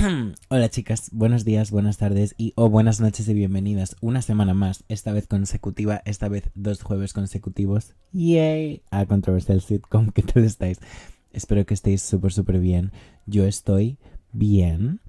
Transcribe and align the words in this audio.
Hola 0.48 0.70
chicas, 0.70 1.10
buenos 1.12 1.44
días, 1.44 1.70
buenas 1.70 1.98
tardes 1.98 2.34
y 2.38 2.52
o 2.56 2.70
buenas 2.70 3.00
noches 3.00 3.28
y 3.28 3.34
bienvenidas 3.34 3.96
una 4.00 4.22
semana 4.22 4.54
más, 4.54 4.84
esta 4.88 5.12
vez 5.12 5.26
consecutiva, 5.26 6.00
esta 6.06 6.28
vez 6.28 6.44
dos 6.54 6.82
jueves 6.82 7.12
consecutivos. 7.12 7.94
¡Yay! 8.12 8.82
A 8.90 9.04
Controversial 9.04 9.60
Sitcom, 9.60 10.10
¿qué 10.10 10.22
tal 10.22 10.44
estáis? 10.44 10.78
Espero 11.32 11.66
que 11.66 11.74
estéis 11.74 12.02
súper, 12.02 12.32
súper 12.32 12.60
bien. 12.60 12.92
Yo 13.26 13.44
estoy 13.44 13.98
bien. 14.32 15.00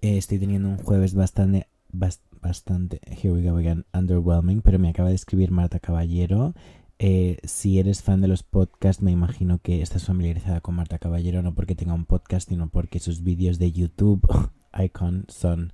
Eh, 0.00 0.16
estoy 0.16 0.38
teniendo 0.38 0.68
un 0.68 0.78
jueves 0.78 1.14
bastante, 1.14 1.68
bastante, 1.90 3.00
here 3.06 3.32
we 3.32 3.42
go 3.42 3.56
again, 3.56 3.84
underwhelming, 3.92 4.62
pero 4.62 4.78
me 4.78 4.88
acaba 4.88 5.10
de 5.10 5.16
escribir 5.16 5.50
Marta 5.50 5.78
Caballero 5.78 6.54
eh, 6.98 7.38
si 7.44 7.78
eres 7.78 8.02
fan 8.02 8.20
de 8.20 8.28
los 8.28 8.42
podcasts, 8.42 9.02
me 9.02 9.12
imagino 9.12 9.58
que 9.58 9.82
estás 9.82 10.04
familiarizada 10.04 10.60
con 10.60 10.74
Marta 10.74 10.98
Caballero, 10.98 11.42
no 11.42 11.54
porque 11.54 11.76
tenga 11.76 11.94
un 11.94 12.06
podcast, 12.06 12.48
sino 12.48 12.68
porque 12.68 12.98
sus 12.98 13.22
vídeos 13.22 13.58
de 13.58 13.70
YouTube 13.70 14.26
Icon 14.76 15.24
son 15.28 15.72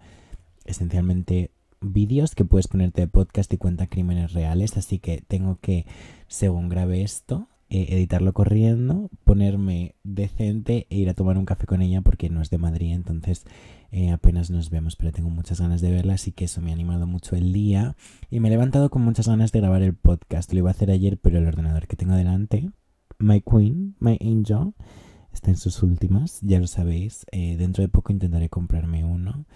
esencialmente 0.65 1.51
vídeos 1.81 2.35
que 2.35 2.45
puedes 2.45 2.69
ponerte 2.69 3.03
de 3.03 3.09
podcast 3.09 3.53
y 3.53 3.59
cuenta 3.59 3.87
crímenes 3.87 4.33
reales. 4.33 4.77
Así 4.77 4.99
que 4.99 5.23
tengo 5.27 5.59
que, 5.61 5.87
según 6.29 6.69
grabe 6.69 7.03
esto, 7.03 7.49
eh, 7.75 7.97
editarlo 7.97 8.33
corriendo, 8.33 9.11
ponerme 9.25 9.97
decente 10.05 10.87
e 10.91 10.97
ir 10.97 11.11
a 11.11 11.15
tomar 11.15 11.39
un 11.39 11.45
café 11.45 11.67
con 11.67 11.83
ella 11.83 12.03
porque 12.03 12.31
no 12.31 12.41
es 12.41 12.49
de 12.49 12.57
Madrid, 12.57 12.93
entonces 12.93 13.47
eh, 13.91 14.13
apenas 14.13 14.49
nos 14.49 14.71
vemos, 14.71 14.95
pero 14.95 15.11
tengo 15.11 15.29
muchas 15.29 15.61
ganas 15.61 15.81
de 15.81 15.91
verla, 15.91 16.15
así 16.15 16.31
que 16.31 16.45
eso 16.45 16.61
me 16.61 16.71
ha 16.71 16.73
animado 16.73 17.09
mucho 17.09 17.35
el 17.35 17.53
día 17.53 17.97
y 18.31 18.39
me 18.39 18.47
he 18.47 18.53
levantado 18.53 18.91
con 18.91 19.03
muchas 19.03 19.27
ganas 19.27 19.51
de 19.51 19.59
grabar 19.59 19.83
el 19.83 19.93
podcast. 19.93 20.53
Lo 20.53 20.61
iba 20.61 20.71
a 20.71 20.73
hacer 20.73 20.93
ayer, 20.93 21.19
pero 21.19 21.39
el 21.39 21.49
ordenador 21.49 21.89
que 21.89 21.97
tengo 21.97 22.15
delante, 22.15 22.71
My 23.19 23.41
Queen, 23.41 23.97
My 23.99 24.19
Angel, 24.21 24.75
está 25.33 25.51
en 25.51 25.57
sus 25.57 25.83
últimas, 25.83 26.43
ya 26.43 26.61
lo 26.61 26.69
sabéis. 26.69 27.27
Eh, 27.33 27.57
dentro 27.57 27.83
de 27.83 27.89
poco 27.89 28.13
intentaré 28.13 28.49
comprarme 28.49 29.05
uno. 29.05 29.47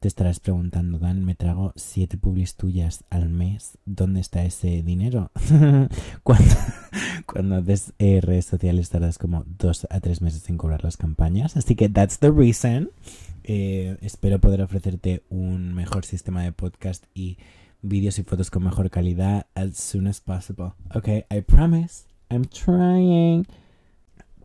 Te 0.00 0.08
estarás 0.08 0.40
preguntando, 0.40 0.98
Dan, 0.98 1.26
me 1.26 1.34
trago 1.34 1.74
siete 1.76 2.16
publis 2.16 2.54
tuyas 2.54 3.04
al 3.10 3.28
mes. 3.28 3.76
¿Dónde 3.84 4.20
está 4.20 4.42
ese 4.46 4.82
dinero? 4.82 5.30
cuando, 6.22 6.54
cuando 7.26 7.56
haces 7.56 7.92
eh, 7.98 8.22
redes 8.22 8.46
sociales 8.46 8.88
tardas 8.88 9.18
como 9.18 9.44
dos 9.58 9.86
a 9.90 10.00
tres 10.00 10.22
meses 10.22 10.48
en 10.48 10.56
cobrar 10.56 10.84
las 10.84 10.96
campañas. 10.96 11.58
Así 11.58 11.74
que 11.74 11.90
that's 11.90 12.18
the 12.18 12.30
reason. 12.30 12.90
Eh, 13.44 13.98
espero 14.00 14.38
poder 14.40 14.62
ofrecerte 14.62 15.22
un 15.28 15.74
mejor 15.74 16.06
sistema 16.06 16.44
de 16.44 16.52
podcast 16.52 17.04
y 17.12 17.36
vídeos 17.82 18.18
y 18.18 18.22
fotos 18.22 18.50
con 18.50 18.64
mejor 18.64 18.88
calidad 18.88 19.48
as 19.54 19.76
soon 19.76 20.06
as 20.06 20.18
possible. 20.18 20.72
Okay, 20.94 21.26
I 21.30 21.42
promise. 21.42 22.04
I'm 22.30 22.46
trying 22.46 23.46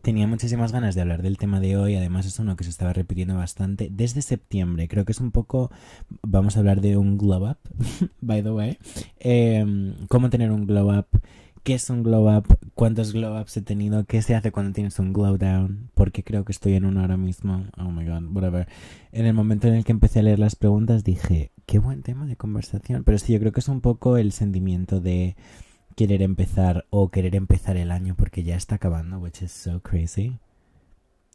tenía 0.06 0.28
muchísimas 0.28 0.70
ganas 0.70 0.94
de 0.94 1.00
hablar 1.00 1.20
del 1.20 1.36
tema 1.36 1.58
de 1.58 1.76
hoy. 1.76 1.96
Además, 1.96 2.26
es 2.26 2.38
uno 2.38 2.54
que 2.54 2.62
se 2.62 2.70
estaba 2.70 2.92
repitiendo 2.92 3.34
bastante 3.34 3.88
desde 3.90 4.22
septiembre. 4.22 4.86
Creo 4.86 5.04
que 5.04 5.10
es 5.10 5.20
un 5.20 5.32
poco. 5.32 5.72
Vamos 6.22 6.54
a 6.54 6.60
hablar 6.60 6.80
de 6.80 6.96
un 6.96 7.18
glow 7.18 7.50
up, 7.50 7.58
by 8.20 8.40
the 8.40 8.52
way. 8.52 8.78
Em, 9.18 9.96
cómo 10.06 10.30
tener 10.30 10.52
un 10.52 10.64
glow 10.64 10.96
up. 10.96 11.06
¿Qué 11.64 11.74
es 11.74 11.90
un 11.90 12.04
glow 12.04 12.32
up? 12.32 12.56
¿Cuántos 12.76 13.12
glow 13.12 13.36
ups 13.40 13.56
he 13.56 13.62
tenido? 13.62 14.04
¿Qué 14.04 14.22
se 14.22 14.36
hace 14.36 14.52
cuando 14.52 14.72
tienes 14.72 14.96
un 15.00 15.12
glow 15.12 15.38
down? 15.38 15.90
Porque 15.94 16.22
creo 16.22 16.44
que 16.44 16.52
estoy 16.52 16.74
en 16.74 16.84
uno 16.84 17.00
ahora 17.00 17.16
mismo. 17.16 17.64
Oh 17.76 17.90
my 17.90 18.04
god, 18.06 18.32
whatever. 18.32 18.68
En 19.10 19.26
el 19.26 19.34
momento 19.34 19.66
en 19.66 19.74
el 19.74 19.84
que 19.84 19.90
empecé 19.90 20.20
a 20.20 20.22
leer 20.22 20.38
las 20.38 20.54
preguntas 20.54 21.02
dije, 21.02 21.50
qué 21.66 21.80
buen 21.80 22.02
tema 22.02 22.26
de 22.26 22.36
conversación. 22.36 23.02
Pero 23.02 23.18
sí, 23.18 23.32
yo 23.32 23.40
creo 23.40 23.50
que 23.50 23.58
es 23.58 23.68
un 23.68 23.80
poco 23.80 24.18
el 24.18 24.30
sentimiento 24.30 25.00
de 25.00 25.34
querer 25.96 26.22
empezar 26.22 26.86
o 26.90 27.08
querer 27.10 27.34
empezar 27.34 27.76
el 27.76 27.90
año 27.90 28.14
porque 28.16 28.44
ya 28.44 28.54
está 28.54 28.76
acabando, 28.76 29.18
which 29.18 29.42
is 29.42 29.50
so 29.50 29.80
crazy. 29.80 30.38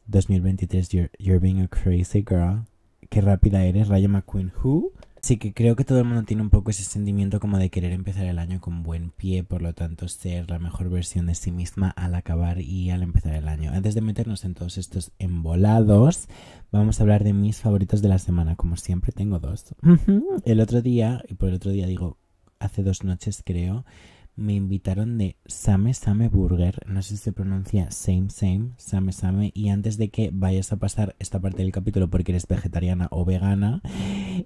2023, 0.07 0.89
you're, 0.89 1.11
you're 1.17 1.39
being 1.39 1.61
a 1.61 1.67
crazy 1.67 2.23
girl. 2.27 2.65
Qué 3.09 3.21
rápida 3.21 3.65
eres, 3.65 3.87
Raya 3.87 4.07
McQueen. 4.07 4.51
Who? 4.63 4.91
Sí 5.21 5.37
que 5.37 5.53
creo 5.53 5.75
que 5.75 5.83
todo 5.83 5.99
el 5.99 6.05
mundo 6.05 6.23
tiene 6.23 6.41
un 6.41 6.49
poco 6.49 6.71
ese 6.71 6.83
sentimiento 6.83 7.39
como 7.39 7.59
de 7.59 7.69
querer 7.69 7.91
empezar 7.91 8.25
el 8.25 8.39
año 8.39 8.59
con 8.59 8.81
buen 8.81 9.11
pie, 9.11 9.43
por 9.43 9.61
lo 9.61 9.73
tanto 9.73 10.07
ser 10.07 10.49
la 10.49 10.57
mejor 10.57 10.89
versión 10.89 11.27
de 11.27 11.35
sí 11.35 11.51
misma 11.51 11.89
al 11.89 12.15
acabar 12.15 12.59
y 12.59 12.89
al 12.89 13.03
empezar 13.03 13.33
el 13.35 13.47
año. 13.47 13.71
Antes 13.71 13.93
de 13.93 14.01
meternos 14.01 14.45
en 14.45 14.55
todos 14.55 14.77
estos 14.77 15.11
embolados, 15.19 16.27
vamos 16.71 16.99
a 16.99 17.03
hablar 17.03 17.23
de 17.23 17.33
mis 17.33 17.59
favoritos 17.59 18.01
de 18.01 18.09
la 18.09 18.17
semana. 18.17 18.55
Como 18.55 18.77
siempre 18.77 19.11
tengo 19.11 19.39
dos. 19.39 19.75
el 20.45 20.59
otro 20.59 20.81
día, 20.81 21.23
y 21.27 21.35
por 21.35 21.49
el 21.49 21.55
otro 21.55 21.71
día 21.71 21.85
digo, 21.85 22.17
hace 22.59 22.81
dos 22.81 23.03
noches 23.03 23.43
creo, 23.45 23.85
me 24.35 24.53
invitaron 24.53 25.17
de 25.17 25.35
Same 25.45 25.93
Same 25.93 26.29
Burger, 26.29 26.79
no 26.87 27.01
sé 27.01 27.17
si 27.17 27.17
se 27.17 27.33
pronuncia 27.33 27.91
Same 27.91 28.29
Same, 28.29 28.71
Same 28.77 29.11
Same, 29.11 29.51
y 29.53 29.69
antes 29.69 29.97
de 29.97 30.09
que 30.09 30.29
vayas 30.33 30.71
a 30.71 30.77
pasar 30.77 31.15
esta 31.19 31.39
parte 31.39 31.63
del 31.63 31.71
capítulo 31.71 32.09
porque 32.09 32.31
eres 32.31 32.47
vegetariana 32.47 33.07
o 33.11 33.25
vegana, 33.25 33.81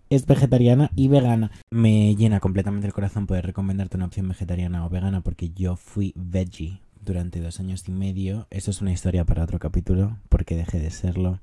es 0.10 0.26
vegetariana 0.26 0.92
y 0.96 1.08
vegana. 1.08 1.52
Me 1.72 2.16
llena 2.16 2.40
completamente 2.40 2.88
el 2.88 2.94
corazón 2.94 3.28
poder 3.28 3.46
recomendarte 3.46 3.98
una 3.98 4.06
opción 4.06 4.28
vegetariana 4.28 4.86
o 4.86 4.90
vegana 4.90 5.22
porque 5.22 5.52
yo 5.52 5.76
fui 5.76 6.14
veggie 6.16 6.82
durante 7.04 7.40
dos 7.40 7.60
años 7.60 7.88
y 7.88 7.92
medio. 7.92 8.48
Eso 8.50 8.72
es 8.72 8.82
una 8.82 8.92
historia 8.92 9.26
para 9.26 9.44
otro 9.44 9.60
capítulo 9.60 10.18
porque 10.30 10.56
dejé 10.56 10.80
de 10.80 10.92
serlo 10.92 11.40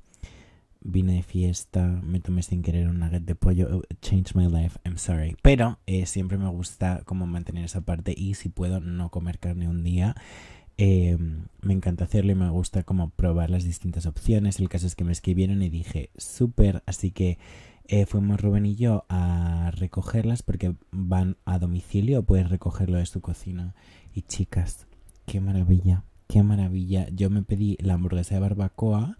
vine 0.85 1.15
de 1.15 1.23
fiesta, 1.23 2.01
me 2.03 2.21
tomé 2.21 2.43
sin 2.43 2.63
querer 2.63 2.89
un 2.89 2.99
nugget 2.99 3.25
de 3.25 3.35
pollo, 3.35 3.69
oh, 3.79 3.83
change 4.01 4.35
my 4.35 4.49
life, 4.49 4.79
I'm 4.85 4.99
sorry. 4.99 5.37
Pero 5.43 5.79
eh, 5.87 6.07
siempre 6.07 6.39
me 6.39 6.49
gusta 6.49 7.03
como 7.05 7.27
mantener 7.27 7.65
esa 7.65 7.83
parte 7.83 8.15
y 8.17 8.35
si 8.35 8.49
puedo 8.49 8.81
no 8.81 9.11
comer 9.11 9.39
carne 9.39 9.69
un 9.69 9.83
día. 9.85 10.15
Eh, 10.79 11.17
me 11.61 11.75
encanta 11.75 12.05
hacerlo 12.05 12.33
y 12.33 12.35
me 12.35 12.51
gusta 12.51 12.83
como 12.83 13.11
probar 13.11 13.51
las 13.51 13.65
distintas 13.65 14.07
opciones. 14.07 14.59
El 14.59 14.69
caso 14.69 14.87
es 14.87 14.97
que 14.97 15.05
me 15.05 15.13
escribieron 15.13 15.63
y 15.63 15.69
dije, 15.69 16.11
súper, 16.17 16.83
así 16.87 17.11
que 17.11 17.39
eh, 17.89 18.07
fuimos 18.07 18.41
Rubén 18.41 18.67
y 18.67 18.75
yo 18.75 19.05
a 19.09 19.71
recogerlas 19.77 20.43
porque 20.43 20.75
van 20.91 21.37
a 21.45 21.59
domicilio, 21.59 22.23
puedes 22.23 22.49
recogerlo 22.49 22.99
de 22.99 23.07
su 23.07 23.21
cocina. 23.21 23.75
Y 24.15 24.23
chicas, 24.23 24.87
qué 25.27 25.41
maravilla, 25.41 26.05
qué 26.27 26.43
maravilla. 26.43 27.09
Yo 27.11 27.31
me 27.31 27.43
pedí 27.43 27.77
la 27.81 27.95
hamburguesa 27.95 28.35
de 28.35 28.41
barbacoa 28.41 29.19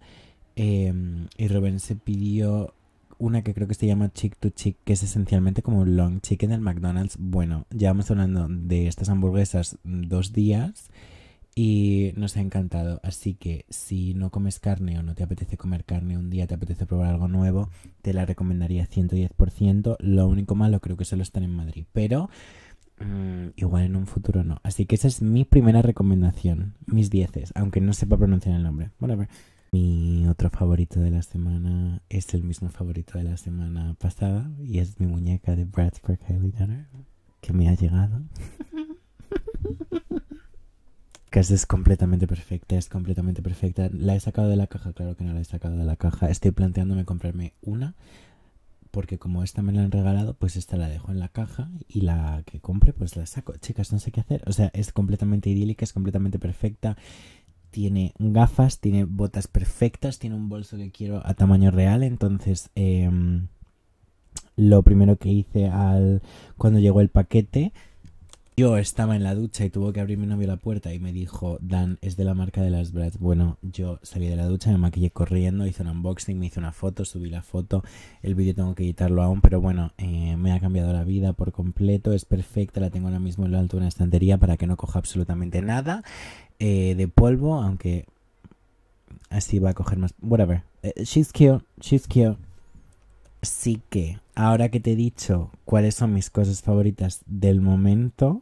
Em, 0.55 1.27
y 1.37 1.47
Rubén 1.47 1.79
se 1.79 1.95
pidió 1.95 2.73
una 3.17 3.41
que 3.41 3.53
creo 3.53 3.67
que 3.67 3.73
se 3.73 3.87
llama 3.87 4.11
Chick 4.11 4.37
to 4.37 4.49
Chick, 4.49 4.77
que 4.83 4.93
es 4.93 5.03
esencialmente 5.03 5.61
como 5.61 5.79
un 5.79 5.95
long 5.95 6.19
chicken 6.21 6.49
del 6.49 6.61
McDonald's. 6.61 7.17
Bueno, 7.19 7.65
ya 7.69 7.89
vamos 7.89 8.11
hablando 8.11 8.47
de 8.49 8.87
estas 8.87 9.09
hamburguesas 9.09 9.77
dos 9.83 10.33
días 10.33 10.89
y 11.55 12.11
nos 12.15 12.37
ha 12.37 12.41
encantado. 12.41 12.99
Así 13.03 13.35
que 13.35 13.65
si 13.69 14.13
no 14.13 14.29
comes 14.29 14.59
carne 14.59 14.99
o 14.99 15.03
no 15.03 15.15
te 15.15 15.23
apetece 15.23 15.57
comer 15.57 15.85
carne 15.85 16.17
un 16.17 16.29
día, 16.29 16.47
te 16.47 16.55
apetece 16.55 16.85
probar 16.85 17.07
algo 17.07 17.27
nuevo, 17.27 17.69
te 18.01 18.13
la 18.13 18.25
recomendaría 18.25 18.87
110%. 18.87 19.95
Lo 19.99 20.27
único 20.27 20.55
malo 20.55 20.79
creo 20.79 20.97
que 20.97 21.05
solo 21.05 21.23
están 21.23 21.43
en 21.43 21.55
Madrid, 21.55 21.85
pero 21.93 22.29
mm, 22.99 23.49
igual 23.55 23.83
en 23.83 23.95
un 23.95 24.07
futuro 24.07 24.43
no. 24.43 24.59
Así 24.63 24.85
que 24.85 24.95
esa 24.95 25.07
es 25.07 25.21
mi 25.21 25.45
primera 25.45 25.81
recomendación, 25.81 26.73
mis 26.85 27.09
dieces, 27.09 27.51
aunque 27.55 27.81
no 27.81 27.93
sepa 27.93 28.17
pronunciar 28.17 28.55
el 28.55 28.63
nombre. 28.63 28.89
Whatever. 28.99 29.27
Mi 29.73 30.27
otro 30.27 30.51
favorito 30.51 30.99
de 30.99 31.09
la 31.09 31.23
semana 31.23 32.03
es 32.07 32.35
el 32.35 32.43
mismo 32.43 32.69
favorito 32.69 33.17
de 33.17 33.23
la 33.23 33.37
semana 33.37 33.95
pasada 33.95 34.51
y 34.61 34.77
es 34.77 34.99
mi 34.99 35.07
muñeca 35.07 35.55
de 35.55 35.65
Bradford 35.65 36.19
Kylie 36.19 36.53
Jenner 36.55 36.85
que 37.41 37.53
me 37.53 37.67
ha 37.67 37.73
llegado. 37.73 38.21
que 41.31 41.39
es 41.39 41.65
completamente 41.65 42.27
perfecta, 42.27 42.75
es 42.75 42.87
completamente 42.87 43.41
perfecta. 43.41 43.89
La 43.91 44.13
he 44.13 44.19
sacado 44.19 44.47
de 44.47 44.57
la 44.57 44.67
caja, 44.67 44.93
claro 44.93 45.17
que 45.17 45.23
no 45.23 45.33
la 45.33 45.39
he 45.39 45.43
sacado 45.43 45.75
de 45.75 45.85
la 45.85 45.95
caja. 45.95 46.29
Estoy 46.29 46.51
planteándome 46.51 47.05
comprarme 47.05 47.53
una 47.63 47.95
porque 48.93 49.17
como 49.17 49.41
esta 49.41 49.63
me 49.63 49.73
la 49.73 49.81
han 49.81 49.89
regalado, 49.89 50.35
pues 50.35 50.55
esta 50.55 50.77
la 50.77 50.87
dejo 50.87 51.11
en 51.11 51.17
la 51.17 51.29
caja 51.29 51.71
y 51.87 52.01
la 52.01 52.43
que 52.45 52.59
compre 52.59 52.93
pues 52.93 53.15
la 53.15 53.25
saco. 53.25 53.57
Chicas, 53.57 53.91
no 53.91 53.97
sé 53.97 54.11
qué 54.11 54.19
hacer. 54.19 54.43
O 54.45 54.53
sea, 54.53 54.69
es 54.75 54.91
completamente 54.91 55.49
idílica, 55.49 55.83
es 55.83 55.93
completamente 55.93 56.37
perfecta 56.37 56.95
tiene 57.73 58.13
gafas, 58.19 58.79
tiene 58.79 59.03
botas 59.03 59.47
perfectas, 59.47 60.19
tiene 60.19 60.35
un 60.35 60.47
bolso 60.47 60.77
que 60.77 60.91
quiero 60.91 61.25
a 61.25 61.33
tamaño 61.33 61.71
real, 61.71 62.03
entonces 62.03 62.69
em, 62.75 63.47
lo 64.55 64.83
primero 64.83 65.17
que 65.17 65.29
hice 65.29 65.67
al 65.67 66.21
cuando 66.55 66.79
llegó 66.79 67.01
el 67.01 67.09
paquete 67.09 67.73
yo 68.55 68.77
estaba 68.77 69.15
en 69.15 69.23
la 69.23 69.33
ducha 69.33 69.65
y 69.65 69.71
tuvo 69.71 69.91
que 69.93 69.99
abrir 69.99 70.19
mi 70.19 70.27
novio 70.27 70.45
la 70.45 70.57
puerta 70.57 70.93
y 70.93 70.99
me 70.99 71.11
dijo, 71.11 71.57
Dan, 71.59 71.97
es 72.01 72.17
de 72.17 72.23
la 72.23 72.35
marca 72.35 72.61
de 72.61 72.69
las 72.69 72.91
Brads. 72.91 73.17
Bueno, 73.17 73.57
yo 73.63 73.99
salí 74.03 74.27
de 74.27 74.35
la 74.35 74.45
ducha, 74.45 74.69
me 74.69 74.77
maquillé 74.77 75.09
corriendo, 75.09 75.65
hice 75.65 75.81
un 75.81 75.89
unboxing, 75.89 76.37
me 76.37 76.45
hice 76.45 76.59
una 76.59 76.71
foto, 76.71 77.03
subí 77.03 77.31
la 77.31 77.41
foto. 77.41 77.83
El 78.21 78.35
vídeo 78.35 78.53
tengo 78.53 78.75
que 78.75 78.83
editarlo 78.83 79.23
aún, 79.23 79.41
pero 79.41 79.59
bueno, 79.59 79.91
eh, 79.97 80.37
me 80.37 80.51
ha 80.51 80.59
cambiado 80.59 80.93
la 80.93 81.03
vida 81.03 81.33
por 81.33 81.51
completo. 81.51 82.13
Es 82.13 82.25
perfecta, 82.25 82.79
la 82.79 82.91
tengo 82.91 83.07
ahora 83.07 83.19
mismo 83.19 83.47
en 83.47 83.53
lo 83.53 83.57
alto 83.57 83.77
de 83.77 83.81
una 83.81 83.87
estantería 83.87 84.37
para 84.37 84.55
que 84.55 84.67
no 84.67 84.77
coja 84.77 84.99
absolutamente 84.99 85.63
nada. 85.63 86.03
Eh, 86.59 86.95
de 86.95 87.07
polvo, 87.07 87.55
aunque 87.55 88.05
así 89.29 89.59
va 89.59 89.71
a 89.71 89.73
coger 89.73 89.97
más. 89.97 90.13
Whatever. 90.21 90.63
Eh, 90.81 91.03
she's 91.03 91.31
cute, 91.31 91.63
she's 91.79 92.07
cute. 92.07 92.37
Sí 93.41 93.81
que, 93.89 94.19
ahora 94.35 94.69
que 94.69 94.79
te 94.79 94.93
he 94.93 94.95
dicho 94.95 95.51
cuáles 95.65 95.95
son 95.95 96.13
mis 96.13 96.29
cosas 96.29 96.61
favoritas 96.61 97.21
del 97.25 97.59
momento, 97.59 98.41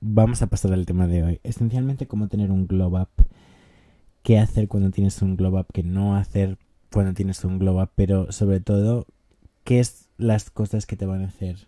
vamos 0.00 0.42
a 0.42 0.46
pasar 0.46 0.72
al 0.72 0.86
tema 0.86 1.08
de 1.08 1.24
hoy. 1.24 1.40
Esencialmente, 1.42 2.06
cómo 2.06 2.28
tener 2.28 2.52
un 2.52 2.66
glow 2.66 3.00
up. 3.00 3.08
¿Qué 4.22 4.38
hacer 4.38 4.68
cuando 4.68 4.90
tienes 4.90 5.20
un 5.22 5.36
glow 5.36 5.58
up? 5.58 5.66
Que 5.72 5.82
no 5.82 6.14
hacer 6.14 6.58
cuando 6.92 7.14
tienes 7.14 7.44
un 7.44 7.58
glow 7.58 7.82
up, 7.82 7.90
pero 7.94 8.30
sobre 8.32 8.60
todo, 8.60 9.06
¿qué 9.64 9.80
es 9.80 10.08
las 10.18 10.50
cosas 10.50 10.86
que 10.86 10.96
te 10.96 11.06
van 11.06 11.22
a 11.22 11.28
hacer 11.28 11.66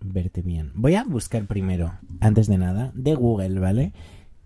verte 0.00 0.42
bien? 0.42 0.72
Voy 0.74 0.94
a 0.94 1.04
buscar 1.04 1.46
primero, 1.46 1.94
antes 2.20 2.46
de 2.46 2.58
nada, 2.58 2.92
de 2.94 3.14
Google, 3.14 3.58
¿vale? 3.58 3.92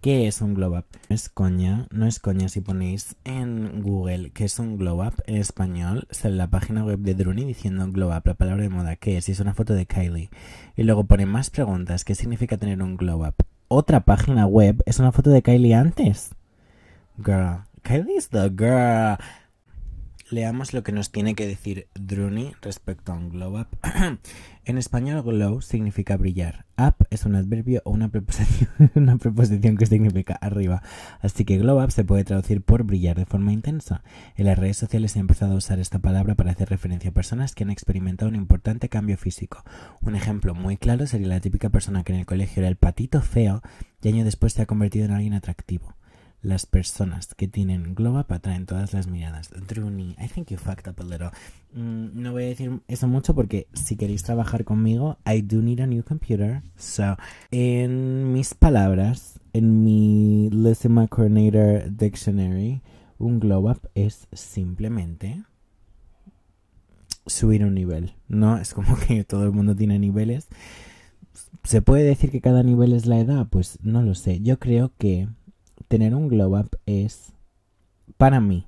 ¿Qué 0.01 0.29
es 0.29 0.43
un 0.43 0.55
glow 0.55 0.79
up? 0.79 0.85
No 1.09 1.17
es 1.17 1.29
coña, 1.29 1.89
no 1.91 2.07
es 2.07 2.21
coña 2.21 2.49
si 2.49 2.61
ponéis 2.61 3.17
en 3.25 3.83
Google 3.83 4.31
qué 4.31 4.45
es 4.45 4.61
un 4.61 4.79
glow 4.79 5.05
up 5.05 5.15
en 5.27 5.35
español, 5.35 6.07
sale 6.13 6.37
la 6.37 6.47
página 6.47 6.85
web 6.85 7.01
de 7.01 7.15
Druni 7.15 7.45
diciendo 7.45 7.85
glow 7.91 8.17
up, 8.17 8.23
la 8.25 8.35
palabra 8.35 8.63
de 8.63 8.69
moda, 8.69 8.95
¿qué 8.95 9.17
es? 9.17 9.29
Y 9.29 9.33
es 9.33 9.41
una 9.41 9.55
foto 9.55 9.75
de 9.75 9.87
Kylie. 9.87 10.31
Y 10.77 10.85
luego 10.85 11.03
ponen 11.03 11.29
más 11.29 11.51
preguntas, 11.51 12.05
¿qué 12.05 12.15
significa 12.15 12.59
tener 12.59 12.81
un 12.81 12.97
glow 12.97 13.27
up? 13.27 13.35
Otra 13.67 14.05
página 14.05 14.47
web 14.47 14.85
es 14.87 15.01
una 15.01 15.11
foto 15.11 15.31
de 15.31 15.43
Kylie 15.43 15.75
antes. 15.75 16.31
Girl, 17.17 17.65
Kylie 17.83 18.19
is 18.19 18.29
the 18.29 18.51
girl. 18.51 19.19
Leamos 20.31 20.75
lo 20.75 20.83
que 20.83 20.93
nos 20.93 21.11
tiene 21.11 21.35
que 21.35 21.47
decir 21.47 21.89
Druni 21.95 22.53
respecto 22.61 23.13
a 23.13 23.15
un 23.15 23.31
glow 23.31 23.61
up. 23.61 23.69
en 24.67 24.77
español, 24.77 25.23
glow 25.23 25.63
significa 25.63 26.19
brillar. 26.19 26.67
Up 26.77 27.07
es 27.09 27.25
un 27.25 27.35
adverbio 27.35 27.81
o 27.87 27.93
una 27.93 28.11
preposición, 28.11 28.69
una 28.95 29.17
preposición 29.17 29.79
que 29.79 29.87
significa 29.87 30.35
arriba. 30.35 30.83
Así 31.23 31.47
que 31.47 31.57
glow 31.57 31.83
up 31.83 31.93
se 31.93 32.05
puede 32.05 32.25
traducir 32.25 32.61
por 32.61 32.83
brillar 32.83 33.17
de 33.17 33.25
forma 33.25 33.55
intensa. 33.55 34.03
En 34.37 34.45
las 34.45 34.59
redes 34.59 34.77
sociales 34.77 35.13
se 35.13 35.19
ha 35.19 35.21
empezado 35.21 35.55
a 35.55 35.57
usar 35.57 35.79
esta 35.79 35.99
palabra 35.99 36.35
para 36.35 36.51
hacer 36.51 36.69
referencia 36.69 37.09
a 37.09 37.15
personas 37.15 37.55
que 37.55 37.65
han 37.65 37.71
experimentado 37.71 38.29
un 38.29 38.37
importante 38.37 38.91
cambio 38.91 39.17
físico. 39.17 39.65
Un 40.03 40.15
ejemplo 40.15 40.55
muy 40.55 40.77
claro 40.77 41.07
sería 41.07 41.29
la 41.29 41.41
típica 41.41 41.71
persona 41.71 42.05
que 42.05 42.13
en 42.13 42.19
el 42.19 42.27
colegio 42.27 42.61
era 42.61 42.69
el 42.69 42.77
patito 42.77 43.23
feo 43.23 43.63
y 44.03 44.09
año 44.09 44.27
después 44.27 44.53
se 44.53 44.61
ha 44.61 44.67
convertido 44.67 45.07
en 45.07 45.13
alguien 45.13 45.33
atractivo 45.33 45.98
las 46.41 46.67
personas 46.67 47.35
que 47.35 47.49
tienen 47.49 47.95
glow 47.95 48.19
up 48.19 48.27
atraen 48.33 48.67
todas 48.67 48.93
las 48.95 49.07
miradas. 49.07 49.51
Druni, 49.67 50.15
I 50.19 50.29
think 50.29 50.51
you 50.51 50.59
fucked 50.59 50.89
up 50.89 51.01
a 51.01 51.05
little. 51.05 51.31
Mm, 51.73 52.23
no 52.23 52.33
voy 52.33 52.45
a 52.45 52.49
decir 52.49 52.81
eso 52.89 53.09
mucho 53.09 53.35
porque 53.35 53.67
si 53.73 53.97
queréis 53.97 54.23
trabajar 54.23 54.65
conmigo, 54.65 55.19
I 55.27 55.43
do 55.43 55.61
need 55.61 55.81
a 55.81 55.87
new 55.87 56.03
computer. 56.03 56.63
So, 56.77 57.17
en 57.51 58.33
mis 58.33 58.55
palabras, 58.55 59.41
en 59.53 59.83
mi 59.85 60.49
Listen 60.51 61.07
Coordinator 61.09 61.91
Dictionary, 61.91 62.83
un 63.19 63.41
glow 63.41 63.71
up 63.71 63.91
es 63.95 64.29
simplemente 64.33 65.43
subir 67.27 67.65
un 67.65 67.75
nivel. 67.75 68.15
No 68.29 68.59
es 68.59 68.75
como 68.75 68.97
que 68.97 69.25
todo 69.25 69.45
el 69.45 69.53
mundo 69.53 69.75
tiene 69.75 69.99
niveles. 69.99 70.49
¿Se 71.65 71.83
puede 71.83 72.05
decir 72.05 72.31
que 72.31 72.41
cada 72.41 72.63
nivel 72.63 72.93
es 72.93 73.07
la 73.07 73.19
edad? 73.19 73.47
Pues 73.51 73.79
no 73.83 74.03
lo 74.03 74.15
sé. 74.15 74.41
Yo 74.41 74.59
creo 74.59 74.93
que 74.97 75.29
tener 75.89 76.15
un 76.15 76.29
glow 76.29 76.57
up 76.57 76.79
es, 76.87 77.33
para 78.17 78.41
mí, 78.41 78.67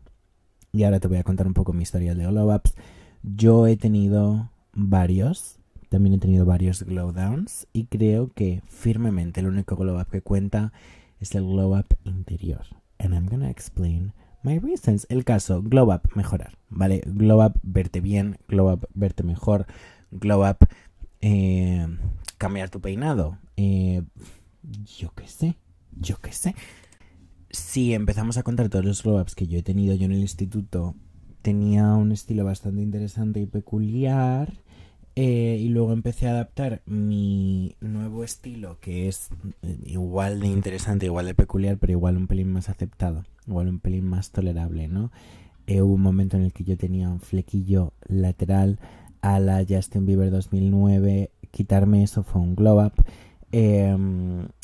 y 0.73 0.85
ahora 0.85 1.01
te 1.01 1.09
voy 1.09 1.19
a 1.19 1.25
contar 1.25 1.47
un 1.47 1.55
poco 1.55 1.73
mi 1.73 1.83
historia 1.83 2.15
de 2.15 2.27
glow 2.27 2.55
ups, 2.55 2.75
yo 3.23 3.67
he 3.67 3.77
tenido 3.77 4.51
varios, 4.73 5.59
también 5.91 6.15
he 6.15 6.19
tenido 6.19 6.47
varios 6.47 6.83
glow 6.83 7.13
downs 7.13 7.67
y 7.73 7.85
creo 7.85 8.29
que 8.29 8.63
firmemente 8.67 9.41
el 9.41 9.49
único 9.49 9.77
glow 9.77 10.01
up 10.01 10.09
que 10.11 10.23
cuenta 10.23 10.73
es 11.19 11.35
el 11.35 11.45
glow 11.45 11.77
up 11.77 11.87
interior. 12.05 12.65
And 12.99 13.15
I'm 13.15 13.27
gonna 13.27 13.51
explain 13.51 14.13
my 14.43 14.59
reasons. 14.59 15.07
El 15.11 15.25
caso, 15.25 15.63
glow 15.63 15.93
up, 15.93 16.03
mejorar, 16.15 16.59
¿vale? 16.69 17.03
Glow 17.07 17.45
up, 17.45 17.55
verte 17.63 18.01
bien, 18.01 18.39
glow 18.49 18.73
up, 18.73 18.89
verte 18.95 19.23
mejor, 19.23 19.67
glow 20.11 20.49
up, 20.49 20.59
eh, 21.21 21.87
cambiar 22.39 22.71
tu 22.71 22.81
peinado, 22.81 23.39
eh, 23.57 24.03
yo 24.99 25.13
qué 25.15 25.27
sé, 25.27 25.57
yo 25.99 26.19
qué 26.19 26.33
sé 26.33 26.55
si 27.51 27.95
empezamos 27.95 28.37
a 28.37 28.43
contar 28.43 28.69
todos 28.69 28.85
los 28.85 29.03
glow 29.03 29.21
ups 29.21 29.35
que 29.35 29.47
yo 29.47 29.59
he 29.59 29.63
tenido 29.63 29.95
yo 29.95 30.07
en 30.07 30.13
el 30.13 30.21
instituto, 30.21 30.95
tenía 31.43 31.95
un 31.95 32.13
estilo 32.13 32.45
bastante 32.45 32.83
interesante 32.83 33.41
y 33.41 33.47
peculiar. 33.47 34.53
Eh, 35.17 35.59
y 35.61 35.69
luego 35.69 35.93
empecé 35.93 36.29
a 36.29 36.31
adaptar 36.31 36.83
mi 36.87 37.75
nuevo 37.81 38.23
estilo, 38.23 38.79
que 38.81 39.09
es 39.09 39.29
eh, 39.63 39.77
igual 39.85 40.41
de 40.41 40.47
interesante, 40.47 41.07
igual 41.07 41.27
de 41.27 41.35
peculiar, 41.35 41.79
pero 41.79 41.93
igual 41.93 42.17
un 42.17 42.29
pelín 42.29 42.53
más 42.53 42.69
aceptado, 42.69 43.25
igual 43.47 43.69
un 43.69 43.81
pelín 43.81 44.07
más 44.07 44.31
tolerable, 44.31 44.87
¿no? 44.87 45.11
Eh, 45.67 45.83
hubo 45.83 45.95
un 45.95 46.03
momento 46.03 46.37
en 46.37 46.45
el 46.45 46.53
que 46.53 46.65
yo 46.65 46.77
tenía 46.77 47.09
un 47.09 47.21
flequillo 47.21 47.93
lateral 48.07 48.79
a 49.21 49.41
la 49.41 49.65
Justin 49.69 50.07
Bieber 50.07 50.31
2009. 50.31 51.31
Quitarme 51.51 52.03
eso 52.03 52.23
fue 52.23 52.41
un 52.41 52.55
glow 52.55 52.85
up. 52.85 52.93
Eh, 53.53 53.97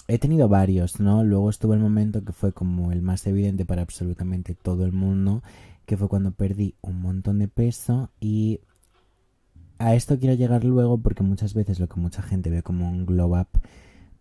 he 0.09 0.19
tenido 0.19 0.49
varios, 0.49 1.01
¿no? 1.01 1.25
Luego 1.25 1.51
estuvo 1.51 1.75
el 1.75 1.81
momento 1.81 2.25
que 2.25 2.33
fue 2.33 2.53
como 2.53 2.93
el 2.93 3.03
más 3.03 3.27
evidente 3.27 3.65
para 3.65 3.83
absolutamente 3.83 4.55
todo 4.55 4.85
el 4.85 4.93
mundo, 4.93 5.43
que 5.85 5.97
fue 5.97 6.09
cuando 6.09 6.33
perdí 6.33 6.75
un 6.81 7.01
montón 7.01 7.39
de 7.39 7.49
peso 7.49 8.11
y 8.21 8.61
a 9.79 9.95
esto 9.95 10.19
quiero 10.19 10.35
llegar 10.35 10.65
luego 10.65 10.99
porque 10.99 11.23
muchas 11.23 11.55
veces 11.55 11.81
lo 11.81 11.89
que 11.89 12.01
mucha 12.01 12.23
gente 12.23 12.51
ve 12.51 12.63
como 12.63 12.89
un 12.89 13.05
glow 13.05 13.39
up, 13.39 13.49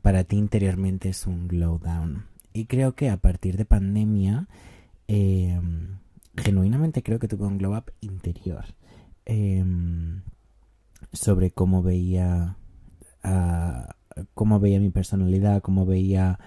para 0.01 0.23
ti 0.23 0.37
interiormente 0.37 1.09
es 1.09 1.27
un 1.27 1.47
glow 1.47 1.79
down. 1.79 2.25
Y 2.53 2.65
creo 2.65 2.95
que 2.95 3.09
a 3.09 3.17
partir 3.17 3.57
de 3.57 3.65
pandemia, 3.65 4.47
em, 5.07 5.97
genuinamente 6.35 7.03
creo 7.03 7.19
que 7.19 7.27
tuve 7.27 7.45
un 7.45 7.57
glow 7.57 7.75
up 7.75 7.91
interior. 8.01 8.65
Em, 9.25 10.21
sobre 11.11 11.51
cómo 11.51 11.81
veía 11.81 12.57
a 13.23 13.95
cómo 14.33 14.59
veía 14.59 14.79
mi 14.79 14.89
personalidad, 14.89 15.61
cómo 15.61 15.85
veía 15.85 16.39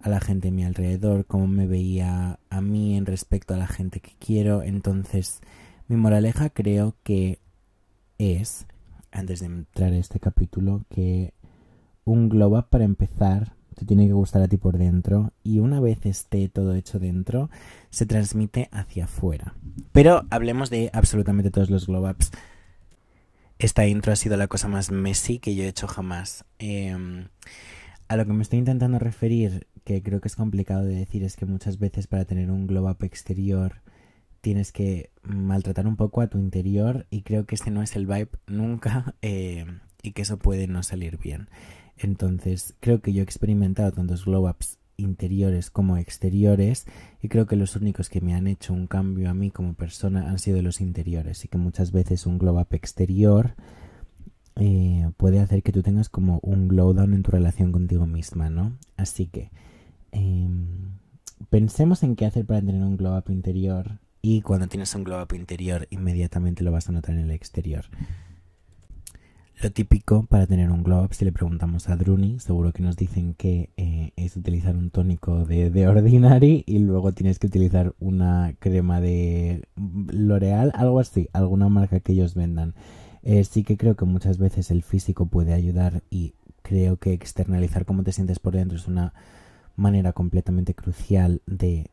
a 0.00 0.08
la 0.08 0.20
gente 0.20 0.48
a 0.48 0.52
mi 0.52 0.64
alrededor, 0.64 1.26
cómo 1.26 1.46
me 1.46 1.66
veía 1.66 2.38
a 2.50 2.60
mí 2.60 2.96
en 2.96 3.06
respecto 3.06 3.54
a 3.54 3.58
la 3.58 3.66
gente 3.66 4.00
que 4.00 4.12
quiero. 4.18 4.62
Entonces, 4.62 5.40
mi 5.88 5.96
moraleja 5.96 6.50
creo 6.50 6.94
que 7.02 7.40
es, 8.18 8.66
antes 9.10 9.40
de 9.40 9.46
entrar 9.46 9.92
a 9.92 9.96
este 9.96 10.20
capítulo, 10.20 10.84
que 10.88 11.34
un 12.04 12.28
glow 12.28 12.56
up 12.56 12.68
para 12.70 12.84
empezar 12.84 13.54
te 13.74 13.84
tiene 13.84 14.06
que 14.06 14.14
gustar 14.14 14.40
a 14.40 14.48
ti 14.48 14.56
por 14.56 14.78
dentro 14.78 15.32
y 15.42 15.58
una 15.58 15.80
vez 15.80 16.06
esté 16.06 16.48
todo 16.48 16.74
hecho 16.74 16.98
dentro, 16.98 17.50
se 17.90 18.06
transmite 18.06 18.70
hacia 18.72 19.04
afuera. 19.04 19.54
Pero 19.92 20.24
hablemos 20.30 20.70
de 20.70 20.88
absolutamente 20.94 21.50
todos 21.50 21.68
los 21.68 21.86
glow 21.86 22.08
ups 22.08 22.30
esta 23.58 23.86
intro 23.86 24.12
ha 24.12 24.16
sido 24.16 24.36
la 24.36 24.48
cosa 24.48 24.68
más 24.68 24.90
messy 24.90 25.38
que 25.38 25.54
yo 25.54 25.64
he 25.64 25.68
hecho 25.68 25.86
jamás. 25.86 26.44
Em, 26.58 27.28
a 28.08 28.16
lo 28.16 28.26
que 28.26 28.32
me 28.32 28.42
estoy 28.42 28.58
intentando 28.58 28.98
referir, 28.98 29.66
que 29.84 30.02
creo 30.02 30.20
que 30.20 30.28
es 30.28 30.36
complicado 30.36 30.84
de 30.84 30.94
decir, 30.94 31.22
es 31.24 31.36
que 31.36 31.46
muchas 31.46 31.78
veces 31.78 32.06
para 32.06 32.24
tener 32.24 32.50
un 32.50 32.66
glow 32.66 32.88
up 32.88 33.02
exterior 33.02 33.82
tienes 34.40 34.72
que 34.72 35.10
maltratar 35.22 35.86
un 35.86 35.96
poco 35.96 36.20
a 36.20 36.28
tu 36.28 36.38
interior 36.38 37.06
y 37.10 37.22
creo 37.22 37.46
que 37.46 37.54
este 37.56 37.70
no 37.70 37.82
es 37.82 37.96
el 37.96 38.06
vibe 38.06 38.30
nunca 38.46 39.14
em, 39.22 39.80
y 40.02 40.12
que 40.12 40.22
eso 40.22 40.38
puede 40.38 40.68
no 40.68 40.82
salir 40.82 41.18
bien. 41.18 41.48
Entonces 41.96 42.74
creo 42.80 43.00
que 43.00 43.12
yo 43.12 43.22
he 43.22 43.24
experimentado 43.24 43.90
tantos 43.92 44.24
glow 44.24 44.48
ups 44.48 44.75
interiores 44.96 45.70
como 45.70 45.96
exteriores 45.96 46.86
y 47.22 47.28
creo 47.28 47.46
que 47.46 47.56
los 47.56 47.76
únicos 47.76 48.08
que 48.08 48.20
me 48.20 48.34
han 48.34 48.46
hecho 48.46 48.72
un 48.72 48.86
cambio 48.86 49.30
a 49.30 49.34
mí 49.34 49.50
como 49.50 49.74
persona 49.74 50.30
han 50.30 50.38
sido 50.38 50.62
los 50.62 50.80
interiores 50.80 51.44
y 51.44 51.48
que 51.48 51.58
muchas 51.58 51.92
veces 51.92 52.26
un 52.26 52.38
glow 52.38 52.58
up 52.58 52.68
exterior 52.70 53.54
eh, 54.56 55.10
puede 55.16 55.40
hacer 55.40 55.62
que 55.62 55.72
tú 55.72 55.82
tengas 55.82 56.08
como 56.08 56.40
un 56.42 56.68
glow 56.68 56.94
down 56.94 57.12
en 57.12 57.22
tu 57.22 57.30
relación 57.30 57.72
contigo 57.72 58.06
misma, 58.06 58.48
¿no? 58.48 58.78
Así 58.96 59.26
que 59.26 59.50
em, 60.12 60.96
pensemos 61.50 62.02
en 62.02 62.16
qué 62.16 62.24
hacer 62.24 62.46
para 62.46 62.60
tener 62.60 62.82
un 62.82 62.96
glow 62.96 63.18
up 63.18 63.30
interior 63.30 63.98
y 64.22 64.40
cuando 64.40 64.66
tienes 64.66 64.94
un 64.94 65.04
glow 65.04 65.22
up 65.22 65.34
interior 65.34 65.86
inmediatamente 65.90 66.64
lo 66.64 66.72
vas 66.72 66.88
a 66.88 66.92
notar 66.92 67.14
en 67.14 67.20
el 67.20 67.30
exterior. 67.32 67.84
Lo 69.62 69.72
típico 69.72 70.26
para 70.26 70.46
tener 70.46 70.70
un 70.70 70.82
glow 70.82 71.02
up, 71.02 71.14
si 71.14 71.24
le 71.24 71.32
preguntamos 71.32 71.88
a 71.88 71.96
Druni, 71.96 72.38
seguro 72.40 72.72
que 72.72 72.82
nos 72.82 72.94
dicen 72.94 73.32
que 73.32 73.70
eh, 73.78 74.12
es 74.14 74.36
utilizar 74.36 74.76
un 74.76 74.90
tónico 74.90 75.46
de, 75.46 75.70
de, 75.70 75.88
Ordinary 75.88 76.62
y 76.66 76.78
luego 76.80 77.12
tienes 77.12 77.38
que 77.38 77.46
utilizar 77.46 77.94
una 77.98 78.54
crema 78.58 79.00
de 79.00 79.62
L'Oreal, 79.76 80.72
algo 80.74 81.00
así, 81.00 81.30
alguna 81.32 81.70
marca 81.70 82.00
que 82.00 82.12
ellos 82.12 82.34
vendan. 82.34 82.74
Eh, 83.22 83.44
sí 83.44 83.64
que 83.64 83.78
creo 83.78 83.96
que 83.96 84.04
muchas 84.04 84.36
veces 84.36 84.70
el 84.70 84.82
físico 84.82 85.24
puede 85.24 85.54
ayudar 85.54 86.02
y 86.10 86.34
creo 86.60 86.98
que 86.98 87.14
externalizar 87.14 87.86
cómo 87.86 88.02
te 88.02 88.12
sientes 88.12 88.38
por 88.38 88.54
dentro 88.54 88.76
es 88.76 88.86
una 88.86 89.14
manera 89.74 90.12
completamente 90.12 90.74
crucial 90.74 91.40
de 91.46 91.90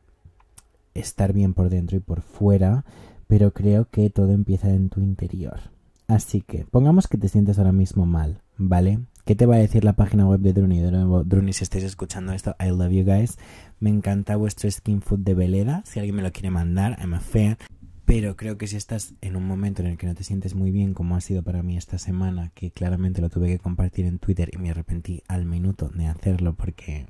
estar 0.95 1.31
bien 1.31 1.53
por 1.53 1.69
dentro 1.69 1.95
y 1.95 2.01
por 2.01 2.23
fuera, 2.23 2.83
pero 3.27 3.53
creo 3.53 3.89
que 3.89 4.09
todo 4.09 4.33
empieza 4.33 4.69
en 4.69 4.89
tu 4.89 4.99
interior. 4.99 5.72
Así 6.13 6.41
que, 6.41 6.63
pongamos 6.65 7.07
que 7.07 7.17
te 7.17 7.27
sientes 7.27 7.57
ahora 7.57 7.71
mismo 7.71 8.05
mal, 8.05 8.39
¿vale? 8.55 8.99
¿Qué 9.25 9.33
te 9.33 9.47
va 9.47 9.55
a 9.55 9.57
decir 9.57 9.83
la 9.83 9.93
página 9.93 10.27
web 10.27 10.41
de 10.41 10.53
Druni? 10.53 10.79
De 10.79 10.91
nuevo, 10.91 11.23
Druni, 11.23 11.53
si 11.53 11.63
estáis 11.63 11.83
escuchando 11.83 12.33
esto, 12.33 12.55
I 12.59 12.67
love 12.67 12.91
you 12.91 13.03
guys. 13.03 13.39
Me 13.79 13.89
encanta 13.89 14.35
vuestro 14.35 14.69
skin 14.69 15.01
food 15.01 15.21
de 15.21 15.33
Veleda. 15.33 15.81
Si 15.87 15.97
alguien 15.97 16.17
me 16.17 16.21
lo 16.21 16.31
quiere 16.31 16.51
mandar, 16.51 16.99
I'm 16.99 17.15
a 17.15 17.19
fan. 17.19 17.57
Pero 18.05 18.35
creo 18.35 18.59
que 18.59 18.67
si 18.67 18.75
estás 18.75 19.15
en 19.21 19.35
un 19.35 19.47
momento 19.47 19.81
en 19.81 19.87
el 19.87 19.97
que 19.97 20.05
no 20.05 20.13
te 20.13 20.23
sientes 20.23 20.53
muy 20.53 20.69
bien, 20.69 20.93
como 20.93 21.15
ha 21.15 21.21
sido 21.21 21.41
para 21.41 21.63
mí 21.63 21.77
esta 21.77 21.97
semana, 21.97 22.51
que 22.53 22.69
claramente 22.69 23.19
lo 23.19 23.29
tuve 23.29 23.47
que 23.47 23.57
compartir 23.57 24.05
en 24.05 24.19
Twitter 24.19 24.51
y 24.53 24.59
me 24.59 24.69
arrepentí 24.69 25.23
al 25.27 25.47
minuto 25.47 25.89
de 25.89 26.05
hacerlo 26.05 26.53
porque. 26.53 27.07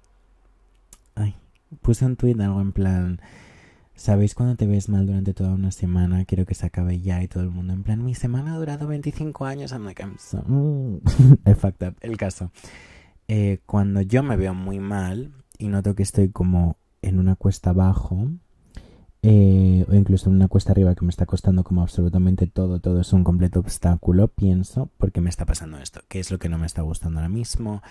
Ay, 1.16 1.36
puse 1.82 2.06
un 2.06 2.16
tweet 2.16 2.40
algo 2.40 2.62
en 2.62 2.72
plan 2.72 3.20
¿Sabéis 3.96 4.34
cuando 4.36 4.56
te 4.56 4.66
ves 4.66 4.90
mal 4.90 5.06
durante 5.06 5.34
toda 5.34 5.54
una 5.54 5.72
semana? 5.72 6.26
Quiero 6.26 6.46
que 6.46 6.56
se 6.56 6.66
acabe 6.66 7.00
ya 7.00 7.22
y 7.22 7.28
todo 7.28 7.44
el 7.44 7.50
mundo 7.50 7.74
en 7.74 7.84
plan, 7.84 8.04
mi 8.04 8.16
semana 8.16 8.54
ha 8.54 8.58
durado 8.58 8.88
25 8.88 9.46
años. 9.46 9.72
I'm 9.72 9.86
like, 9.86 10.02
I'm 10.02 10.18
so... 10.18 10.44
I 11.46 11.54
fucked 11.54 11.88
up. 11.88 11.96
El 12.02 12.18
caso. 12.18 12.52
Eh, 13.28 13.60
cuando 13.66 14.02
yo 14.02 14.24
me 14.24 14.36
veo 14.36 14.54
muy 14.54 14.80
mal 14.80 15.32
y 15.58 15.68
noto 15.68 15.96
que 15.96 16.04
estoy 16.04 16.30
como 16.30 16.78
en 17.02 17.20
una 17.20 17.36
cuesta 17.36 17.70
abajo, 17.70 18.28
eh, 19.22 19.86
o 19.88 19.94
incluso 19.94 20.30
en 20.30 20.36
una 20.36 20.50
cuesta 20.50 20.72
arriba 20.74 20.96
que 20.96 21.06
me 21.06 21.10
está 21.10 21.26
costando 21.26 21.64
como 21.64 21.82
absolutamente 21.82 22.48
todo, 22.48 22.80
todo 22.80 23.00
es 23.00 23.14
un 23.14 23.24
completo 23.24 23.60
obstáculo, 23.62 24.28
pienso, 24.28 24.90
¿por 24.98 25.12
qué 25.12 25.22
me 25.22 25.30
está 25.30 25.46
pasando 25.46 25.78
esto? 25.78 26.02
¿Qué 26.10 26.20
es 26.20 26.30
lo 26.32 26.40
que 26.40 26.50
no 26.50 26.58
me 26.58 26.66
está 26.66 26.82
gustando 26.82 27.20
ahora 27.20 27.30
mismo? 27.30 27.82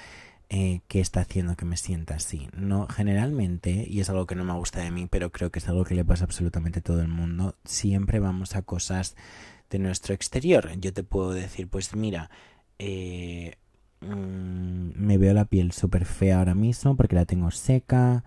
Eh, 0.54 0.82
qué 0.86 1.00
está 1.00 1.22
haciendo 1.22 1.56
que 1.56 1.64
me 1.64 1.78
sienta 1.78 2.16
así. 2.16 2.46
No, 2.54 2.86
generalmente, 2.86 3.86
y 3.88 4.00
es 4.00 4.10
algo 4.10 4.26
que 4.26 4.34
no 4.34 4.44
me 4.44 4.52
gusta 4.52 4.80
de 4.80 4.90
mí, 4.90 5.06
pero 5.10 5.32
creo 5.32 5.50
que 5.50 5.60
es 5.60 5.68
algo 5.68 5.84
que 5.84 5.94
le 5.94 6.04
pasa 6.04 6.24
absolutamente 6.24 6.80
a 6.80 6.82
todo 6.82 7.00
el 7.00 7.08
mundo, 7.08 7.56
siempre 7.64 8.20
vamos 8.20 8.54
a 8.54 8.60
cosas 8.60 9.16
de 9.70 9.78
nuestro 9.78 10.14
exterior. 10.14 10.68
Yo 10.78 10.92
te 10.92 11.04
puedo 11.04 11.30
decir, 11.32 11.68
pues 11.68 11.96
mira, 11.96 12.30
eh, 12.78 13.56
mm, 14.02 14.90
me 14.94 15.16
veo 15.16 15.32
la 15.32 15.46
piel 15.46 15.72
súper 15.72 16.04
fea 16.04 16.38
ahora 16.40 16.54
mismo 16.54 16.96
porque 16.96 17.16
la 17.16 17.24
tengo 17.24 17.50
seca. 17.50 18.22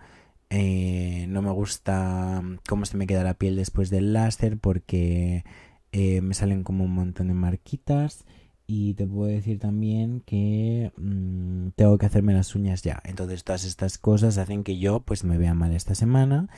Eh, 0.50 1.26
no 1.28 1.42
me 1.42 1.52
gusta 1.52 2.42
cómo 2.68 2.86
se 2.86 2.96
me 2.96 3.06
queda 3.06 3.22
la 3.22 3.34
piel 3.34 3.54
después 3.54 3.88
del 3.90 4.12
láser 4.12 4.58
porque 4.58 5.44
me 5.92 6.34
salen 6.34 6.62
como 6.62 6.84
un 6.84 6.92
montón 6.92 7.28
de 7.28 7.34
marquitas 7.34 8.26
y 8.66 8.94
te 8.94 9.06
puedo 9.06 9.28
decir 9.28 9.58
también 9.58 10.20
que 10.20 10.92
mm, 10.96 11.68
tengo 11.76 11.98
que 11.98 12.06
hacerme 12.06 12.34
las 12.34 12.54
uñas 12.54 12.82
ya. 12.82 13.00
Entonces 13.04 13.44
todas 13.44 13.64
estas 13.64 13.98
cosas 13.98 14.38
hacen 14.38 14.64
que 14.64 14.78
yo 14.78 15.00
pues 15.00 15.24
me 15.24 15.38
vea 15.38 15.54
mal 15.54 15.72
esta 15.72 15.94
semana. 15.94 16.48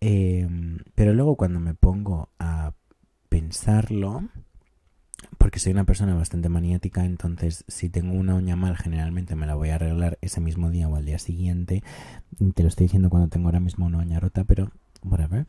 Em, 0.00 0.78
pero 0.94 1.12
luego 1.14 1.36
cuando 1.36 1.60
me 1.60 1.74
pongo 1.74 2.30
a 2.38 2.72
pensarlo, 3.28 4.28
porque 5.38 5.58
soy 5.58 5.72
una 5.72 5.84
persona 5.84 6.14
bastante 6.14 6.48
maniática, 6.48 7.04
entonces 7.04 7.64
si 7.68 7.88
tengo 7.88 8.14
una 8.14 8.34
uña 8.34 8.56
mal 8.56 8.76
generalmente 8.76 9.36
me 9.36 9.46
la 9.46 9.54
voy 9.54 9.68
a 9.70 9.76
arreglar 9.76 10.18
ese 10.22 10.40
mismo 10.40 10.70
día 10.70 10.88
o 10.88 10.96
al 10.96 11.04
día 11.04 11.18
siguiente. 11.18 11.82
Te 12.54 12.62
lo 12.62 12.68
estoy 12.68 12.86
diciendo 12.86 13.10
cuando 13.10 13.28
tengo 13.28 13.48
ahora 13.48 13.60
mismo 13.60 13.86
una 13.86 13.98
uña 13.98 14.20
rota, 14.20 14.44
pero 14.44 14.72
whatever. 15.04 15.46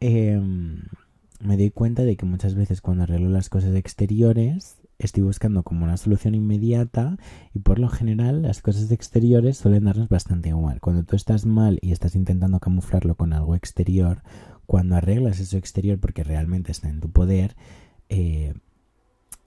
Em, 0.00 0.82
me 1.40 1.56
doy 1.56 1.70
cuenta 1.70 2.02
de 2.02 2.16
que 2.16 2.26
muchas 2.26 2.54
veces 2.54 2.80
cuando 2.80 3.04
arreglo 3.04 3.28
las 3.30 3.48
cosas 3.48 3.74
exteriores 3.74 4.78
estoy 4.98 5.22
buscando 5.22 5.62
como 5.62 5.84
una 5.84 5.96
solución 5.96 6.34
inmediata 6.34 7.16
y 7.52 7.60
por 7.60 7.78
lo 7.78 7.88
general 7.88 8.42
las 8.42 8.62
cosas 8.62 8.90
exteriores 8.90 9.56
suelen 9.58 9.84
darnos 9.84 10.08
bastante 10.08 10.50
igual. 10.50 10.80
Cuando 10.80 11.04
tú 11.04 11.16
estás 11.16 11.46
mal 11.46 11.78
y 11.82 11.92
estás 11.92 12.14
intentando 12.14 12.60
camuflarlo 12.60 13.14
con 13.14 13.32
algo 13.32 13.54
exterior, 13.54 14.22
cuando 14.66 14.96
arreglas 14.96 15.40
eso 15.40 15.56
exterior 15.56 15.98
porque 15.98 16.24
realmente 16.24 16.72
está 16.72 16.88
en 16.88 17.00
tu 17.00 17.10
poder, 17.10 17.56
eh, 18.08 18.54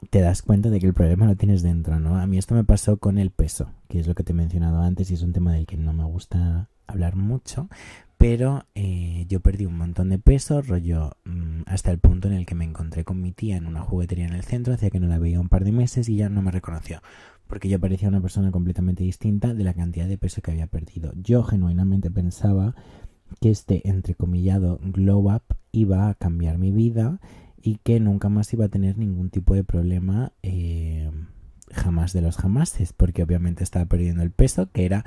te 0.09 0.21
das 0.21 0.41
cuenta 0.41 0.69
de 0.69 0.79
que 0.79 0.85
el 0.85 0.93
problema 0.93 1.25
lo 1.25 1.35
tienes 1.35 1.63
dentro, 1.63 1.99
¿no? 1.99 2.17
A 2.17 2.27
mí 2.27 2.37
esto 2.37 2.53
me 2.53 2.63
pasó 2.63 2.97
con 2.97 3.17
el 3.17 3.31
peso, 3.31 3.71
que 3.89 3.99
es 3.99 4.07
lo 4.07 4.15
que 4.15 4.23
te 4.23 4.31
he 4.31 4.35
mencionado 4.35 4.81
antes 4.81 5.09
y 5.09 5.15
es 5.15 5.23
un 5.23 5.33
tema 5.33 5.53
del 5.53 5.65
que 5.65 5.77
no 5.77 5.93
me 5.93 6.03
gusta 6.03 6.69
hablar 6.85 7.15
mucho, 7.15 7.69
pero 8.17 8.65
eh, 8.75 9.25
yo 9.27 9.39
perdí 9.41 9.65
un 9.65 9.77
montón 9.77 10.09
de 10.09 10.19
peso, 10.19 10.61
rollo, 10.61 11.17
mm, 11.25 11.61
hasta 11.65 11.91
el 11.91 11.99
punto 11.99 12.27
en 12.27 12.33
el 12.33 12.45
que 12.45 12.55
me 12.55 12.65
encontré 12.65 13.03
con 13.03 13.21
mi 13.21 13.31
tía 13.31 13.57
en 13.57 13.67
una 13.67 13.81
juguetería 13.81 14.25
en 14.25 14.33
el 14.33 14.43
centro, 14.43 14.73
hacía 14.73 14.89
que 14.89 14.99
no 14.99 15.07
la 15.07 15.19
veía 15.19 15.39
un 15.39 15.49
par 15.49 15.63
de 15.63 15.71
meses 15.71 16.09
y 16.09 16.15
ya 16.15 16.29
no 16.29 16.41
me 16.41 16.51
reconoció, 16.51 17.01
porque 17.47 17.69
yo 17.69 17.79
parecía 17.79 18.07
una 18.07 18.21
persona 18.21 18.51
completamente 18.51 19.03
distinta 19.03 19.53
de 19.53 19.63
la 19.63 19.73
cantidad 19.73 20.07
de 20.07 20.17
peso 20.17 20.41
que 20.41 20.51
había 20.51 20.67
perdido. 20.67 21.13
Yo 21.15 21.43
genuinamente 21.43 22.09
pensaba 22.09 22.75
que 23.39 23.51
este 23.51 23.87
entrecomillado 23.87 24.79
glow 24.81 25.31
up 25.31 25.43
iba 25.71 26.09
a 26.09 26.15
cambiar 26.15 26.57
mi 26.57 26.71
vida 26.71 27.19
y 27.61 27.75
que 27.83 27.99
nunca 27.99 28.29
más 28.29 28.51
iba 28.53 28.65
a 28.65 28.69
tener 28.69 28.97
ningún 28.97 29.29
tipo 29.29 29.53
de 29.53 29.63
problema. 29.63 30.31
Eh, 30.41 31.11
jamás 31.71 32.13
de 32.13 32.21
los 32.21 32.37
jamases, 32.37 32.93
porque 32.93 33.23
obviamente 33.23 33.63
estaba 33.63 33.85
perdiendo 33.85 34.23
el 34.23 34.31
peso, 34.31 34.69
que 34.71 34.85
era 34.85 35.05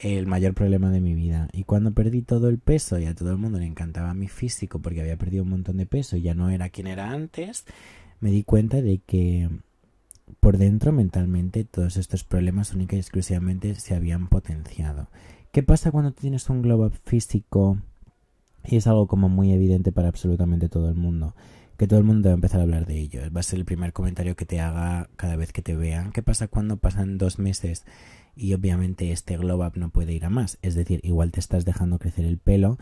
el 0.00 0.26
mayor 0.26 0.54
problema 0.54 0.90
de 0.90 1.00
mi 1.00 1.14
vida. 1.14 1.48
Y 1.52 1.64
cuando 1.64 1.92
perdí 1.92 2.22
todo 2.22 2.48
el 2.48 2.58
peso 2.58 2.98
y 2.98 3.06
a 3.06 3.14
todo 3.14 3.30
el 3.30 3.36
mundo 3.36 3.58
le 3.58 3.66
encantaba 3.66 4.14
mi 4.14 4.28
físico 4.28 4.80
porque 4.80 5.00
había 5.00 5.16
perdido 5.16 5.44
un 5.44 5.50
montón 5.50 5.76
de 5.76 5.86
peso 5.86 6.16
y 6.16 6.22
ya 6.22 6.34
no 6.34 6.48
era 6.48 6.70
quien 6.70 6.86
era 6.86 7.10
antes, 7.10 7.66
me 8.20 8.30
di 8.30 8.42
cuenta 8.42 8.80
de 8.80 8.98
que 8.98 9.48
por 10.40 10.58
dentro 10.58 10.92
mentalmente 10.92 11.64
todos 11.64 11.96
estos 11.96 12.24
problemas 12.24 12.72
única 12.72 12.96
y 12.96 13.00
exclusivamente 13.00 13.74
se 13.74 13.94
habían 13.94 14.28
potenciado. 14.28 15.08
¿Qué 15.52 15.62
pasa 15.62 15.90
cuando 15.90 16.12
tienes 16.12 16.48
un 16.48 16.62
globo 16.62 16.90
físico 16.90 17.78
y 18.64 18.76
es 18.76 18.86
algo 18.86 19.06
como 19.06 19.28
muy 19.28 19.52
evidente 19.52 19.92
para 19.92 20.08
absolutamente 20.08 20.68
todo 20.68 20.88
el 20.88 20.94
mundo? 20.94 21.34
Que 21.76 21.86
todo 21.86 21.98
el 21.98 22.04
mundo 22.04 22.28
va 22.28 22.34
a 22.34 22.34
empezar 22.34 22.60
a 22.60 22.62
hablar 22.62 22.86
de 22.86 22.98
ello. 22.98 23.22
Va 23.34 23.40
a 23.40 23.42
ser 23.42 23.58
el 23.58 23.64
primer 23.64 23.92
comentario 23.92 24.36
que 24.36 24.44
te 24.44 24.60
haga 24.60 25.08
cada 25.16 25.36
vez 25.36 25.52
que 25.52 25.62
te 25.62 25.74
vean. 25.74 26.12
¿Qué 26.12 26.22
pasa 26.22 26.46
cuando 26.46 26.76
pasan 26.76 27.18
dos 27.18 27.38
meses 27.38 27.84
y 28.36 28.54
obviamente 28.54 29.12
este 29.12 29.36
glow 29.36 29.64
up 29.64 29.72
no 29.76 29.90
puede 29.90 30.12
ir 30.12 30.24
a 30.24 30.30
más. 30.30 30.58
Es 30.62 30.74
decir, 30.74 31.00
igual 31.02 31.32
te 31.32 31.40
estás 31.40 31.64
dejando 31.64 31.98
crecer 31.98 32.24
el 32.24 32.38
pelo, 32.38 32.78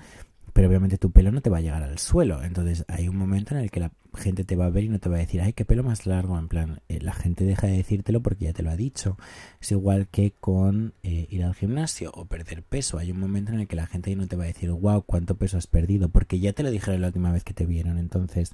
pero 0.53 0.69
obviamente 0.69 0.99
tu 0.99 1.13
pelo 1.13 1.31
no 1.31 1.41
te 1.41 1.51
va 1.51 1.59
a 1.59 1.61
llegar 1.61 1.83
al 1.83 1.99
suelo. 1.99 2.43
Entonces 2.43 2.85
hay 2.89 3.09
un 3.09 3.17
momento 3.17 3.55
en 3.55 3.61
el 3.61 3.71
que 3.71 3.81
la 3.81 3.93
gente 4.17 4.45
te 4.45 4.57
va 4.57 4.67
a 4.67 4.71
ver 4.71 4.85
y 4.85 4.89
no 4.89 4.99
te 4.99 5.09
va 5.09 5.15
a 5.17 5.21
decir, 5.21 5.41
ay, 5.41 5.53
qué 5.53 5.65
pelo 5.65 5.85
más 5.85 6.07
largo. 6.07 6.39
En 6.39 6.49
plan, 6.49 6.81
eh, 6.89 6.99
la 7.01 7.13
gente 7.13 7.45
deja 7.45 7.67
de 7.67 7.77
decírtelo 7.77 8.23
porque 8.23 8.47
ya 8.47 8.53
te 8.53 8.63
lo 8.63 8.71
ha 8.71 8.77
dicho. 8.77 9.17
Es 9.61 9.71
igual 9.71 10.09
que 10.09 10.33
con 10.33 10.95
eh, 11.03 11.29
ir 11.31 11.45
al 11.45 11.55
gimnasio 11.55 12.11
o 12.13 12.25
perder 12.25 12.63
peso. 12.63 12.99
Hay 12.99 13.13
un 13.13 13.21
momento 13.21 13.53
en 13.53 13.61
el 13.61 13.69
que 13.69 13.77
la 13.77 13.87
gente 13.87 14.15
no 14.17 14.27
te 14.27 14.35
va 14.35 14.45
a 14.45 14.49
decir, 14.49 14.71
wow, 14.71 15.03
cuánto 15.03 15.37
peso 15.37 15.59
has 15.59 15.67
perdido, 15.67 16.09
porque 16.09 16.41
ya 16.41 16.53
te 16.53 16.63
lo 16.63 16.71
dijeron 16.71 17.03
la 17.03 17.09
última 17.09 17.31
vez 17.31 17.45
que 17.45 17.55
te 17.55 17.67
vieron. 17.67 17.99
Entonces, 17.99 18.53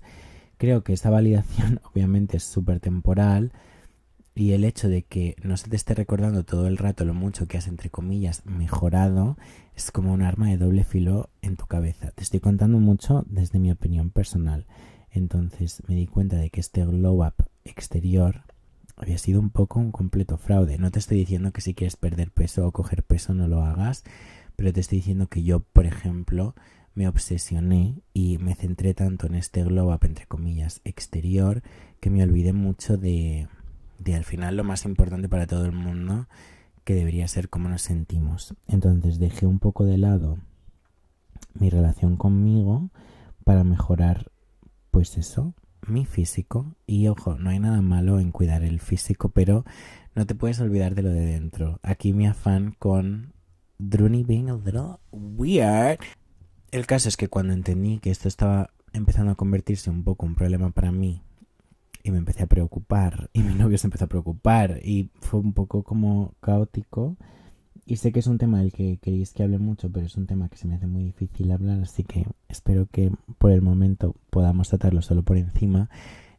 creo 0.58 0.84
que 0.84 0.92
esta 0.92 1.10
validación 1.10 1.80
obviamente 1.92 2.36
es 2.36 2.44
súper 2.44 2.80
temporal 2.80 3.52
y 4.34 4.52
el 4.52 4.64
hecho 4.64 4.88
de 4.88 5.02
que 5.02 5.36
no 5.42 5.56
se 5.56 5.68
te 5.68 5.76
esté 5.76 5.94
recordando 5.94 6.44
todo 6.44 6.66
el 6.66 6.76
rato 6.76 7.04
lo 7.04 7.14
mucho 7.14 7.46
que 7.46 7.56
has, 7.56 7.68
entre 7.68 7.90
comillas, 7.90 8.44
mejorado, 8.44 9.36
es 9.76 9.92
como 9.92 10.12
un 10.12 10.22
arma 10.22 10.48
de 10.48 10.56
doble 10.56 10.82
filo 10.82 11.30
en 11.40 11.56
tu 11.56 11.66
cabeza. 11.66 12.10
Te 12.10 12.22
estoy 12.24 12.40
contando 12.40 12.78
mucho 12.78 13.24
desde 13.28 13.60
mi 13.60 13.70
opinión 13.70 14.10
personal. 14.10 14.66
Entonces 15.10 15.82
me 15.86 15.94
di 15.94 16.06
cuenta 16.06 16.36
de 16.36 16.50
que 16.50 16.60
este 16.60 16.84
glow 16.84 17.24
up 17.24 17.34
exterior 17.64 18.42
había 18.96 19.18
sido 19.18 19.40
un 19.40 19.50
poco 19.50 19.78
un 19.78 19.92
completo 19.92 20.36
fraude. 20.36 20.78
No 20.78 20.90
te 20.90 20.98
estoy 20.98 21.18
diciendo 21.18 21.52
que 21.52 21.60
si 21.60 21.74
quieres 21.74 21.96
perder 21.96 22.32
peso 22.32 22.66
o 22.66 22.72
coger 22.72 23.04
peso 23.04 23.34
no 23.34 23.46
lo 23.46 23.62
hagas, 23.62 24.02
pero 24.56 24.72
te 24.72 24.80
estoy 24.80 24.98
diciendo 24.98 25.28
que 25.28 25.44
yo, 25.44 25.60
por 25.60 25.86
ejemplo, 25.86 26.56
me 26.94 27.06
obsesioné 27.06 28.02
y 28.12 28.38
me 28.38 28.56
centré 28.56 28.94
tanto 28.94 29.26
en 29.28 29.36
este 29.36 29.62
glow 29.62 29.92
up, 29.92 30.00
entre 30.02 30.26
comillas, 30.26 30.80
exterior, 30.84 31.62
que 32.00 32.10
me 32.10 32.22
olvidé 32.22 32.52
mucho 32.52 32.96
de, 32.96 33.48
y 34.04 34.12
al 34.12 34.24
final 34.24 34.56
lo 34.56 34.64
más 34.64 34.84
importante 34.84 35.28
para 35.28 35.46
todo 35.46 35.64
el 35.64 35.72
mundo 35.72 36.26
que 36.84 36.94
debería 36.94 37.26
ser 37.28 37.48
cómo 37.48 37.68
nos 37.68 37.82
sentimos. 37.82 38.54
Entonces 38.68 39.18
dejé 39.18 39.46
un 39.46 39.58
poco 39.58 39.84
de 39.84 39.98
lado 39.98 40.38
mi 41.54 41.70
relación 41.70 42.16
conmigo 42.16 42.90
para 43.44 43.64
mejorar 43.64 44.30
pues 44.90 45.16
eso, 45.16 45.54
mi 45.86 46.04
físico 46.04 46.76
y 46.86 47.08
ojo, 47.08 47.36
no 47.36 47.50
hay 47.50 47.58
nada 47.58 47.80
malo 47.82 48.20
en 48.20 48.32
cuidar 48.32 48.62
el 48.62 48.80
físico, 48.80 49.30
pero 49.30 49.64
no 50.14 50.26
te 50.26 50.34
puedes 50.34 50.60
olvidar 50.60 50.94
de 50.94 51.02
lo 51.02 51.10
de 51.10 51.26
dentro. 51.26 51.80
Aquí 51.82 52.12
mi 52.12 52.26
afán 52.26 52.74
con 52.78 53.32
Druni 53.78 54.22
being 54.22 54.48
a 54.48 54.56
little 54.56 54.98
weird. 55.10 55.98
El 56.70 56.86
caso 56.86 57.08
es 57.08 57.16
que 57.16 57.28
cuando 57.28 57.52
entendí 57.52 57.98
que 57.98 58.10
esto 58.10 58.28
estaba 58.28 58.70
empezando 58.92 59.32
a 59.32 59.36
convertirse 59.36 59.90
un 59.90 60.04
poco 60.04 60.26
un 60.26 60.34
problema 60.34 60.70
para 60.70 60.92
mí 60.92 61.22
y 62.04 62.10
me 62.10 62.18
empecé 62.18 62.44
a 62.44 62.46
preocupar 62.46 63.30
y 63.32 63.42
mi 63.42 63.54
novio 63.54 63.78
se 63.78 63.86
empezó 63.88 64.04
a 64.04 64.08
preocupar 64.08 64.78
y 64.84 65.10
fue 65.20 65.40
un 65.40 65.54
poco 65.54 65.82
como 65.82 66.34
caótico. 66.40 67.16
Y 67.86 67.96
sé 67.96 68.12
que 68.12 68.20
es 68.20 68.26
un 68.26 68.38
tema 68.38 68.60
del 68.60 68.72
que 68.72 68.98
queréis 68.98 69.32
que 69.32 69.42
hable 69.42 69.58
mucho 69.58 69.90
pero 69.90 70.06
es 70.06 70.16
un 70.16 70.26
tema 70.26 70.48
que 70.48 70.56
se 70.56 70.68
me 70.68 70.76
hace 70.76 70.86
muy 70.86 71.02
difícil 71.02 71.50
hablar 71.50 71.80
así 71.82 72.04
que 72.04 72.26
espero 72.48 72.86
que 72.86 73.10
por 73.38 73.50
el 73.50 73.60
momento 73.60 74.14
podamos 74.30 74.68
tratarlo 74.68 75.02
solo 75.02 75.22
por 75.22 75.38
encima. 75.38 75.88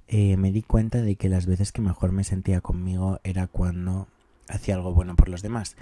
Eh, 0.07 0.37
me 0.37 0.51
di 0.51 0.61
cuenta 0.61 1.01
de 1.01 1.15
que 1.15 1.29
las 1.29 1.47
veces 1.47 1.71
que 1.71 1.81
mejor 1.81 2.11
me 2.11 2.23
sentía 2.23 2.61
conmigo 2.61 3.19
era 3.23 3.47
cuando 3.47 4.07
hacía 4.47 4.75
algo 4.75 4.93
bueno 4.93 5.15
por 5.15 5.29
los 5.29 5.41
demás 5.41 5.75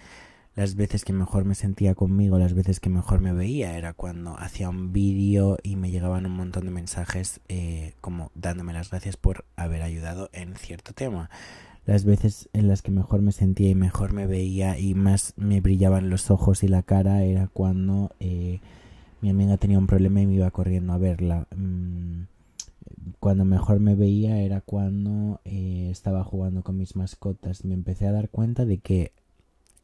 las 0.55 0.75
veces 0.75 1.03
que 1.03 1.13
mejor 1.13 1.45
me 1.45 1.55
sentía 1.55 1.95
conmigo, 1.95 2.37
las 2.37 2.53
veces 2.53 2.79
que 2.79 2.89
mejor 2.89 3.21
me 3.21 3.33
veía, 3.33 3.77
era 3.77 3.93
cuando 3.93 4.37
hacía 4.37 4.69
un 4.69 4.93
vídeo 4.93 5.57
y 5.63 5.75
me 5.75 5.89
llegaban 5.89 6.25
un 6.25 6.35
montón 6.35 6.65
de 6.65 6.71
mensajes 6.71 7.41
eh, 7.49 7.93
como 8.01 8.31
dándome 8.35 8.73
las 8.73 8.91
gracias 8.91 9.17
por 9.17 9.45
haber 9.55 9.81
ayudado 9.81 10.29
en 10.31 10.55
cierto 10.55 10.93
tema. 10.93 11.29
Las 11.85 12.05
veces 12.05 12.49
en 12.53 12.67
las 12.67 12.81
que 12.81 12.91
mejor 12.91 13.21
me 13.21 13.31
sentía 13.31 13.69
y 13.69 13.75
mejor 13.75 14.13
me 14.13 14.27
veía 14.27 14.77
y 14.77 14.93
más 14.93 15.33
me 15.37 15.59
brillaban 15.59 16.09
los 16.09 16.31
ojos 16.31 16.63
y 16.63 16.67
la 16.67 16.83
cara 16.83 17.23
era 17.23 17.47
cuando 17.47 18.11
eh, 18.19 18.61
mi 19.21 19.29
amiga 19.29 19.57
tenía 19.57 19.79
un 19.79 19.87
problema 19.87 20.21
y 20.21 20.27
me 20.27 20.35
iba 20.35 20.51
corriendo 20.51 20.93
a 20.93 20.97
verla. 20.97 21.47
Mm, 21.55 22.23
cuando 23.19 23.43
mejor 23.43 23.79
me 23.79 23.95
veía 23.95 24.39
era 24.39 24.61
cuando 24.61 25.41
eh, 25.45 25.89
estaba 25.91 26.23
jugando 26.23 26.61
con 26.61 26.77
mis 26.77 26.95
mascotas. 26.95 27.65
Me 27.65 27.73
empecé 27.73 28.07
a 28.07 28.11
dar 28.11 28.29
cuenta 28.29 28.65
de 28.65 28.77
que 28.77 29.11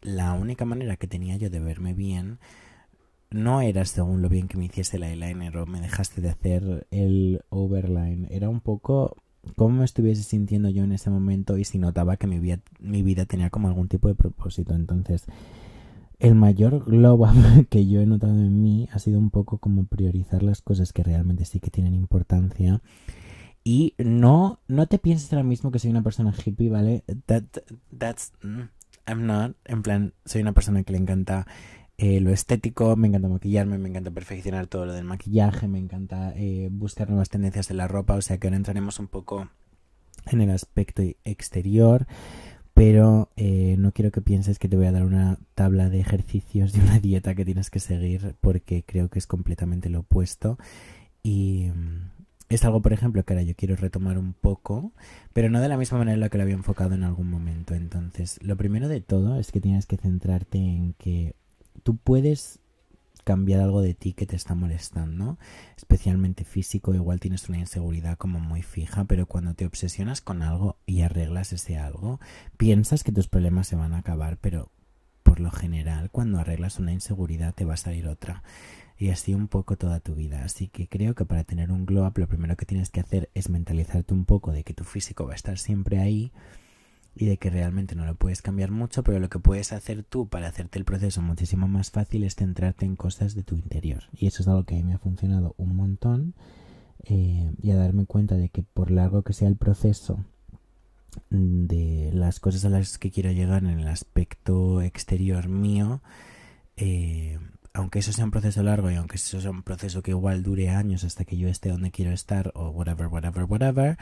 la 0.02 0.34
única 0.34 0.66
manera 0.66 0.98
que 0.98 1.08
tenía 1.08 1.38
yo 1.38 1.50
de 1.50 1.60
verme 1.60 1.94
bien 1.94 2.40
no 3.32 3.62
era 3.62 3.86
según 3.86 4.22
lo 4.22 4.30
bien 4.30 4.48
que 4.48 4.58
me 4.58 4.66
hiciese 4.66 4.98
el 4.98 5.04
eyeliner 5.04 5.58
o 5.58 5.66
me 5.66 5.82
dejaste 5.82 6.22
de 6.22 6.30
hacer 6.30 6.88
el 6.92 7.42
overline. 7.50 8.28
Era 8.32 8.50
un 8.50 8.60
poco 8.60 9.18
cómo 9.56 9.78
me 9.78 9.86
estuviese 9.86 10.24
sintiendo 10.24 10.70
yo 10.70 10.84
en 10.84 10.92
ese 10.92 11.10
momento 11.10 11.58
y 11.58 11.64
si 11.64 11.78
notaba 11.78 12.18
que 12.18 12.28
mi 12.28 12.40
vida, 12.40 12.60
mi 12.80 13.04
vida 13.04 13.26
tenía 13.26 13.50
como 13.50 13.68
algún 13.68 13.88
tipo 13.88 14.08
de 14.08 14.16
propósito. 14.16 14.74
Entonces, 14.74 15.26
el 16.20 16.36
mayor 16.36 16.84
glow 16.86 17.24
up 17.24 17.68
que 17.70 17.88
yo 17.88 18.02
he 18.02 18.06
notado 18.06 18.34
en 18.34 18.62
mí 18.62 18.90
ha 18.92 19.00
sido 19.00 19.20
un 19.20 19.30
poco 19.30 19.58
como 19.60 19.86
priorizar 19.86 20.44
las 20.44 20.62
cosas 20.62 20.92
que 20.92 21.04
realmente 21.04 21.46
sí 21.46 21.60
que 21.60 21.72
tienen 21.72 21.94
importancia. 21.94 22.82
Y 23.64 23.94
no, 23.98 24.60
no 24.68 24.88
te 24.88 25.00
pienses 25.00 25.32
ahora 25.32 25.44
mismo 25.44 25.70
que 25.72 25.80
soy 25.80 25.92
una 25.92 26.02
persona 26.02 26.34
hippie, 26.34 26.70
¿vale? 26.70 27.04
That, 27.28 27.44
that's, 27.96 28.32
mm, 28.42 28.62
I'm 29.10 29.26
not. 29.26 29.56
En 29.66 29.82
plan, 29.82 30.14
soy 30.26 30.42
una 30.42 30.54
persona 30.54 30.84
que 30.84 30.94
le 30.94 31.00
encanta 31.00 31.48
eh, 31.98 32.22
lo 32.22 32.32
estético, 32.32 32.96
me 32.96 33.08
encanta 33.10 33.28
maquillarme, 33.28 33.78
me 33.78 33.90
encanta 33.90 34.12
perfeccionar 34.12 34.68
todo 34.68 34.86
lo 34.86 34.94
del 34.94 35.04
maquillaje, 35.04 35.68
me 35.68 35.80
encanta 35.80 36.34
eh, 36.36 36.70
buscar 36.72 37.10
nuevas 37.10 37.30
tendencias 37.30 37.68
de 37.68 37.74
la 37.74 37.90
ropa, 37.90 38.16
o 38.16 38.22
sea 38.22 38.38
que 38.38 38.48
ahora 38.48 38.58
entraremos 38.58 39.00
un 39.00 39.08
poco 39.08 39.50
en 40.32 40.40
el 40.40 40.52
aspecto 40.52 41.04
exterior, 41.26 42.08
pero 42.74 43.30
eh, 43.36 43.76
no 43.78 43.92
quiero 43.92 44.12
que 44.12 44.22
pienses 44.22 44.60
que 44.60 44.70
te 44.70 44.78
voy 44.78 44.86
a 44.86 44.94
dar 44.94 45.04
una 45.04 45.40
tabla 45.56 45.90
de 45.90 46.00
ejercicios 46.00 46.74
y 46.74 46.80
una 46.80 47.00
dieta 47.02 47.36
que 47.36 47.44
tienes 47.44 47.70
que 47.70 47.82
seguir 47.82 48.36
porque 48.40 48.84
creo 48.86 49.10
que 49.10 49.20
es 49.20 49.28
completamente 49.28 49.90
lo 49.90 50.00
opuesto 50.00 50.58
y 51.22 51.70
mm, 51.76 52.19
es 52.50 52.66
algo, 52.66 52.82
por 52.82 52.94
ejemplo, 52.94 53.24
que 53.24 53.34
ahora 53.34 53.44
yo 53.44 53.56
quiero 53.56 53.76
retomar 53.76 54.18
un 54.18 54.34
poco, 54.34 54.92
pero 55.34 55.50
no 55.50 55.62
de 55.62 55.70
la 55.70 55.78
misma 55.78 56.00
manera 56.00 56.16
en 56.16 56.20
la 56.20 56.30
que 56.30 56.38
lo 56.38 56.44
había 56.44 56.56
enfocado 56.56 56.96
en 56.96 57.04
algún 57.04 57.30
momento. 57.30 57.76
Entonces, 57.76 58.40
lo 58.42 58.58
primero 58.58 58.88
de 58.88 59.02
todo 59.02 59.40
es 59.40 59.52
que 59.52 59.62
tienes 59.62 59.86
que 59.86 59.98
centrarte 59.98 60.58
en 60.58 60.94
que 60.94 61.36
tú 61.84 61.98
puedes 61.98 62.60
cambiar 63.24 63.62
algo 63.62 63.82
de 63.82 63.94
ti 63.94 64.14
que 64.14 64.26
te 64.26 64.36
está 64.36 64.56
molestando, 64.56 65.38
especialmente 65.78 66.44
físico, 66.44 66.96
igual 66.96 67.20
tienes 67.20 67.48
una 67.48 67.60
inseguridad 67.60 68.18
como 68.18 68.40
muy 68.40 68.64
fija, 68.64 69.06
pero 69.06 69.28
cuando 69.28 69.54
te 69.54 69.68
obsesionas 69.68 70.22
con 70.22 70.42
algo 70.42 70.78
y 70.88 71.02
arreglas 71.02 71.54
ese 71.54 71.78
algo, 71.78 72.20
piensas 72.58 73.04
que 73.04 73.12
tus 73.12 73.28
problemas 73.28 73.68
se 73.68 73.76
van 73.76 73.94
a 73.94 74.00
acabar, 74.00 74.38
pero 74.38 74.72
por 75.22 75.40
lo 75.40 75.52
general 75.52 76.10
cuando 76.10 76.40
arreglas 76.40 76.80
una 76.80 76.92
inseguridad 76.92 77.54
te 77.54 77.66
va 77.66 77.76
a 77.76 77.78
salir 77.78 78.08
otra 78.08 78.42
y 79.00 79.12
así 79.12 79.34
un 79.34 79.48
poco 79.48 79.78
toda 79.78 80.02
tu 80.02 80.14
vida. 80.14 80.44
Así 80.44 80.68
que 80.68 80.88
creo 80.88 81.16
que 81.16 81.24
para 81.24 81.46
tener 81.46 81.72
un 81.72 81.86
glow 81.86 82.06
up 82.06 82.18
lo 82.18 82.28
primero 82.28 82.58
que 82.58 82.66
tienes 82.66 82.90
que 82.90 83.00
hacer 83.00 83.30
es 83.34 83.50
mentalizarte 83.50 84.14
un 84.14 84.26
poco 84.26 84.52
de 84.52 84.64
que 84.64 84.74
tu 84.74 84.84
físico 84.84 85.26
va 85.26 85.32
a 85.32 85.36
estar 85.36 85.58
siempre 85.58 86.00
ahí 86.00 86.34
y 87.16 87.26
de 87.26 87.38
que 87.38 87.50
realmente 87.50 87.96
no 87.96 88.06
lo 88.06 88.16
puedes 88.16 88.42
cambiar 88.42 88.72
mucho, 88.72 89.02
pero 89.04 89.20
lo 89.20 89.30
que 89.30 89.40
puedes 89.40 89.72
hacer 89.72 90.04
tú 90.04 90.28
para 90.28 90.50
hacerte 90.50 90.78
el 90.78 90.86
proceso 90.86 91.22
muchísimo 91.22 91.68
más 91.68 91.92
fácil 91.92 92.24
es 92.26 92.36
centrarte 92.36 92.86
en 92.86 92.98
cosas 92.98 93.36
de 93.36 93.44
tu 93.44 93.56
interior. 93.56 94.04
Y 94.14 94.28
eso 94.28 94.44
es 94.44 94.50
algo 94.50 94.66
que 94.66 94.76
a 94.76 94.78
mí 94.78 94.84
me 94.84 94.94
ha 94.94 95.00
funcionado 95.00 95.56
un 95.58 95.78
montón 95.78 96.34
eh, 97.06 97.52
y 97.62 97.72
a 97.72 97.78
darme 97.78 98.06
cuenta 98.06 98.36
de 98.36 98.50
que 98.50 98.64
por 98.64 98.92
largo 98.92 99.24
que 99.24 99.34
sea 99.34 99.48
el 99.48 99.56
proceso 99.56 100.26
de 101.30 102.12
las 102.14 102.42
cosas 102.42 102.66
a 102.66 102.70
las 102.70 102.98
que 102.98 103.12
quiero 103.12 103.32
llegar 103.32 103.64
en 103.64 103.80
el 103.80 103.88
aspecto 103.88 104.82
exterior 104.82 105.48
mío, 105.48 106.02
eh, 106.76 107.40
aunque 107.80 108.00
eso 108.00 108.14
sea 108.14 108.26
un 108.26 108.32
proceso 108.32 108.64
largo 108.64 108.92
y 108.92 108.96
aunque 108.96 109.16
eso 109.18 109.40
sea 109.42 109.52
un 109.52 109.64
proceso 109.64 110.02
que 110.02 110.12
igual 110.12 110.44
dure 110.44 110.70
años 110.70 111.04
hasta 111.04 111.26
que 111.26 111.38
yo 111.38 111.48
esté 111.48 111.70
donde 111.70 111.92
quiero 111.92 112.12
estar 112.12 112.52
o 112.56 112.70
whatever, 112.70 113.08
whatever, 113.08 113.44
whatever, 113.46 113.98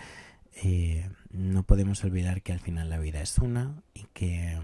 eh, 0.63 1.09
no 1.29 1.63
podemos 1.63 2.03
olvidar 2.03 2.41
que 2.41 2.53
al 2.53 2.59
final 2.59 2.89
la 2.89 2.97
vida 2.97 3.21
es 3.21 3.37
una 3.37 3.83
y 3.93 4.05
que 4.13 4.59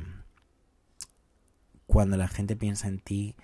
cuando 1.86 2.18
la 2.18 2.28
gente 2.28 2.56
piensa 2.56 2.88
en 2.88 3.00
ti, 3.00 3.36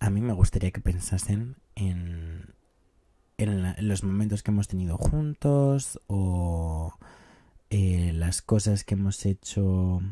a 0.00 0.10
mí 0.10 0.20
me 0.20 0.32
gustaría 0.32 0.72
que 0.72 0.80
pensasen 0.80 1.56
en, 1.76 2.54
en, 3.38 3.88
los 3.88 4.02
momentos 4.02 4.42
que 4.42 4.50
hemos 4.50 4.66
tenido 4.66 4.96
juntos 4.96 6.00
o 6.08 6.94
eh, 7.70 8.12
las 8.14 8.42
cosas 8.42 8.84
que 8.84 8.94
hemos 8.94 9.24
hecho. 9.26 10.02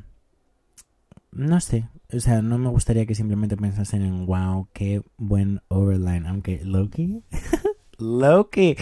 No 1.31 1.61
sé, 1.61 1.89
o 2.13 2.21
sea, 2.21 2.43
no 2.43 2.59
me 2.59 2.69
gustaría 2.69 3.07
que 3.07 3.15
simplemente 3.15 3.57
pensasen 3.57 4.03
en 4.03 4.27
wow, 4.27 4.69
qué 4.73 5.03
buen 5.17 5.61
overline, 5.69 6.27
aunque 6.27 6.65
Loki, 6.65 7.23
Loki, 7.99 8.77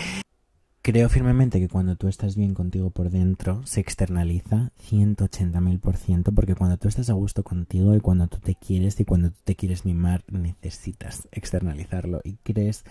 Creo 0.87 1.09
firmemente 1.09 1.59
que 1.59 1.69
cuando 1.69 1.97
tú 1.97 2.07
estás 2.07 2.37
bien 2.37 2.55
contigo 2.55 2.91
por 2.91 3.11
dentro, 3.11 3.67
se 3.67 3.81
externaliza 3.81 4.71
180.000%, 4.89 6.33
porque 6.33 6.55
cuando 6.55 6.77
tú 6.77 6.87
estás 6.87 7.11
a 7.11 7.15
gusto 7.15 7.43
contigo 7.43 7.97
y 7.97 8.01
cuando 8.01 8.29
tú 8.29 8.39
te 8.39 8.55
quieres 8.55 9.01
y 9.01 9.05
cuando 9.05 9.31
tú 9.31 9.37
te 9.43 9.57
quieres 9.57 9.85
mimar, 9.85 10.23
necesitas 10.31 11.27
externalizarlo. 11.33 12.21
Y 12.23 12.37
crees 12.37 12.85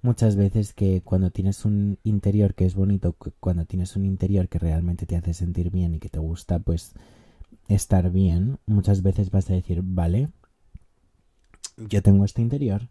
muchas 0.00 0.34
veces 0.34 0.72
que 0.72 1.02
cuando 1.02 1.30
tienes 1.30 1.66
un 1.66 1.98
interior 2.04 2.54
que 2.54 2.64
es 2.64 2.74
bonito, 2.74 3.14
cuando 3.38 3.66
tienes 3.66 3.96
un 3.96 4.06
interior 4.06 4.48
que 4.48 4.58
realmente 4.58 5.04
te 5.04 5.16
hace 5.16 5.34
sentir 5.34 5.70
bien 5.70 5.94
y 5.94 5.98
que 5.98 6.08
te 6.08 6.18
gusta, 6.18 6.58
pues 6.58 6.94
estar 7.68 8.10
bien, 8.10 8.58
muchas 8.66 9.02
veces 9.02 9.30
vas 9.30 9.50
a 9.50 9.54
decir, 9.54 9.80
vale, 9.82 10.28
yo 11.76 12.02
tengo 12.02 12.24
este 12.24 12.42
interior 12.42 12.88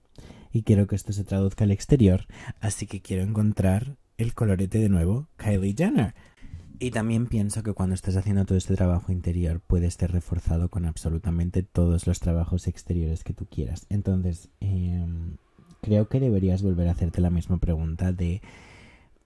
y 0.51 0.63
quiero 0.63 0.87
que 0.87 0.95
esto 0.95 1.13
se 1.13 1.23
traduzca 1.23 1.63
al 1.63 1.71
exterior, 1.71 2.27
así 2.61 2.87
que 2.87 3.01
quiero 3.01 3.23
encontrar 3.23 3.97
el 4.17 4.33
colorete 4.33 4.79
de 4.79 4.89
nuevo, 4.89 5.27
Kylie 5.37 5.75
Jenner. 5.77 6.13
Y 6.79 6.91
también 6.91 7.27
pienso 7.27 7.63
que 7.63 7.73
cuando 7.73 7.95
estás 7.95 8.17
haciendo 8.17 8.45
todo 8.45 8.57
este 8.57 8.75
trabajo 8.75 9.11
interior 9.11 9.61
puede 9.61 9.87
estar 9.87 10.11
reforzado 10.11 10.69
con 10.69 10.85
absolutamente 10.85 11.63
todos 11.63 12.05
los 12.05 12.19
trabajos 12.19 12.67
exteriores 12.67 13.23
que 13.23 13.33
tú 13.33 13.45
quieras. 13.45 13.85
Entonces, 13.89 14.49
em, 14.59 15.37
creo 15.81 16.09
que 16.09 16.19
deberías 16.19 16.63
volver 16.63 16.87
a 16.87 16.91
hacerte 16.91 17.21
la 17.21 17.29
misma 17.29 17.59
pregunta 17.59 18.11
de 18.11 18.41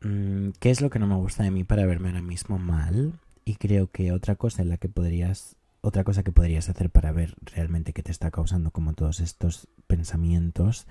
mm, 0.02 0.50
qué 0.60 0.70
es 0.70 0.82
lo 0.82 0.90
que 0.90 1.00
no 1.00 1.08
me 1.08 1.16
gusta 1.16 1.44
de 1.44 1.52
mí 1.52 1.64
para 1.64 1.86
verme 1.86 2.10
ahora 2.10 2.22
mismo 2.22 2.60
mal. 2.60 3.14
Y 3.50 3.56
creo 3.56 3.90
que 3.90 4.12
otra 4.12 4.36
cosa 4.36 4.62
en 4.62 4.70
la 4.70 4.78
que 4.78 4.90
podrías, 4.90 5.56
otra 5.82 6.04
cosa 6.04 6.22
que 6.22 6.32
podrías 6.32 6.70
hacer 6.70 6.92
para 6.92 7.12
ver 7.12 7.34
realmente 7.42 7.94
qué 7.94 8.04
te 8.04 8.12
está 8.12 8.30
causando 8.30 8.70
como 8.70 8.94
todos 8.94 9.22
estos 9.22 9.68
pensamientos 9.88 10.86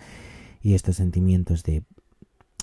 y 0.61 0.75
estos 0.75 0.97
sentimientos 0.97 1.63
de 1.63 1.85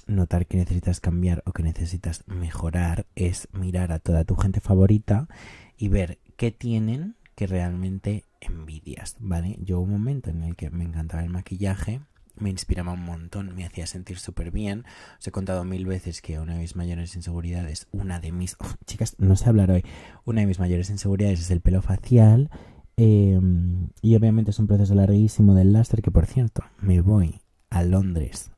notar 0.06 0.48
que 0.48 0.58
necesitas 0.58 1.00
cambiar 1.00 1.44
o 1.46 1.54
que 1.54 1.64
necesitas 1.64 2.26
mejorar 2.28 3.06
es 3.16 3.48
mirar 3.54 3.94
a 3.94 4.00
toda 4.00 4.26
tu 4.26 4.36
gente 4.36 4.60
favorita 4.60 5.30
y 5.78 5.88
ver 5.88 6.20
qué 6.36 6.52
tienen 6.52 7.16
que 7.34 7.48
realmente 7.48 8.26
envidias, 8.42 9.16
¿vale? 9.20 9.58
Yo 9.62 9.78
hubo 9.78 9.86
un 9.86 9.92
momento 9.92 10.30
en 10.30 10.44
el 10.44 10.58
que 10.58 10.70
me 10.72 10.84
encantaba 10.84 11.24
el 11.24 11.30
maquillaje, 11.30 12.02
me 12.38 12.50
inspiraba 12.50 12.93
un 12.93 13.04
montón, 13.04 13.56
me 13.56 13.65
hacía 13.65 13.88
sentir 13.88 14.17
súper 14.17 14.52
bien. 14.52 14.86
Os 15.19 15.28
he 15.28 15.32
contado 15.32 15.63
mil 15.63 15.86
veces 15.86 16.21
que 16.21 16.39
una 16.39 16.54
de 16.54 16.60
mis 16.60 16.76
mayores 16.76 17.15
inseguridades, 17.15 17.88
una 17.91 18.19
de 18.19 18.32
mis... 18.32 18.56
Oh, 18.60 18.74
chicas, 18.86 19.15
no 19.19 19.36
sé 19.36 19.50
hablar 19.50 19.71
hoy. 19.71 19.84
Una 20.26 20.41
de 20.41 20.48
mis 20.48 20.60
mayores 20.60 20.89
inseguridades 20.89 21.39
es 21.39 21.52
el 21.52 21.62
pelo 21.62 21.82
facial. 21.82 22.50
Em, 22.98 23.89
y 24.02 24.15
obviamente 24.15 24.52
es 24.52 24.60
un 24.60 24.67
proceso 24.67 24.95
larguísimo 24.95 25.54
del 25.54 25.74
láser 25.74 26.02
que, 26.02 26.12
por 26.12 26.26
cierto, 26.26 26.63
me 26.80 27.02
voy 27.02 27.41
a 27.69 27.84
Londres 27.84 28.55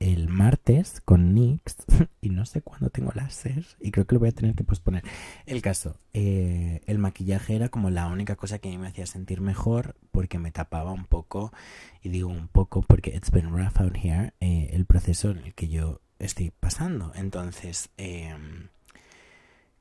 el 0.00 0.28
martes 0.28 1.00
con 1.04 1.34
Nix 1.34 1.76
y 2.20 2.30
no 2.30 2.46
sé 2.46 2.62
cuándo 2.62 2.90
tengo 2.90 3.12
láser 3.14 3.64
y 3.80 3.90
creo 3.90 4.06
que 4.06 4.14
lo 4.14 4.20
voy 4.20 4.28
a 4.28 4.32
tener 4.32 4.54
que 4.54 4.64
posponer. 4.64 5.02
El 5.46 5.62
caso, 5.62 5.96
eh, 6.12 6.82
el 6.86 6.98
maquillaje 6.98 7.56
era 7.56 7.68
como 7.68 7.90
la 7.90 8.06
única 8.06 8.36
cosa 8.36 8.58
que 8.58 8.68
a 8.68 8.72
mí 8.72 8.78
me 8.78 8.88
hacía 8.88 9.06
sentir 9.06 9.40
mejor 9.40 9.96
porque 10.10 10.38
me 10.38 10.50
tapaba 10.50 10.92
un 10.92 11.04
poco 11.04 11.52
y 12.02 12.08
digo 12.10 12.28
un 12.28 12.48
poco 12.48 12.82
porque 12.82 13.10
it's 13.14 13.30
been 13.30 13.50
rough 13.50 13.80
out 13.80 13.96
here 13.96 14.32
eh, 14.40 14.70
el 14.72 14.84
proceso 14.84 15.30
en 15.30 15.38
el 15.38 15.54
que 15.54 15.68
yo 15.68 16.00
estoy 16.18 16.50
pasando. 16.50 17.12
Entonces 17.14 17.90
em, 17.96 18.68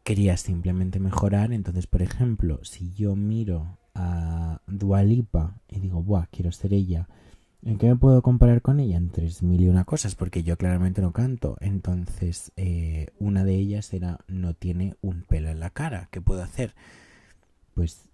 quería 0.04 0.38
simplemente 0.38 1.00
mejorar. 1.00 1.52
Entonces, 1.52 1.88
por 1.88 2.02
ejemplo, 2.02 2.64
si 2.64 2.94
yo 2.94 3.16
miro 3.16 3.78
a 3.94 4.62
Dualipa 4.68 5.60
y 5.68 5.80
digo, 5.80 6.02
buah, 6.02 6.28
quiero 6.32 6.52
ser 6.52 6.74
ella 6.74 7.08
¿En 7.64 7.78
qué 7.78 7.88
me 7.88 7.96
puedo 7.96 8.22
comparar 8.22 8.62
con 8.62 8.80
ella? 8.80 8.98
En 8.98 9.10
tres 9.10 9.42
mil 9.42 9.62
y 9.62 9.68
una 9.68 9.84
cosas, 9.84 10.16
porque 10.16 10.44
yo 10.44 10.58
claramente 10.58 11.02
no 11.02 11.12
canto. 11.12 11.58
Entonces, 11.60 12.52
eh, 12.56 13.08
una 13.20 13.44
de 13.44 13.56
ellas 13.56 13.94
era 13.94 14.20
no 14.28 14.54
tiene 14.54 14.96
un 15.02 15.24
pelo 15.24 15.50
en 15.50 15.60
la 15.60 15.70
cara. 15.70 16.08
¿Qué 16.12 16.22
puedo 16.22 16.44
hacer? 16.44 16.76
Pues 17.74 18.10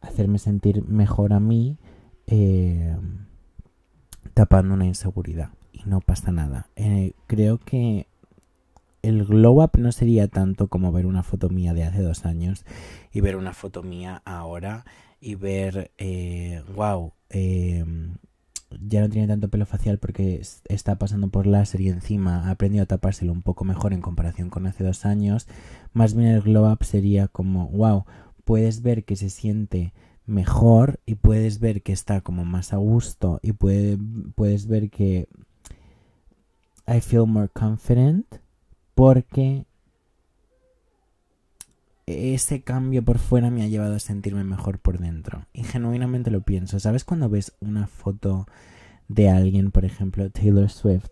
hacerme 0.00 0.38
sentir 0.38 0.82
mejor 0.84 1.32
a 1.32 1.40
mí 1.40 1.76
eh, 2.26 2.96
tapando 4.34 4.74
una 4.74 4.86
inseguridad. 4.86 5.50
Y 5.72 5.82
no 5.84 6.00
pasa 6.00 6.32
nada. 6.32 6.68
Eh, 6.74 7.12
creo 7.26 7.58
que 7.58 8.06
el 9.02 9.24
glow 9.24 9.62
up 9.62 9.72
no 9.78 9.92
sería 9.92 10.26
tanto 10.26 10.68
como 10.68 10.90
ver 10.90 11.06
una 11.06 11.22
foto 11.22 11.50
mía 11.50 11.74
de 11.74 11.84
hace 11.84 12.02
dos 12.02 12.24
años 12.24 12.64
y 13.12 13.20
ver 13.20 13.36
una 13.36 13.52
foto 13.52 13.82
mía 13.82 14.22
ahora 14.24 14.84
y 15.20 15.36
ver, 15.36 15.92
wow, 16.74 17.12
ya 18.70 19.00
no 19.00 19.08
tiene 19.08 19.28
tanto 19.28 19.48
pelo 19.48 19.66
facial 19.66 19.98
porque 19.98 20.42
está 20.68 20.96
pasando 20.98 21.28
por 21.28 21.46
láser 21.46 21.80
y 21.80 21.88
encima 21.88 22.48
ha 22.48 22.50
aprendido 22.50 22.82
a 22.82 22.86
tapárselo 22.86 23.32
un 23.32 23.42
poco 23.42 23.64
mejor 23.64 23.92
en 23.92 24.00
comparación 24.00 24.50
con 24.50 24.66
hace 24.66 24.84
dos 24.84 25.06
años. 25.06 25.46
Más 25.92 26.14
bien 26.14 26.28
el 26.28 26.42
glow 26.42 26.70
up 26.70 26.84
sería 26.84 27.28
como, 27.28 27.68
wow, 27.68 28.04
puedes 28.44 28.82
ver 28.82 29.04
que 29.04 29.16
se 29.16 29.30
siente 29.30 29.92
mejor 30.26 31.00
y 31.06 31.14
puedes 31.14 31.58
ver 31.58 31.82
que 31.82 31.92
está 31.92 32.20
como 32.20 32.44
más 32.44 32.72
a 32.72 32.76
gusto 32.76 33.40
y 33.42 33.52
puede, 33.52 33.98
puedes 34.34 34.66
ver 34.66 34.90
que 34.90 35.28
I 36.86 37.00
feel 37.00 37.26
more 37.26 37.48
confident 37.48 38.26
porque 38.94 39.64
ese 42.08 42.62
cambio 42.62 43.04
por 43.04 43.18
fuera 43.18 43.50
me 43.50 43.62
ha 43.62 43.68
llevado 43.68 43.94
a 43.94 44.00
sentirme 44.00 44.44
mejor 44.44 44.78
por 44.78 44.98
dentro. 44.98 45.46
Y 45.52 45.64
genuinamente 45.64 46.30
lo 46.30 46.42
pienso. 46.42 46.80
¿Sabes 46.80 47.04
cuando 47.04 47.28
ves 47.28 47.52
una 47.60 47.86
foto 47.86 48.46
de 49.08 49.28
alguien, 49.30 49.70
por 49.70 49.84
ejemplo, 49.84 50.30
Taylor 50.30 50.70
Swift, 50.70 51.10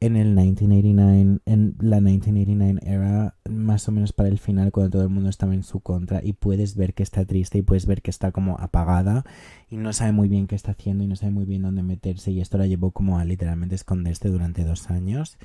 en 0.00 0.16
el 0.16 0.34
1989, 0.34 1.40
en 1.46 1.74
la 1.80 2.00
1989 2.00 2.80
era 2.84 3.34
más 3.48 3.88
o 3.88 3.92
menos 3.92 4.12
para 4.12 4.28
el 4.28 4.38
final 4.38 4.70
cuando 4.70 4.90
todo 4.90 5.02
el 5.02 5.08
mundo 5.08 5.30
estaba 5.30 5.54
en 5.54 5.62
su 5.62 5.80
contra 5.80 6.20
y 6.22 6.34
puedes 6.34 6.76
ver 6.76 6.92
que 6.92 7.02
está 7.02 7.24
triste 7.24 7.58
y 7.58 7.62
puedes 7.62 7.86
ver 7.86 8.02
que 8.02 8.10
está 8.10 8.30
como 8.30 8.58
apagada 8.58 9.24
y 9.70 9.78
no 9.78 9.92
sabe 9.94 10.12
muy 10.12 10.28
bien 10.28 10.48
qué 10.48 10.54
está 10.54 10.72
haciendo 10.72 11.02
y 11.02 11.06
no 11.06 11.16
sabe 11.16 11.32
muy 11.32 11.46
bien 11.46 11.62
dónde 11.62 11.82
meterse 11.82 12.30
y 12.30 12.40
esto 12.40 12.58
la 12.58 12.66
llevó 12.66 12.90
como 12.90 13.18
a 13.18 13.24
literalmente 13.24 13.74
esconderse 13.74 14.28
durante 14.28 14.64
dos 14.64 14.90
años 14.90 15.38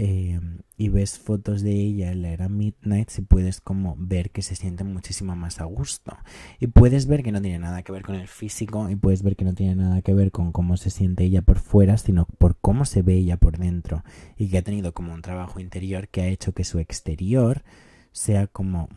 Em, 0.00 0.60
y 0.76 0.90
ves 0.90 1.18
fotos 1.18 1.62
de 1.62 1.72
ella 1.72 2.12
en 2.12 2.22
la 2.22 2.28
era 2.28 2.48
Midnight, 2.48 3.08
si 3.08 3.20
puedes 3.20 3.60
como 3.60 3.96
ver 3.98 4.30
que 4.30 4.42
se 4.42 4.54
siente 4.54 4.84
muchísimo 4.84 5.34
más 5.34 5.60
a 5.60 5.64
gusto. 5.64 6.16
Y 6.60 6.68
puedes 6.68 7.06
ver 7.08 7.24
que 7.24 7.32
no 7.32 7.42
tiene 7.42 7.58
nada 7.58 7.82
que 7.82 7.90
ver 7.90 8.02
con 8.02 8.14
el 8.14 8.28
físico 8.28 8.88
y 8.88 8.94
puedes 8.94 9.24
ver 9.24 9.34
que 9.34 9.44
no 9.44 9.54
tiene 9.54 9.74
nada 9.74 10.00
que 10.02 10.14
ver 10.14 10.30
con 10.30 10.52
cómo 10.52 10.76
se 10.76 10.90
siente 10.90 11.24
ella 11.24 11.42
por 11.42 11.58
fuera, 11.58 11.98
sino 11.98 12.26
por 12.26 12.56
cómo 12.56 12.84
se 12.84 13.02
ve 13.02 13.14
ella 13.14 13.38
por 13.38 13.58
dentro. 13.58 14.04
Y 14.36 14.48
que 14.48 14.58
ha 14.58 14.62
tenido 14.62 14.94
como 14.94 15.12
un 15.12 15.22
trabajo 15.22 15.58
interior 15.58 16.06
que 16.06 16.22
ha 16.22 16.28
hecho 16.28 16.52
que 16.52 16.62
su 16.62 16.78
exterior 16.78 17.64
sea 18.12 18.46
como 18.46 18.88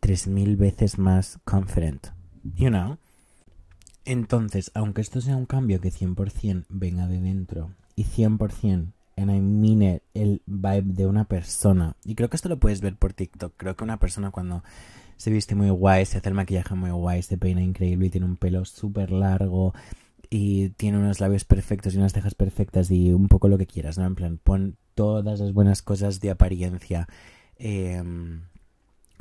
3000 0.00 0.56
veces 0.56 0.98
más 0.98 1.38
confident. 1.44 2.08
You 2.42 2.70
know? 2.70 2.96
Entonces, 4.06 4.70
aunque 4.72 5.02
esto 5.02 5.20
sea 5.20 5.36
un 5.36 5.46
cambio 5.46 5.82
que 5.82 5.90
100% 5.90 6.64
venga 6.70 7.06
de 7.08 7.20
dentro 7.20 7.72
y 7.94 8.04
100% 8.04 8.92
and 9.16 9.30
I 9.30 9.40
mean 9.40 10.00
el 10.14 10.42
vibe 10.46 10.92
de 10.94 11.06
una 11.06 11.24
persona. 11.24 11.96
Y 12.04 12.14
creo 12.14 12.28
que 12.28 12.36
esto 12.36 12.48
lo 12.48 12.58
puedes 12.58 12.80
ver 12.80 12.96
por 12.96 13.12
TikTok. 13.12 13.54
Creo 13.56 13.76
que 13.76 13.84
una 13.84 13.98
persona 13.98 14.30
cuando 14.30 14.62
se 15.16 15.30
viste 15.30 15.54
muy 15.54 15.70
guay, 15.70 16.04
se 16.04 16.18
hace 16.18 16.28
el 16.28 16.34
maquillaje 16.34 16.74
muy 16.74 16.90
guay, 16.90 17.22
se 17.22 17.38
peina 17.38 17.62
increíble 17.62 18.06
y 18.06 18.10
tiene 18.10 18.26
un 18.26 18.36
pelo 18.36 18.64
súper 18.64 19.10
largo 19.10 19.74
y 20.28 20.70
tiene 20.70 20.98
unos 20.98 21.20
labios 21.20 21.44
perfectos 21.44 21.94
y 21.94 21.98
unas 21.98 22.12
cejas 22.12 22.34
perfectas 22.34 22.90
y 22.90 23.12
un 23.12 23.28
poco 23.28 23.48
lo 23.48 23.58
que 23.58 23.66
quieras, 23.66 23.96
¿no? 23.98 24.04
En 24.04 24.14
plan, 24.14 24.38
pon 24.42 24.76
todas 24.94 25.40
las 25.40 25.52
buenas 25.52 25.82
cosas 25.82 26.20
de 26.20 26.30
apariencia. 26.30 27.08
Eh, 27.58 28.02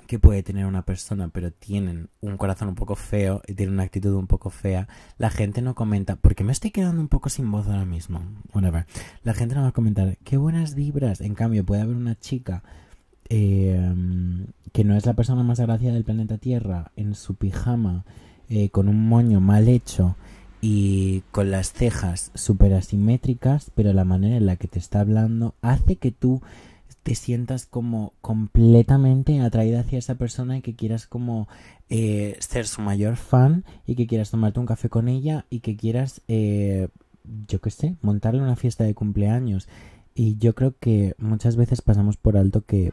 que 0.05 0.19
puede 0.19 0.43
tener 0.43 0.65
una 0.65 0.83
persona, 0.83 1.27
pero 1.29 1.51
tienen 1.51 2.09
un 2.21 2.37
corazón 2.37 2.69
un 2.69 2.75
poco 2.75 2.95
feo 2.95 3.41
y 3.47 3.53
tienen 3.53 3.73
una 3.75 3.83
actitud 3.83 4.13
un 4.13 4.27
poco 4.27 4.49
fea, 4.49 4.87
la 5.17 5.29
gente 5.29 5.61
no 5.61 5.75
comenta, 5.75 6.15
porque 6.15 6.43
me 6.43 6.51
estoy 6.51 6.71
quedando 6.71 7.01
un 7.01 7.07
poco 7.07 7.29
sin 7.29 7.51
voz 7.51 7.67
ahora 7.67 7.85
mismo, 7.85 8.21
whatever. 8.53 8.85
La 9.23 9.33
gente 9.33 9.55
no 9.55 9.61
va 9.61 9.69
a 9.69 9.73
comentar, 9.73 10.17
qué 10.23 10.37
buenas 10.37 10.75
vibras. 10.75 11.21
En 11.21 11.35
cambio, 11.35 11.65
puede 11.65 11.81
haber 11.81 11.95
una 11.95 12.15
chica 12.15 12.63
em, 13.29 14.47
que 14.71 14.83
no 14.83 14.95
es 14.95 15.05
la 15.05 15.13
persona 15.13 15.43
más 15.43 15.59
agraciada 15.59 15.95
del 15.95 16.03
planeta 16.03 16.37
Tierra, 16.37 16.91
en 16.95 17.15
su 17.15 17.35
pijama, 17.35 18.05
eh, 18.49 18.69
con 18.69 18.87
un 18.87 19.07
moño 19.07 19.39
mal 19.39 19.67
hecho 19.67 20.15
y 20.61 21.21
con 21.31 21.51
las 21.51 21.73
cejas 21.73 22.31
súper 22.33 22.73
asimétricas, 22.73 23.71
pero 23.75 23.93
la 23.93 24.05
manera 24.05 24.35
en 24.37 24.45
la 24.45 24.55
que 24.55 24.67
te 24.67 24.79
está 24.79 24.99
hablando 24.99 25.55
hace 25.61 25.97
que 25.97 26.11
tú 26.11 26.41
te 27.05 27.13
sientas 27.13 27.67
como 27.67 28.13
completamente 28.19 29.39
atraída 29.39 29.81
hacia 29.81 29.99
esa 29.99 30.15
persona 30.15 30.57
y 30.57 30.61
que 30.63 30.75
quieras 30.75 31.05
como 31.05 31.47
eh, 31.87 32.35
ser 32.39 32.65
su 32.65 32.81
mayor 32.81 33.15
fan 33.15 33.63
y 33.85 33.93
que 33.93 34.07
quieras 34.07 34.31
tomarte 34.31 34.59
un 34.59 34.65
café 34.65 34.89
con 34.89 35.07
ella 35.07 35.45
y 35.51 35.59
que 35.59 35.77
quieras, 35.77 36.23
eh, 36.27 36.87
yo 37.47 37.61
qué 37.61 37.69
sé, 37.69 37.95
montarle 38.01 38.41
una 38.41 38.55
fiesta 38.55 38.85
de 38.85 38.95
cumpleaños. 38.95 39.69
Y 40.15 40.37
yo 40.37 40.55
creo 40.55 40.73
que 40.79 41.13
muchas 41.19 41.57
veces 41.57 41.83
pasamos 41.83 42.17
por 42.17 42.37
alto 42.37 42.65
que 42.65 42.91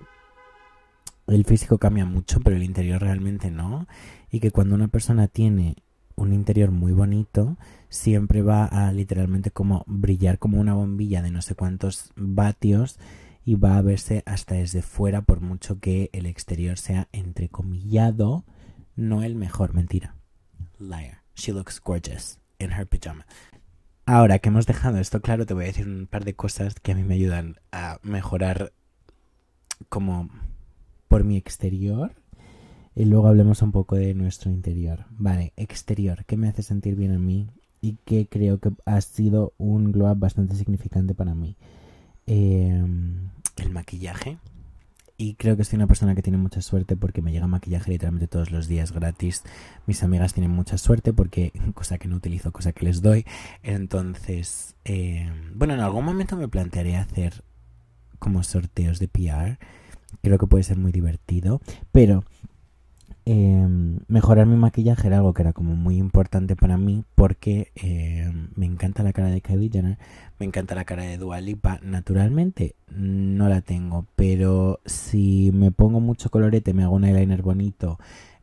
el 1.26 1.46
físico 1.46 1.78
cambia 1.78 2.04
mucho, 2.04 2.38
pero 2.40 2.56
el 2.56 2.64
interior 2.64 3.00
realmente 3.00 3.50
no. 3.50 3.86
Y 4.30 4.40
que 4.40 4.50
cuando 4.50 4.74
una 4.74 4.88
persona 4.88 5.26
tiene 5.26 5.76
un 6.16 6.34
interior 6.34 6.70
muy 6.70 6.92
bonito, 6.92 7.56
siempre 7.88 8.42
va 8.42 8.66
a 8.66 8.92
literalmente 8.92 9.50
como 9.50 9.84
brillar 9.86 10.38
como 10.38 10.60
una 10.60 10.74
bombilla 10.74 11.22
de 11.22 11.30
no 11.30 11.40
sé 11.40 11.54
cuántos 11.54 12.12
vatios 12.14 12.98
y 13.44 13.56
va 13.56 13.76
a 13.76 13.82
verse 13.82 14.22
hasta 14.26 14.54
desde 14.54 14.82
fuera 14.82 15.22
por 15.22 15.40
mucho 15.40 15.80
que 15.80 16.10
el 16.12 16.26
exterior 16.26 16.78
sea 16.78 17.08
entrecomillado, 17.12 18.44
no 18.96 19.22
el 19.22 19.34
mejor, 19.34 19.74
mentira. 19.74 20.16
Liar. 20.78 21.22
She 21.34 21.52
looks 21.52 21.80
gorgeous 21.80 22.38
in 22.58 22.72
her 22.72 22.86
pajama. 22.86 23.26
Ahora 24.04 24.38
que 24.38 24.48
hemos 24.48 24.66
dejado 24.66 24.98
esto 24.98 25.20
claro, 25.20 25.46
te 25.46 25.54
voy 25.54 25.64
a 25.64 25.66
decir 25.68 25.86
un 25.86 26.06
par 26.06 26.24
de 26.24 26.34
cosas 26.34 26.74
que 26.74 26.92
a 26.92 26.94
mí 26.94 27.02
me 27.02 27.14
ayudan 27.14 27.56
a 27.70 27.98
mejorar 28.02 28.72
como 29.88 30.28
por 31.08 31.24
mi 31.24 31.36
exterior 31.36 32.12
y 32.94 33.04
luego 33.04 33.28
hablemos 33.28 33.62
un 33.62 33.72
poco 33.72 33.96
de 33.96 34.14
nuestro 34.14 34.50
interior. 34.50 35.06
Vale, 35.10 35.52
exterior, 35.56 36.24
¿qué 36.26 36.36
me 36.36 36.48
hace 36.48 36.62
sentir 36.62 36.96
bien 36.96 37.14
a 37.14 37.18
mí? 37.18 37.48
Y 37.80 37.96
que 38.04 38.26
creo 38.26 38.58
que 38.58 38.70
ha 38.84 39.00
sido 39.00 39.54
un 39.56 39.92
glow 39.92 40.10
up 40.10 40.18
bastante 40.18 40.54
significante 40.54 41.14
para 41.14 41.34
mí. 41.34 41.56
Eh, 42.26 42.84
el 43.56 43.70
maquillaje. 43.70 44.38
Y 45.16 45.34
creo 45.34 45.56
que 45.56 45.64
soy 45.64 45.76
una 45.76 45.86
persona 45.86 46.14
que 46.14 46.22
tiene 46.22 46.38
mucha 46.38 46.62
suerte 46.62 46.96
porque 46.96 47.22
me 47.22 47.30
llega 47.30 47.46
maquillaje 47.46 47.92
literalmente 47.92 48.26
todos 48.26 48.50
los 48.50 48.66
días 48.66 48.92
gratis. 48.92 49.44
Mis 49.86 50.02
amigas 50.02 50.34
tienen 50.34 50.50
mucha 50.50 50.78
suerte 50.78 51.12
porque, 51.12 51.52
cosa 51.74 51.98
que 51.98 52.08
no 52.08 52.16
utilizo, 52.16 52.50
cosa 52.52 52.72
que 52.72 52.84
les 52.84 53.02
doy. 53.02 53.24
Entonces, 53.62 54.74
eh, 54.84 55.30
bueno, 55.54 55.74
en 55.74 55.80
algún 55.80 56.04
momento 56.04 56.36
me 56.36 56.48
plantearé 56.48 56.96
hacer 56.96 57.44
como 58.18 58.42
sorteos 58.42 58.98
de 58.98 59.08
PR. 59.08 59.58
Creo 60.22 60.38
que 60.38 60.46
puede 60.46 60.64
ser 60.64 60.78
muy 60.78 60.92
divertido. 60.92 61.60
Pero 61.92 62.24
Em, 63.24 64.00
mejorar 64.08 64.46
mi 64.46 64.56
maquillaje 64.56 65.06
era 65.06 65.18
algo 65.18 65.32
que 65.32 65.42
era 65.42 65.52
como 65.52 65.76
muy 65.76 65.96
importante 65.96 66.56
para 66.56 66.76
mí 66.76 67.04
porque 67.14 67.70
em, 67.76 68.48
me 68.56 68.66
encanta 68.66 69.04
la 69.04 69.12
cara 69.12 69.28
de 69.28 69.40
Kylie 69.40 69.70
Jenner, 69.70 69.98
me 70.40 70.46
encanta 70.46 70.74
la 70.74 70.84
cara 70.84 71.04
de 71.04 71.18
Dua 71.18 71.40
Lipa. 71.40 71.78
Naturalmente 71.82 72.74
no 72.90 73.48
la 73.48 73.60
tengo, 73.60 74.06
pero 74.16 74.80
si 74.86 75.52
me 75.54 75.70
pongo 75.70 76.00
mucho 76.00 76.30
colorete, 76.30 76.74
me 76.74 76.82
hago 76.82 76.96
un 76.96 77.04
eyeliner 77.04 77.42
bonito, 77.42 77.98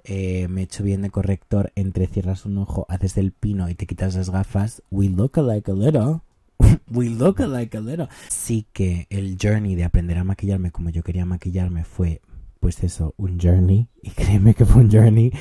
eh, 0.05 0.47
me 0.47 0.61
echo 0.61 0.83
bien 0.83 1.01
de 1.01 1.09
corrector, 1.09 1.73
entre 1.75 2.07
cierras 2.07 2.45
un 2.45 2.57
ojo, 2.57 2.85
haces 2.87 3.17
el 3.17 3.33
pino 3.33 3.69
y 3.69 3.75
te 3.75 3.85
quitas 3.85 4.15
las 4.15 4.29
gafas, 4.29 4.81
we 4.89 5.09
look 5.09 5.37
alike 5.37 5.69
a 5.69 5.73
little. 5.73 6.21
we 6.89 7.09
look 7.09 7.41
alike 7.41 7.77
a 7.77 7.81
little. 7.81 8.07
Sí 8.29 8.65
que 8.71 9.07
el 9.09 9.37
journey 9.41 9.75
de 9.75 9.83
aprender 9.83 10.17
a 10.17 10.23
maquillarme 10.23 10.71
como 10.71 10.89
yo 10.89 11.03
quería 11.03 11.25
maquillarme 11.25 11.83
fue 11.83 12.21
pues 12.59 12.83
eso, 12.83 13.13
un 13.17 13.39
journey, 13.39 13.89
y 14.03 14.11
créeme 14.11 14.53
que 14.53 14.65
fue 14.65 14.83
un 14.83 14.91
journey, 14.91 15.31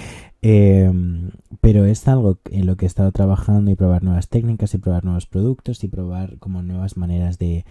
em, 0.42 1.30
pero 1.60 1.84
es 1.84 2.06
algo 2.08 2.38
en 2.50 2.66
lo 2.66 2.76
que 2.76 2.86
he 2.86 2.88
estado 2.88 3.12
trabajando 3.12 3.70
y 3.70 3.74
probar 3.74 4.02
nuevas 4.02 4.28
técnicas 4.28 4.74
y 4.74 4.78
probar 4.78 5.04
nuevos 5.04 5.26
productos 5.26 5.82
y 5.84 5.88
probar 5.88 6.38
como 6.38 6.62
nuevas 6.62 6.96
maneras 6.96 7.38
de 7.38 7.64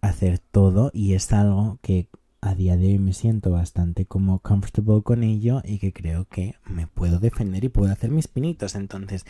hacer 0.00 0.38
todo 0.38 0.90
y 0.94 1.14
es 1.14 1.32
algo 1.32 1.78
que 1.82 2.08
a 2.40 2.54
día 2.54 2.76
de 2.76 2.86
hoy 2.86 2.98
me 2.98 3.12
siento 3.12 3.50
bastante 3.50 4.06
como 4.06 4.38
comfortable 4.38 5.02
con 5.02 5.24
ello 5.24 5.62
y 5.64 5.78
que 5.78 5.92
creo 5.92 6.26
que 6.26 6.54
me 6.66 6.86
puedo 6.86 7.18
defender 7.18 7.64
y 7.64 7.68
puedo 7.68 7.90
hacer 7.92 8.10
mis 8.10 8.28
pinitos. 8.28 8.76
Entonces, 8.76 9.24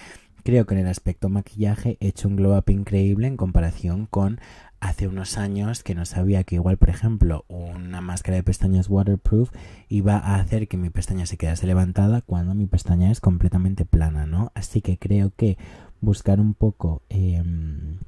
creo 0.47 0.65
que 0.65 0.75
en 0.75 0.83
el 0.83 0.87
aspecto 0.87 1.29
maquillaje 1.29 1.99
he 1.99 2.07
hecho 2.07 2.29
un 2.29 2.37
glow 2.37 2.57
up 2.57 2.71
increíble 2.71 3.27
en 3.27 3.37
comparación 3.37 4.07
con 4.07 4.39
hace 4.79 5.09
unos 5.09 5.39
años 5.39 5.83
que 5.83 5.97
no 5.97 6.05
sabía 6.05 6.45
que 6.45 6.55
igual, 6.55 6.77
por 6.77 6.89
ejemplo, 6.89 7.45
una 7.49 8.01
máscara 8.01 8.37
de 8.37 8.45
pestañas 8.45 8.89
waterproof 8.89 9.51
iba 9.89 10.19
a 10.19 10.37
hacer 10.37 10.69
que 10.69 10.77
mi 10.77 10.89
pestaña 10.89 11.27
se 11.27 11.37
quedase 11.37 11.67
levantada 11.67 12.21
cuando 12.21 12.55
mi 12.55 12.67
pestaña 12.67 13.11
es 13.11 13.21
completamente 13.21 13.85
plana, 13.85 14.25
¿no? 14.27 14.53
Así 14.55 14.83
que 14.83 14.99
creo 14.99 15.33
que 15.37 15.59
buscar 16.01 16.39
un 16.39 16.55
poco 16.55 17.03
em, 17.09 17.99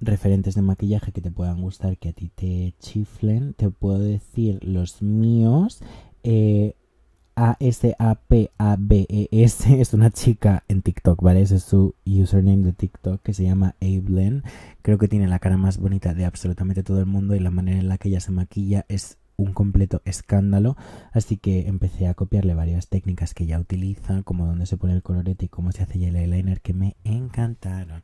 referentes 0.00 0.54
de 0.54 0.62
maquillaje 0.62 1.12
que 1.12 1.20
te 1.20 1.30
puedan 1.30 1.60
gustar, 1.60 1.98
que 1.98 2.08
a 2.08 2.12
ti 2.14 2.30
te 2.34 2.74
chiflen, 2.78 3.52
te 3.52 3.68
puedo 3.68 3.98
decir 3.98 4.64
los 4.64 5.02
míos. 5.02 5.82
Eh, 6.22 6.74
a-S-A-P-A-B-E-S 7.36 8.60
es 9.80 9.94
una 9.94 10.10
chica 10.10 10.64
en 10.68 10.82
TikTok, 10.82 11.22
¿vale? 11.22 11.42
Ese 11.42 11.56
es 11.56 11.62
su 11.62 11.94
username 12.06 12.62
de 12.62 12.72
TikTok 12.72 13.22
que 13.22 13.34
se 13.34 13.44
llama 13.44 13.74
Ablen. 13.80 14.42
Creo 14.82 14.98
que 14.98 15.08
tiene 15.08 15.28
la 15.28 15.38
cara 15.38 15.56
más 15.56 15.78
bonita 15.78 16.14
de 16.14 16.24
absolutamente 16.24 16.82
todo 16.82 17.00
el 17.00 17.06
mundo 17.06 17.34
y 17.34 17.40
la 17.40 17.50
manera 17.50 17.78
en 17.78 17.88
la 17.88 17.98
que 17.98 18.08
ella 18.08 18.20
se 18.20 18.32
maquilla 18.32 18.84
es 18.88 19.18
un 19.36 19.52
completo 19.52 20.02
escándalo. 20.04 20.76
Así 21.12 21.36
que 21.36 21.68
empecé 21.68 22.06
a 22.06 22.14
copiarle 22.14 22.54
varias 22.54 22.88
técnicas 22.88 23.34
que 23.34 23.44
ella 23.44 23.60
utiliza, 23.60 24.22
como 24.22 24.46
dónde 24.46 24.66
se 24.66 24.76
pone 24.76 24.94
el 24.94 25.02
colorete 25.02 25.46
y 25.46 25.48
cómo 25.48 25.72
se 25.72 25.82
hace 25.82 26.04
el 26.04 26.16
eyeliner, 26.16 26.60
que 26.60 26.74
me 26.74 26.96
encantaron. 27.04 28.02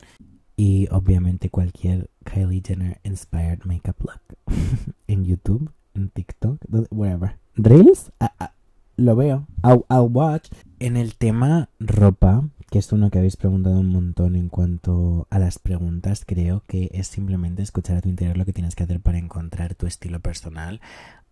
Y 0.56 0.88
obviamente 0.90 1.50
cualquier 1.50 2.10
Kylie 2.24 2.62
Jenner 2.66 2.98
inspired 3.04 3.64
makeup 3.64 4.00
look 4.00 4.20
en 5.06 5.24
YouTube, 5.24 5.70
en 5.94 6.08
TikTok, 6.08 6.60
whatever. 6.90 7.38
¿Reels? 7.54 8.10
Ah, 8.18 8.32
ah 8.40 8.52
lo 8.98 9.16
veo. 9.16 9.46
I'll, 9.62 10.10
watch. 10.10 10.50
En 10.80 10.96
el 10.96 11.14
tema 11.16 11.70
ropa, 11.80 12.48
que 12.70 12.78
es 12.80 12.92
uno 12.92 13.10
que 13.10 13.18
habéis 13.18 13.36
preguntado 13.36 13.80
un 13.80 13.88
montón 13.88 14.36
en 14.36 14.48
cuanto 14.48 15.26
a 15.30 15.38
las 15.38 15.58
preguntas, 15.58 16.24
creo 16.26 16.62
que 16.66 16.90
es 16.92 17.06
simplemente 17.06 17.62
escuchar 17.62 17.96
a 17.96 18.00
tu 18.02 18.08
interior 18.08 18.36
lo 18.36 18.44
que 18.44 18.52
tienes 18.52 18.74
que 18.74 18.84
hacer 18.84 19.00
para 19.00 19.18
encontrar 19.18 19.74
tu 19.74 19.86
estilo 19.86 20.20
personal. 20.20 20.80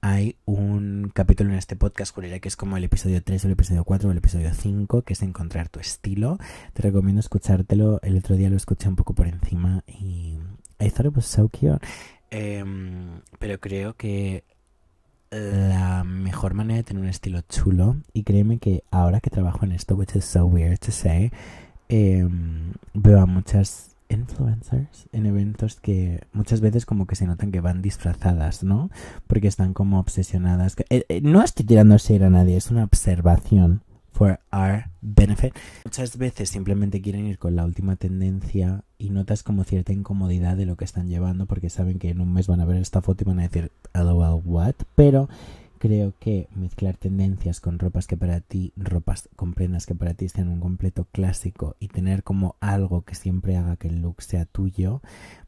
Hay 0.00 0.37
un 0.44 1.11
capítulo 1.12 1.50
en 1.50 1.57
este 1.57 1.74
podcast, 1.74 2.16
que 2.16 2.48
es 2.48 2.57
como 2.57 2.76
el 2.76 2.85
episodio 2.85 3.22
3, 3.22 3.44
el 3.44 3.52
episodio 3.52 3.85
4 3.85 4.09
o 4.09 4.12
el 4.12 4.18
episodio 4.18 4.55
5, 4.55 5.02
que 5.02 5.14
es 5.14 5.22
encontrar 5.22 5.68
tu 5.68 5.81
estilo. 5.81 6.38
Te 6.72 6.83
recomiendo 6.83 7.20
escuchártelo. 7.20 8.00
El 8.02 8.16
otro 8.16 8.37
día 8.37 8.48
lo 8.48 8.57
escuché 8.57 8.88
un 8.88 8.96
poco 8.96 9.14
por 9.14 9.26
encima 9.26 9.83
y 9.88 10.38
I 10.79 10.90
thought 10.90 11.07
it 11.07 11.16
was 11.16 11.26
so 11.26 11.48
cute. 11.48 11.85
Em, 12.31 13.22
pero 13.38 13.59
creo 13.59 13.96
que 13.96 14.44
la 15.30 16.04
mejor 16.04 16.54
manera 16.54 16.76
de 16.78 16.84
tener 16.84 17.02
un 17.02 17.08
estilo 17.08 17.40
chulo 17.42 17.96
y 18.12 18.22
créeme 18.22 18.58
que 18.58 18.84
ahora 18.90 19.20
que 19.20 19.30
trabajo 19.30 19.64
en 19.64 19.72
esto, 19.72 19.94
which 19.94 20.14
is 20.16 20.24
so 20.24 20.46
weird 20.46 20.78
to 20.78 20.92
say, 20.92 21.30
em, 21.88 22.72
veo 22.94 23.20
a 23.20 23.26
muchas 23.26 23.96
influencers 24.08 25.08
en 25.12 25.26
eventos 25.26 25.80
que 25.80 26.20
muchas 26.32 26.60
veces 26.60 26.86
como 26.86 27.06
que 27.06 27.16
se 27.16 27.26
notan 27.26 27.50
que 27.50 27.60
van 27.60 27.82
disfrazadas, 27.82 28.62
¿no? 28.62 28.90
Porque 29.26 29.48
están 29.48 29.74
como 29.74 29.98
obsesionadas. 29.98 30.76
Eh, 30.90 31.04
eh, 31.08 31.20
no 31.22 31.42
estoy 31.42 31.66
tirando 31.66 31.96
shade 31.98 32.26
a 32.26 32.30
nadie, 32.30 32.56
es 32.56 32.70
una 32.70 32.84
observación 32.84 33.82
for 34.16 34.40
our 34.50 34.85
benefit. 35.02 35.55
Muchas 35.85 36.16
veces 36.16 36.48
simplemente 36.48 37.02
quieren 37.02 37.26
ir 37.26 37.38
con 37.38 37.55
la 37.55 37.64
última 37.64 37.96
tendencia 37.96 38.83
y 38.98 39.11
notas 39.11 39.42
como 39.42 39.64
cierta 39.64 39.92
incomodidad 39.92 40.57
de 40.57 40.64
lo 40.64 40.76
que 40.76 40.87
están 40.87 41.09
llevando 41.09 41.46
porque 41.46 41.68
saben 41.68 41.98
que 41.98 42.09
en 42.11 42.20
un 42.20 42.33
mes 42.33 42.46
van 42.46 42.61
a 42.61 42.64
ver 42.64 42.79
esta 42.79 43.02
foto 43.02 43.24
y 43.24 43.26
van 43.26 43.40
a 43.40 43.42
decir, 43.42 43.70
lol, 43.94 44.40
what? 44.44 44.74
Pero 44.94 45.29
creo 45.87 46.14
que 46.18 46.49
mezclar 46.57 46.96
tendencias 46.96 47.61
con 47.61 47.79
ropas 47.79 48.09
que 48.09 48.16
para 48.16 48.40
ti, 48.40 48.72
ropas 48.77 49.29
con 49.37 49.55
prendas 49.55 49.87
que 49.87 49.94
para 49.94 50.14
ti 50.14 50.29
sean 50.29 50.49
un 50.49 50.59
completo 50.59 51.07
clásico 51.12 51.77
y 51.79 51.87
tener 51.87 52.25
como 52.25 52.57
algo 52.59 53.03
que 53.03 53.14
siempre 53.14 53.57
haga 53.57 53.77
que 53.77 53.87
el 53.87 54.03
look 54.03 54.20
sea 54.20 54.46
tuyo, 54.46 55.01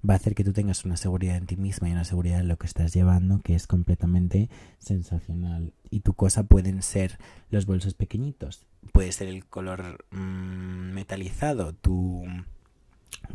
va 0.09 0.14
a 0.14 0.16
hacer 0.16 0.37
que 0.37 0.44
tú 0.44 0.53
tengas 0.53 0.85
una 0.85 0.96
seguridad 0.96 1.37
en 1.37 1.46
ti 1.46 1.57
misma 1.57 1.88
y 1.88 1.92
una 1.92 2.05
seguridad 2.05 2.38
en 2.38 2.46
lo 2.46 2.57
que 2.57 2.68
estás 2.68 2.94
llevando 2.94 3.40
que 3.40 3.57
es 3.57 3.66
completamente 3.66 4.48
sensacional. 4.79 5.72
Y 5.90 6.01
tu 6.01 6.14
cosa 6.14 6.44
pueden 6.44 6.83
ser 6.83 7.18
los 7.51 7.66
bolsos 7.66 7.94
pequeñitos, 7.94 8.64
puede 8.92 9.11
ser 9.11 9.27
el 9.27 9.44
color 9.44 10.05
mm, 10.12 10.92
metalizado, 10.92 11.72
tu 11.72 12.22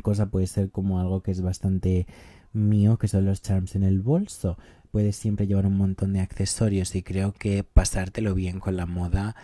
cosa 0.03 0.27
puede 0.27 0.47
ser 0.47 0.71
como 0.71 1.01
algo 1.01 1.21
que 1.21 1.31
es 1.31 1.41
bastante 1.41 2.07
mío, 2.53 2.97
que 2.97 3.07
son 3.07 3.25
los 3.25 3.41
charms 3.41 3.75
en 3.75 3.83
el 3.83 4.01
bolso 4.01 4.57
puedes 4.93 5.15
siempre 5.15 5.47
llevar 5.47 5.65
un 5.65 5.75
montón 5.75 6.13
de 6.13 6.19
accesorios 6.19 6.93
y 6.93 7.01
creo 7.01 7.33
que 7.33 7.63
pasártelo 7.63 8.35
bien 8.35 8.59
con 8.59 8.77
la 8.77 8.85
moda 8.85 9.35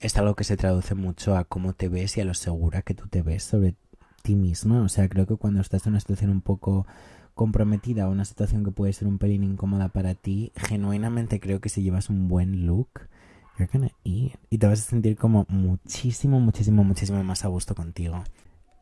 es 0.00 0.14
algo 0.18 0.34
que 0.34 0.44
se 0.44 0.58
traduce 0.58 0.94
mucho 0.94 1.36
a 1.36 1.44
cómo 1.44 1.72
te 1.72 1.88
ves 1.88 2.18
y 2.18 2.20
a 2.20 2.26
lo 2.26 2.34
segura 2.34 2.82
que 2.82 2.92
tú 2.92 3.08
te 3.08 3.22
ves 3.22 3.42
sobre 3.44 3.76
ti 4.22 4.36
misma. 4.36 4.82
O 4.82 4.90
sea, 4.90 5.08
creo 5.08 5.26
que 5.26 5.36
cuando 5.36 5.62
estás 5.62 5.86
en 5.86 5.94
una 5.94 6.00
situación 6.00 6.30
un 6.30 6.42
poco 6.42 6.86
comprometida 7.34 8.08
o 8.08 8.12
una 8.12 8.26
situación 8.26 8.62
que 8.62 8.72
puede 8.72 8.92
ser 8.92 9.08
un 9.08 9.16
pelín 9.16 9.42
incómoda 9.42 9.88
para 9.88 10.14
ti, 10.14 10.52
genuinamente 10.54 11.40
creo 11.40 11.62
que 11.62 11.70
si 11.70 11.82
llevas 11.82 12.10
un 12.10 12.28
buen 12.28 12.66
look, 12.66 13.08
you're 13.58 13.70
gonna 13.72 13.92
eat. 14.04 14.38
Y 14.50 14.58
te 14.58 14.66
vas 14.66 14.80
a 14.80 14.90
sentir 14.90 15.16
como 15.16 15.46
muchísimo, 15.48 16.40
muchísimo, 16.40 16.84
muchísimo 16.84 17.24
más 17.24 17.46
a 17.46 17.48
gusto 17.48 17.74
contigo. 17.74 18.22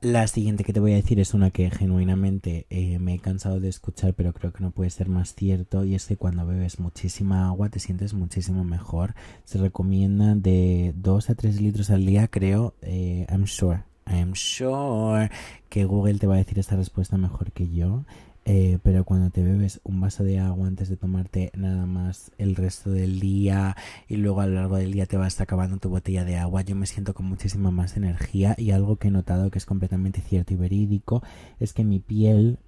La 0.01 0.29
siguiente 0.29 0.63
que 0.63 0.73
te 0.73 0.79
voy 0.79 0.93
a 0.93 0.97
decir 0.97 1.19
es 1.19 1.35
una 1.35 1.51
que 1.51 1.69
genuinamente 1.73 2.67
eh, 2.71 3.01
me 3.01 3.15
he 3.15 3.19
cansado 3.19 3.59
de 3.59 3.69
escuchar, 3.69 4.15
pero 4.15 4.33
creo 4.33 4.53
que 4.53 4.63
no 4.63 4.71
puede 4.71 4.91
ser 4.91 5.09
más 5.09 5.35
cierto, 5.35 5.85
y 5.85 5.97
es 5.97 6.07
que 6.07 6.17
cuando 6.17 6.47
bebes 6.47 6.79
muchísima 6.79 7.49
agua 7.49 7.69
te 7.69 7.81
sientes 7.81 8.15
muchísimo 8.15 8.63
mejor. 8.63 9.17
Se 9.43 9.59
recomienda 9.59 10.37
de 10.37 10.93
2 10.95 11.31
a 11.31 11.35
3 11.35 11.61
litros 11.61 11.91
al 11.91 12.07
día, 12.07 12.29
creo, 12.29 12.75
eh, 12.81 13.27
I'm 13.29 13.49
sure, 13.49 13.83
I'm 14.07 14.35
sure 14.37 15.33
que 15.69 15.85
Google 15.85 16.21
te 16.21 16.29
va 16.29 16.37
a 16.37 16.39
decir 16.39 16.61
esta 16.61 16.77
respuesta 16.77 17.19
mejor 17.19 17.51
que 17.51 17.69
yo. 17.69 18.05
Eh, 18.51 18.79
pero 18.83 19.05
cuando 19.05 19.29
te 19.29 19.43
bebes 19.43 19.79
un 19.85 20.01
vaso 20.01 20.25
de 20.25 20.39
agua 20.39 20.69
antes 20.69 20.89
de 20.89 20.97
tomarte 20.97 21.53
nada 21.55 21.85
más 21.85 22.33
el 22.39 22.57
resto 22.57 22.91
del 22.91 23.21
día 23.21 23.77
y 24.09 24.17
luego 24.17 24.41
a 24.41 24.47
lo 24.47 24.55
largo 24.55 24.77
del 24.77 24.91
día 24.91 25.05
te 25.05 25.19
vas 25.19 25.39
acabando 25.43 25.77
tu 25.77 25.91
botella 25.91 26.25
de 26.25 26.39
agua, 26.39 26.63
yo 26.63 26.75
me 26.75 26.87
siento 26.87 27.13
con 27.13 27.27
muchísima 27.27 27.71
más 27.71 27.99
energía 27.99 28.55
y 28.57 28.71
algo 28.71 28.97
que 28.97 29.09
he 29.09 29.11
notado 29.11 29.51
que 29.51 29.59
es 29.59 29.67
completamente 29.67 30.23
cierto 30.23 30.55
y 30.55 30.57
verídico 30.57 31.23
es 31.61 31.75
que 31.75 31.85
mi 31.85 31.99
piel, 31.99 32.59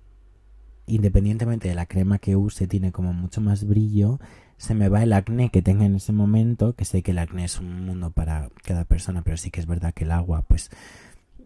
independientemente 0.85 1.69
de 1.71 1.75
la 1.75 1.87
crema 1.87 2.19
que 2.19 2.37
use, 2.37 2.67
tiene 2.67 2.93
como 2.93 3.15
mucho 3.15 3.41
más 3.41 3.65
brillo. 3.65 4.21
Se 4.59 4.75
me 4.75 4.91
va 4.91 5.03
el 5.03 5.15
acné 5.15 5.49
que 5.49 5.63
tenga 5.63 5.87
en 5.87 5.95
ese 5.95 6.13
momento, 6.13 6.75
que 6.75 6.85
sé 6.85 7.03
que 7.03 7.13
el 7.13 7.19
acné 7.19 7.45
es 7.45 7.59
un 7.59 7.87
mundo 7.87 8.11
para 8.11 8.51
cada 8.65 8.85
persona, 8.85 9.23
pero 9.23 9.39
sí 9.39 9.51
que 9.51 9.61
es 9.61 9.67
verdad 9.67 9.95
que 9.95 10.05
el 10.05 10.11
agua, 10.11 10.43
pues 10.43 10.71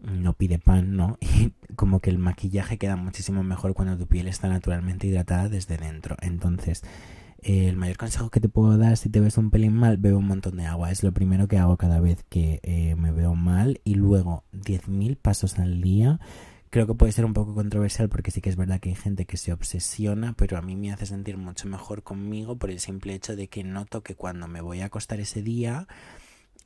no 0.05 0.33
pide 0.33 0.59
pan, 0.59 0.95
¿no? 0.95 1.17
Y 1.35 1.53
como 1.75 1.99
que 1.99 2.09
el 2.09 2.17
maquillaje 2.17 2.77
queda 2.77 2.95
muchísimo 2.95 3.43
mejor 3.43 3.73
cuando 3.73 3.97
tu 3.97 4.07
piel 4.07 4.27
está 4.27 4.47
naturalmente 4.47 5.07
hidratada 5.07 5.49
desde 5.49 5.77
dentro. 5.77 6.15
Entonces, 6.21 6.83
el 7.41 7.75
mayor 7.75 7.97
consejo 7.97 8.29
que 8.29 8.39
te 8.39 8.49
puedo 8.49 8.77
dar 8.77 8.97
si 8.97 9.09
te 9.09 9.19
ves 9.19 9.37
un 9.37 9.51
pelín 9.51 9.73
mal, 9.73 9.97
bebe 9.97 10.15
un 10.15 10.27
montón 10.27 10.57
de 10.57 10.65
agua. 10.65 10.91
Es 10.91 11.03
lo 11.03 11.11
primero 11.11 11.47
que 11.47 11.57
hago 11.57 11.77
cada 11.77 11.99
vez 11.99 12.23
que 12.29 12.59
eh, 12.63 12.95
me 12.95 13.11
veo 13.11 13.35
mal. 13.35 13.81
Y 13.83 13.95
luego, 13.95 14.43
10.000 14.53 15.17
pasos 15.17 15.59
al 15.59 15.81
día. 15.81 16.19
Creo 16.69 16.87
que 16.87 16.95
puede 16.95 17.11
ser 17.11 17.23
un 17.23 17.33
poco 17.33 17.53
controversial 17.53 18.09
porque 18.09 18.31
sí 18.31 18.41
que 18.41 18.49
es 18.49 18.55
verdad 18.55 18.79
que 18.79 18.89
hay 18.89 18.95
gente 18.95 19.25
que 19.25 19.37
se 19.37 19.53
obsesiona, 19.53 20.33
pero 20.33 20.57
a 20.57 20.61
mí 20.61 20.75
me 20.75 20.91
hace 20.91 21.05
sentir 21.05 21.37
mucho 21.37 21.67
mejor 21.69 22.03
conmigo 22.03 22.57
por 22.57 22.69
el 22.69 22.79
simple 22.79 23.13
hecho 23.13 23.35
de 23.35 23.47
que 23.47 23.63
noto 23.63 24.01
que 24.01 24.15
cuando 24.15 24.47
me 24.47 24.59
voy 24.59 24.81
a 24.81 24.85
acostar 24.85 25.19
ese 25.19 25.41
día 25.41 25.87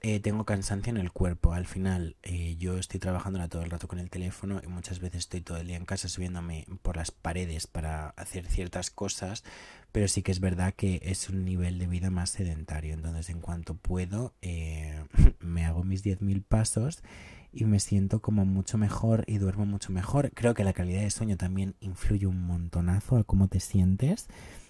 eh, 0.02 0.22
tengo 0.22 0.46
cansancio 0.46 0.92
en 0.92 0.98
el 0.98 1.12
cuerpo. 1.12 1.54
Al 1.54 1.66
final, 1.66 2.16
eh, 2.24 2.56
yo 2.58 2.78
estoy 2.78 3.00
trabajando 3.00 3.48
todo 3.50 3.64
el 3.64 3.70
rato 3.70 3.88
con 3.88 4.00
el 4.00 4.10
teléfono 4.10 4.62
y 4.64 4.68
muchas 4.68 5.00
veces 5.00 5.20
estoy 5.20 5.42
todo 5.42 5.58
el 5.58 5.68
día 5.68 5.76
en 5.76 5.86
casa 5.86 6.08
subiéndome 6.08 6.66
por 6.82 6.96
las 6.96 7.12
paredes 7.12 7.68
para 7.68 8.10
hacer 8.12 8.46
ciertas 8.46 8.92
cosas, 8.92 9.44
pero 9.92 10.08
sí 10.08 10.22
que 10.22 10.32
es 10.32 10.40
verdad 10.40 10.74
que 10.74 11.02
es 11.04 11.30
un 11.30 11.44
nivel 11.44 11.80
de 11.80 11.88
vida 11.88 12.10
más 12.12 12.30
sedentario. 12.30 12.94
Entonces, 12.94 13.30
en 13.30 13.42
cuanto 13.42 13.76
puedo, 13.76 14.34
eh, 14.42 15.04
me 15.40 15.66
hago 15.66 15.84
mis 15.84 16.04
10.000 16.04 16.44
pasos 16.44 17.04
y 17.52 17.66
me 17.66 17.80
siento 17.80 18.22
como 18.22 18.46
mucho 18.46 18.78
mejor 18.78 19.26
y 19.28 19.38
duermo 19.38 19.66
mucho 19.66 19.92
mejor. 19.92 20.32
Creo 20.34 20.54
que 20.54 20.64
la 20.64 20.74
calidad 20.74 21.02
de 21.02 21.10
sueño 21.10 21.36
también 21.36 21.76
influye 21.82 22.26
un 22.26 22.42
montonazo 22.42 23.18
a 23.18 23.26
cómo 23.26 23.50
te 23.50 23.60
sientes 23.60 24.28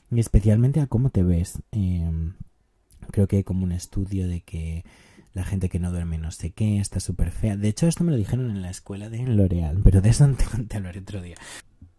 y 0.10 0.20
especialmente 0.20 0.80
a 0.80 0.88
cómo 0.88 1.12
te 1.12 1.22
ves. 1.22 1.62
Em, 1.72 2.34
creo 3.12 3.28
que 3.28 3.38
hay 3.38 3.44
como 3.44 3.63
un 3.63 3.74
estudio 3.74 4.28
de 4.28 4.42
que 4.42 4.86
la 5.34 5.44
gente 5.44 5.70
que 5.70 5.80
no 5.80 5.92
duerme 5.92 6.18
no 6.18 6.32
sé 6.32 6.52
qué, 6.52 6.80
está 6.80 7.00
súper 7.00 7.32
fea. 7.32 7.58
De 7.58 7.68
hecho, 7.68 7.88
esto 7.88 8.04
me 8.04 8.12
lo 8.12 8.18
dijeron 8.18 8.50
en 8.50 8.62
la 8.62 8.70
escuela 8.70 9.10
de 9.10 9.26
L'Oreal, 9.26 9.82
pero 9.84 10.02
de 10.02 10.10
eso 10.10 10.28
te, 10.68 10.78
hablaré 10.78 11.00
otro 11.00 11.22
día. 11.22 11.36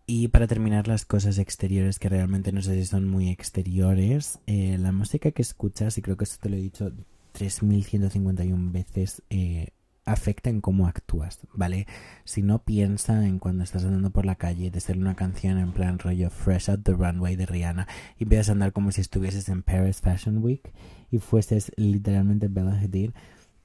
Y 0.06 0.28
para 0.28 0.48
terminar 0.48 0.88
las 0.88 1.04
cosas 1.04 1.38
exteriores, 1.38 1.98
que 1.98 2.08
realmente 2.08 2.52
no 2.52 2.62
sé 2.62 2.74
si 2.74 2.86
son 2.86 3.08
muy 3.08 3.28
exteriores, 3.28 4.40
eh, 4.46 4.76
la 4.78 4.90
música 4.90 5.30
que 5.30 5.42
escuchas, 5.42 5.96
y 5.98 6.02
creo 6.02 6.16
que 6.16 6.24
esto 6.24 6.38
te 6.40 6.48
lo 6.48 6.56
he 6.56 6.60
dicho 6.60 6.92
3151 7.32 8.72
veces, 8.72 9.22
eh, 9.30 9.68
afecta 10.04 10.50
en 10.50 10.60
cómo 10.60 10.86
actúas, 10.86 11.40
¿vale? 11.54 11.86
Si 12.24 12.42
no 12.42 12.62
piensa 12.62 13.26
en 13.26 13.38
cuando 13.38 13.64
estás 13.64 13.84
andando 13.84 14.10
por 14.10 14.26
la 14.26 14.34
calle 14.34 14.70
de 14.70 14.80
ser 14.80 14.98
una 14.98 15.14
canción 15.14 15.58
en 15.58 15.72
plan 15.72 15.98
rollo 15.98 16.30
Fresh 16.30 16.70
Out 16.70 16.82
the 16.84 16.92
Runway 16.92 17.36
de 17.36 17.46
Rihanna 17.46 17.86
y 18.18 18.24
empiezas 18.24 18.48
a 18.48 18.52
andar 18.52 18.72
como 18.72 18.92
si 18.92 19.00
estuvieses 19.00 19.48
en 19.48 19.62
Paris 19.62 20.00
Fashion 20.00 20.38
Week 20.38 20.72
y 21.10 21.18
fueses 21.18 21.72
literalmente 21.76 22.48
Bella 22.48 22.78
Hadid, 22.78 23.10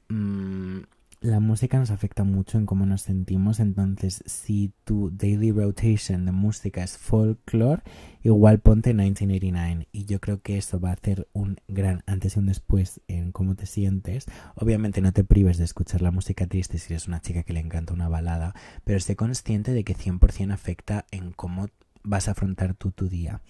mmm, 0.09 0.79
la 1.25 1.39
música 1.39 1.77
nos 1.77 1.91
afecta 1.91 2.23
mucho 2.23 2.57
en 2.57 2.65
cómo 2.65 2.85
nos 2.85 3.01
sentimos, 3.01 3.59
entonces 3.59 4.23
si 4.25 4.71
tu 4.83 5.09
daily 5.11 5.51
rotation 5.51 6.25
de 6.25 6.31
música 6.31 6.83
es 6.83 6.97
folklore, 6.97 7.81
igual 8.23 8.59
ponte 8.59 8.93
1989 8.93 9.87
y 9.91 10.05
yo 10.05 10.19
creo 10.19 10.41
que 10.41 10.57
eso 10.57 10.79
va 10.79 10.89
a 10.89 10.93
hacer 10.93 11.27
un 11.33 11.57
gran 11.67 12.03
antes 12.05 12.35
y 12.35 12.39
un 12.39 12.47
después 12.47 13.01
en 13.07 13.31
cómo 13.31 13.55
te 13.55 13.65
sientes. 13.65 14.25
Obviamente 14.55 15.01
no 15.01 15.11
te 15.11 15.23
prives 15.23 15.57
de 15.57 15.65
escuchar 15.65 16.01
la 16.01 16.11
música 16.11 16.47
triste 16.47 16.77
si 16.77 16.93
eres 16.93 17.07
una 17.07 17.21
chica 17.21 17.43
que 17.43 17.53
le 17.53 17.59
encanta 17.59 17.93
una 17.93 18.09
balada, 18.09 18.53
pero 18.83 18.99
sé 18.99 19.15
consciente 19.15 19.73
de 19.73 19.83
que 19.83 19.95
100% 19.95 20.53
afecta 20.53 21.05
en 21.11 21.31
cómo 21.31 21.67
vas 22.03 22.27
a 22.27 22.31
afrontar 22.31 22.75
tú 22.75 22.91
tu 22.91 23.09
día. 23.09 23.41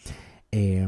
Eh, 0.51 0.88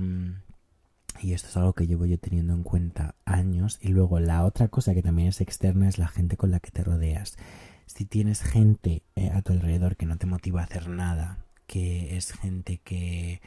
y 1.22 1.34
esto 1.34 1.48
es 1.48 1.58
algo 1.58 1.74
que 1.74 1.88
llevo 1.88 2.06
yo 2.06 2.20
teniendo 2.20 2.54
en 2.54 2.64
cuenta 2.64 3.16
años. 3.26 3.80
Y 3.82 3.90
luego 3.90 4.20
la 4.20 4.46
otra 4.46 4.68
cosa 4.68 4.94
que 4.94 5.02
también 5.02 5.30
es 5.30 5.42
externa 5.42 5.88
es 5.88 5.98
la 5.98 6.08
gente 6.08 6.38
con 6.38 6.52
la 6.52 6.60
que 6.60 6.72
te 6.72 6.84
rodeas. 6.84 7.38
Si 7.86 8.06
tienes 8.06 8.42
gente 8.42 9.04
eh, 9.16 9.30
a 9.30 9.42
tu 9.42 9.54
alrededor 9.54 9.96
que 9.96 10.06
no 10.06 10.18
te 10.18 10.26
motiva 10.26 10.62
a 10.62 10.66
hacer 10.66 10.90
nada, 10.90 11.46
que 11.68 12.18
es 12.18 12.32
gente 12.34 12.80
que 12.84 13.42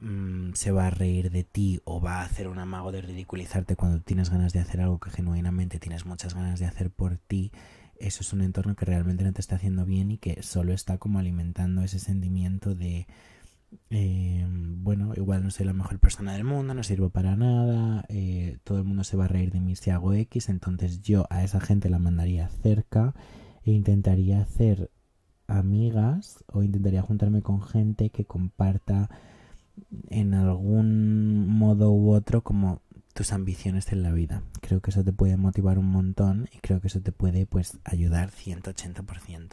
mm, 0.00 0.52
se 0.54 0.70
va 0.70 0.86
a 0.86 0.90
reír 0.90 1.30
de 1.30 1.44
ti 1.44 1.80
o 1.84 2.00
va 2.00 2.20
a 2.20 2.24
hacer 2.24 2.48
un 2.48 2.58
amago 2.58 2.92
de 2.92 3.02
ridiculizarte 3.02 3.76
cuando 3.76 4.00
tienes 4.00 4.30
ganas 4.30 4.52
de 4.52 4.60
hacer 4.60 4.80
algo 4.80 4.98
que 4.98 5.10
genuinamente 5.10 5.78
tienes 5.78 6.06
muchas 6.06 6.34
ganas 6.34 6.60
de 6.60 6.66
hacer 6.66 6.90
por 6.90 7.18
ti, 7.18 7.52
eso 7.98 8.22
es 8.22 8.32
un 8.32 8.42
entorno 8.42 8.76
que 8.76 8.84
realmente 8.84 9.24
no 9.24 9.32
te 9.32 9.40
está 9.40 9.56
haciendo 9.56 9.84
bien 9.84 10.12
y 10.12 10.18
que 10.18 10.42
solo 10.42 10.72
está 10.72 10.98
como 10.98 11.18
alimentando 11.18 11.82
ese 11.82 11.98
sentimiento 11.98 12.74
de 12.74 13.06
eh, 13.90 14.37
bueno, 14.88 15.12
igual 15.16 15.44
no 15.44 15.50
soy 15.50 15.66
la 15.66 15.74
mejor 15.74 15.98
persona 15.98 16.32
del 16.32 16.44
mundo, 16.44 16.72
no 16.72 16.82
sirvo 16.82 17.10
para 17.10 17.36
nada, 17.36 18.06
eh, 18.08 18.56
todo 18.64 18.78
el 18.78 18.84
mundo 18.84 19.04
se 19.04 19.18
va 19.18 19.26
a 19.26 19.28
reír 19.28 19.52
de 19.52 19.60
mí 19.60 19.76
si 19.76 19.90
hago 19.90 20.14
X, 20.14 20.48
entonces 20.48 21.02
yo 21.02 21.26
a 21.28 21.44
esa 21.44 21.60
gente 21.60 21.90
la 21.90 21.98
mandaría 21.98 22.48
cerca 22.48 23.14
e 23.64 23.72
intentaría 23.72 24.40
hacer 24.40 24.90
amigas 25.46 26.42
o 26.46 26.62
intentaría 26.62 27.02
juntarme 27.02 27.42
con 27.42 27.60
gente 27.60 28.08
que 28.08 28.24
comparta 28.24 29.10
en 30.08 30.32
algún 30.32 31.46
modo 31.46 31.92
u 31.92 32.10
otro 32.12 32.42
como 32.42 32.80
tus 33.12 33.34
ambiciones 33.34 33.92
en 33.92 34.02
la 34.02 34.12
vida. 34.12 34.42
Creo 34.62 34.80
que 34.80 34.90
eso 34.90 35.04
te 35.04 35.12
puede 35.12 35.36
motivar 35.36 35.78
un 35.78 35.90
montón 35.90 36.48
y 36.50 36.60
creo 36.60 36.80
que 36.80 36.86
eso 36.86 37.02
te 37.02 37.12
puede 37.12 37.44
pues 37.44 37.76
ayudar 37.84 38.30
180%. 38.30 39.50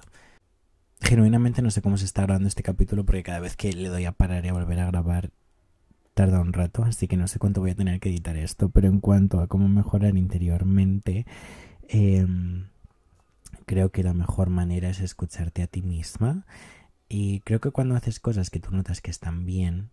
Genuinamente 1.02 1.62
no 1.62 1.72
sé 1.72 1.82
cómo 1.82 1.98
se 1.98 2.06
está 2.06 2.24
grabando 2.24 2.48
este 2.48 2.64
capítulo 2.64 3.06
porque 3.06 3.24
cada 3.24 3.40
vez 3.40 3.56
que 3.56 3.74
le 3.74 3.90
doy 3.90 4.06
a 4.06 4.12
parar 4.12 4.46
y 4.46 4.50
a 4.50 4.54
volver 4.54 4.80
a 4.80 4.88
grabar 4.88 5.32
tarda 6.14 6.40
un 6.40 6.54
rato, 6.54 6.84
así 6.84 7.08
que 7.08 7.18
no 7.18 7.28
sé 7.28 7.40
cuánto 7.40 7.60
voy 7.60 7.72
a 7.72 7.76
tener 7.76 8.00
que 8.00 8.10
editar 8.10 8.38
esto, 8.38 8.70
pero 8.70 8.88
en 8.88 9.02
cuanto 9.02 9.42
a 9.42 9.48
cómo 9.48 9.68
mejorar 9.68 10.18
interiormente, 10.18 11.26
em, 11.90 12.68
creo 13.66 13.92
que 13.92 14.04
la 14.04 14.14
mejor 14.14 14.50
manera 14.50 14.90
es 14.90 15.02
escucharte 15.02 15.62
a 15.62 15.68
ti 15.68 15.82
misma 15.82 16.46
y 17.10 17.42
creo 17.42 17.60
que 17.60 17.72
cuando 17.72 17.96
haces 17.96 18.20
cosas 18.20 18.50
que 18.50 18.60
tú 18.60 18.72
notas 18.72 19.02
que 19.02 19.12
están 19.12 19.46
bien, 19.46 19.90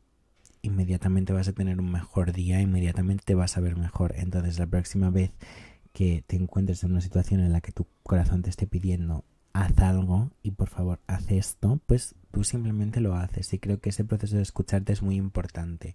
inmediatamente 0.63 1.33
vas 1.33 1.49
a 1.49 1.53
tener 1.53 1.81
un 1.81 1.91
mejor 1.91 2.33
día, 2.33 2.61
inmediatamente 2.61 3.25
te 3.27 3.35
vas 3.35 3.57
a 3.57 3.61
ver 3.61 3.77
mejor. 3.77 4.15
Entonces 4.17 4.59
la 4.59 4.67
próxima 4.67 5.11
vez 5.11 5.33
que 5.93 6.25
te 6.27 6.37
encuentres 6.37 6.85
en 6.85 6.93
una 6.93 7.01
situación 7.01 7.41
en 7.41 7.53
la 7.53 7.61
que 7.61 7.73
tu 7.73 7.87
corazón 8.05 8.43
te 8.43 8.51
esté 8.51 8.67
pidiendo 8.67 9.25
haz 9.53 9.79
algo 9.79 10.31
y 10.43 10.53
por 10.53 10.69
favor 10.69 11.01
haz 11.07 11.31
esto, 11.31 11.81
pues 11.87 12.15
tú 12.31 12.45
simplemente 12.45 13.01
lo 13.01 13.15
haces 13.15 13.53
y 13.53 13.59
creo 13.59 13.81
que 13.81 13.91
ese 13.91 14.05
proceso 14.05 14.37
de 14.37 14.43
escucharte 14.43 14.93
es 14.93 15.03
muy 15.03 15.17
importante. 15.17 15.95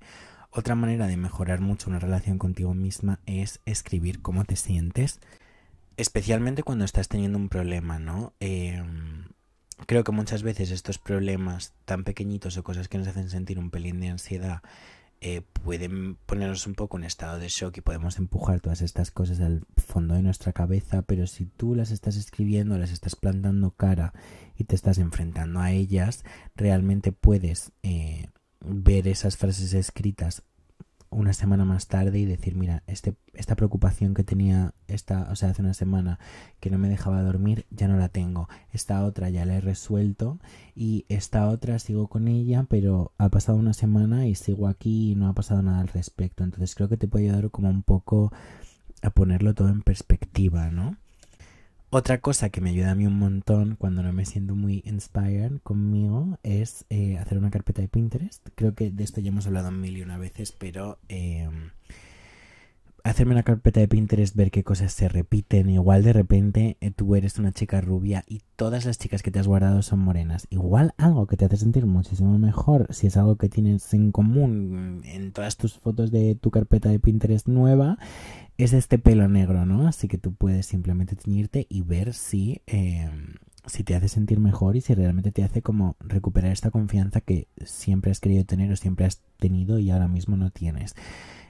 Otra 0.52 0.76
manera 0.76 1.08
de 1.08 1.18
mejorar 1.18 1.60
mucho 1.60 1.90
una 1.90 2.00
relación 2.00 2.38
contigo 2.38 2.74
misma 2.74 3.20
es 3.26 3.60
escribir 3.66 4.22
cómo 4.22 4.46
te 4.46 4.56
sientes, 4.56 5.20
especialmente 5.98 6.64
cuando 6.64 6.86
estás 6.86 7.08
teniendo 7.08 7.38
un 7.38 7.50
problema, 7.50 8.00
¿no? 8.00 8.34
Eh, 8.40 8.82
creo 9.86 10.04
que 10.04 10.12
muchas 10.12 10.44
veces 10.44 10.72
estos 10.72 10.98
problemas 10.98 11.74
tan 11.86 12.04
pequeñitos 12.04 12.58
o 12.58 12.64
cosas 12.64 12.88
que 12.88 12.98
nos 12.98 13.08
hacen 13.08 13.30
sentir 13.30 13.60
un 13.60 13.70
pelín 13.70 14.00
de 14.00 14.10
ansiedad 14.10 14.62
eh, 15.20 15.42
pueden 15.64 16.16
ponernos 16.26 16.68
un 16.68 16.76
poco 16.76 16.98
en 16.98 17.04
estado 17.04 17.40
de 17.40 17.48
shock 17.48 17.78
y 17.78 17.82
podemos 17.82 18.18
empujar 18.18 18.60
todas 18.60 18.82
estas 18.82 19.10
cosas 19.10 19.40
al 19.40 19.64
fondo 19.76 20.14
de 20.14 20.22
nuestra 20.22 20.54
cabeza, 20.54 21.02
pero 21.02 21.26
si 21.26 21.46
tú 21.46 21.74
las 21.74 21.92
estás 21.92 22.18
escribiendo, 22.18 22.78
las 22.78 22.92
estás 22.92 23.16
plantando 23.16 23.72
cara 23.72 24.14
y 24.56 24.66
te 24.66 24.76
estás 24.76 25.00
enfrentando 25.00 25.60
a 25.60 25.72
ellas, 25.72 26.24
realmente 26.56 27.12
puedes 27.12 27.72
eh, 27.82 28.28
ver 28.62 29.08
esas 29.08 29.38
frases 29.38 29.74
escritas 29.74 30.44
una 31.10 31.34
semana 31.34 31.66
más 31.66 31.88
tarde 31.88 32.20
y 32.20 32.26
decir, 32.26 32.56
mira, 32.56 32.84
este, 32.88 33.16
esta 33.34 33.56
preocupación 33.56 34.14
que 34.14 34.24
tenía 34.24 34.74
esta, 34.88 35.28
o 35.32 35.36
sea, 35.36 35.50
hace 35.50 35.62
una 35.62 35.74
semana 35.74 36.20
que 36.60 36.70
no 36.70 36.78
me 36.78 36.90
dejaba 36.90 37.22
dormir, 37.24 37.66
ya 37.70 37.88
no 37.88 37.98
la 37.98 38.10
tengo. 38.10 38.50
Esta 38.72 39.04
otra 39.04 39.30
ya 39.30 39.46
la 39.46 39.56
he 39.56 39.62
resuelto 39.62 40.40
y 40.76 41.06
esta 41.10 41.48
otra 41.48 41.80
sigo 41.80 42.08
con 42.08 42.28
ella, 42.28 42.66
pero 42.70 43.14
ha 43.18 43.30
pasado 43.30 43.58
una 43.58 43.74
semana 43.74 44.28
y 44.28 44.36
sigo 44.36 44.68
aquí 44.68 45.12
y 45.12 45.16
no 45.16 45.28
ha 45.28 45.34
pasado 45.34 45.62
nada 45.62 45.80
al 45.80 45.88
respecto. 45.88 46.44
Entonces 46.44 46.76
creo 46.76 46.90
que 46.90 46.98
te 46.98 47.08
puede 47.08 47.26
ayudar 47.26 47.50
como 47.52 47.70
un 47.70 47.84
poco 47.84 48.32
a 49.02 49.10
ponerlo 49.12 49.54
todo 49.54 49.70
en 49.70 49.82
perspectiva, 49.82 50.72
¿no? 50.72 50.98
Otra 51.90 52.20
cosa 52.20 52.50
que 52.50 52.60
me 52.60 52.72
ayuda 52.72 52.92
a 52.92 52.96
mí 52.96 53.08
un 53.08 53.18
montón 53.18 53.78
cuando 53.78 54.04
no 54.04 54.12
me 54.12 54.26
siento 54.26 54.56
muy 54.56 54.84
inspired 54.86 55.60
conmigo 55.64 56.38
es 56.44 56.86
eh, 56.90 57.18
hacer 57.18 57.38
una 57.38 57.50
carpeta 57.50 57.82
de 57.82 57.88
Pinterest. 57.88 58.46
Creo 58.56 58.76
que 58.76 58.92
de 58.92 59.06
esto 59.06 59.22
ya 59.22 59.30
hemos 59.30 59.48
hablado 59.48 59.72
mil 59.72 59.98
y 59.98 60.02
una 60.02 60.18
veces, 60.18 60.52
pero 60.52 61.00
eh, 61.08 61.48
hacerme 63.10 63.34
una 63.34 63.44
carpeta 63.44 63.80
de 63.80 63.88
Pinterest, 63.88 64.36
ver 64.36 64.52
qué 64.52 64.64
cosas 64.64 64.92
se 64.92 65.08
repiten. 65.08 65.70
Igual 65.70 66.04
de 66.04 66.14
repente 66.14 66.78
eh, 66.82 66.92
tú 66.92 67.16
eres 67.16 67.40
una 67.40 67.52
chica 67.52 67.82
rubia 67.82 68.24
y 68.28 68.42
todas 68.56 68.86
las 68.86 68.98
chicas 68.98 69.24
que 69.24 69.32
te 69.32 69.40
has 69.40 69.48
guardado 69.48 69.82
son 69.82 70.00
morenas. 70.00 70.48
Igual 70.50 70.94
algo 70.98 71.28
que 71.28 71.38
te 71.38 71.46
hace 71.46 71.58
sentir 71.58 71.86
muchísimo 71.86 72.38
mejor 72.38 72.88
si 72.90 73.08
es 73.08 73.18
algo 73.18 73.38
que 73.38 73.50
tienes 73.50 73.94
en 73.94 74.12
común 74.12 75.02
en 75.06 75.32
todas 75.32 75.58
tus 75.58 75.74
fotos 75.74 76.12
de 76.12 76.36
tu 76.36 76.52
carpeta 76.52 76.90
de 76.90 77.00
Pinterest 77.00 77.48
nueva 77.48 77.98
es 78.58 78.74
este 78.74 78.98
pelo 78.98 79.28
negro, 79.28 79.66
¿no? 79.66 79.88
Así 79.88 80.08
que 80.08 80.18
tú 80.18 80.34
puedes 80.34 80.66
simplemente 80.66 81.16
teñirte 81.16 81.68
y 81.70 81.82
ver 81.82 82.14
si, 82.14 82.62
em, 82.66 83.36
si 83.66 83.84
te 83.84 83.96
hace 83.96 84.08
sentir 84.08 84.40
mejor 84.40 84.76
y 84.76 84.82
si 84.82 84.96
realmente 84.96 85.32
te 85.32 85.44
hace 85.44 85.62
como 85.62 85.96
recuperar 86.00 86.52
esta 86.52 86.72
confianza 86.72 87.22
que 87.22 87.48
siempre 87.64 88.12
has 88.12 88.20
querido 88.20 88.46
tener 88.46 88.72
o 88.72 88.76
siempre 88.76 89.06
has 89.06 89.22
tenido 89.38 89.78
y 89.80 89.92
ahora 89.92 90.08
mismo 90.08 90.38
no 90.38 90.50
tienes. 90.50 90.96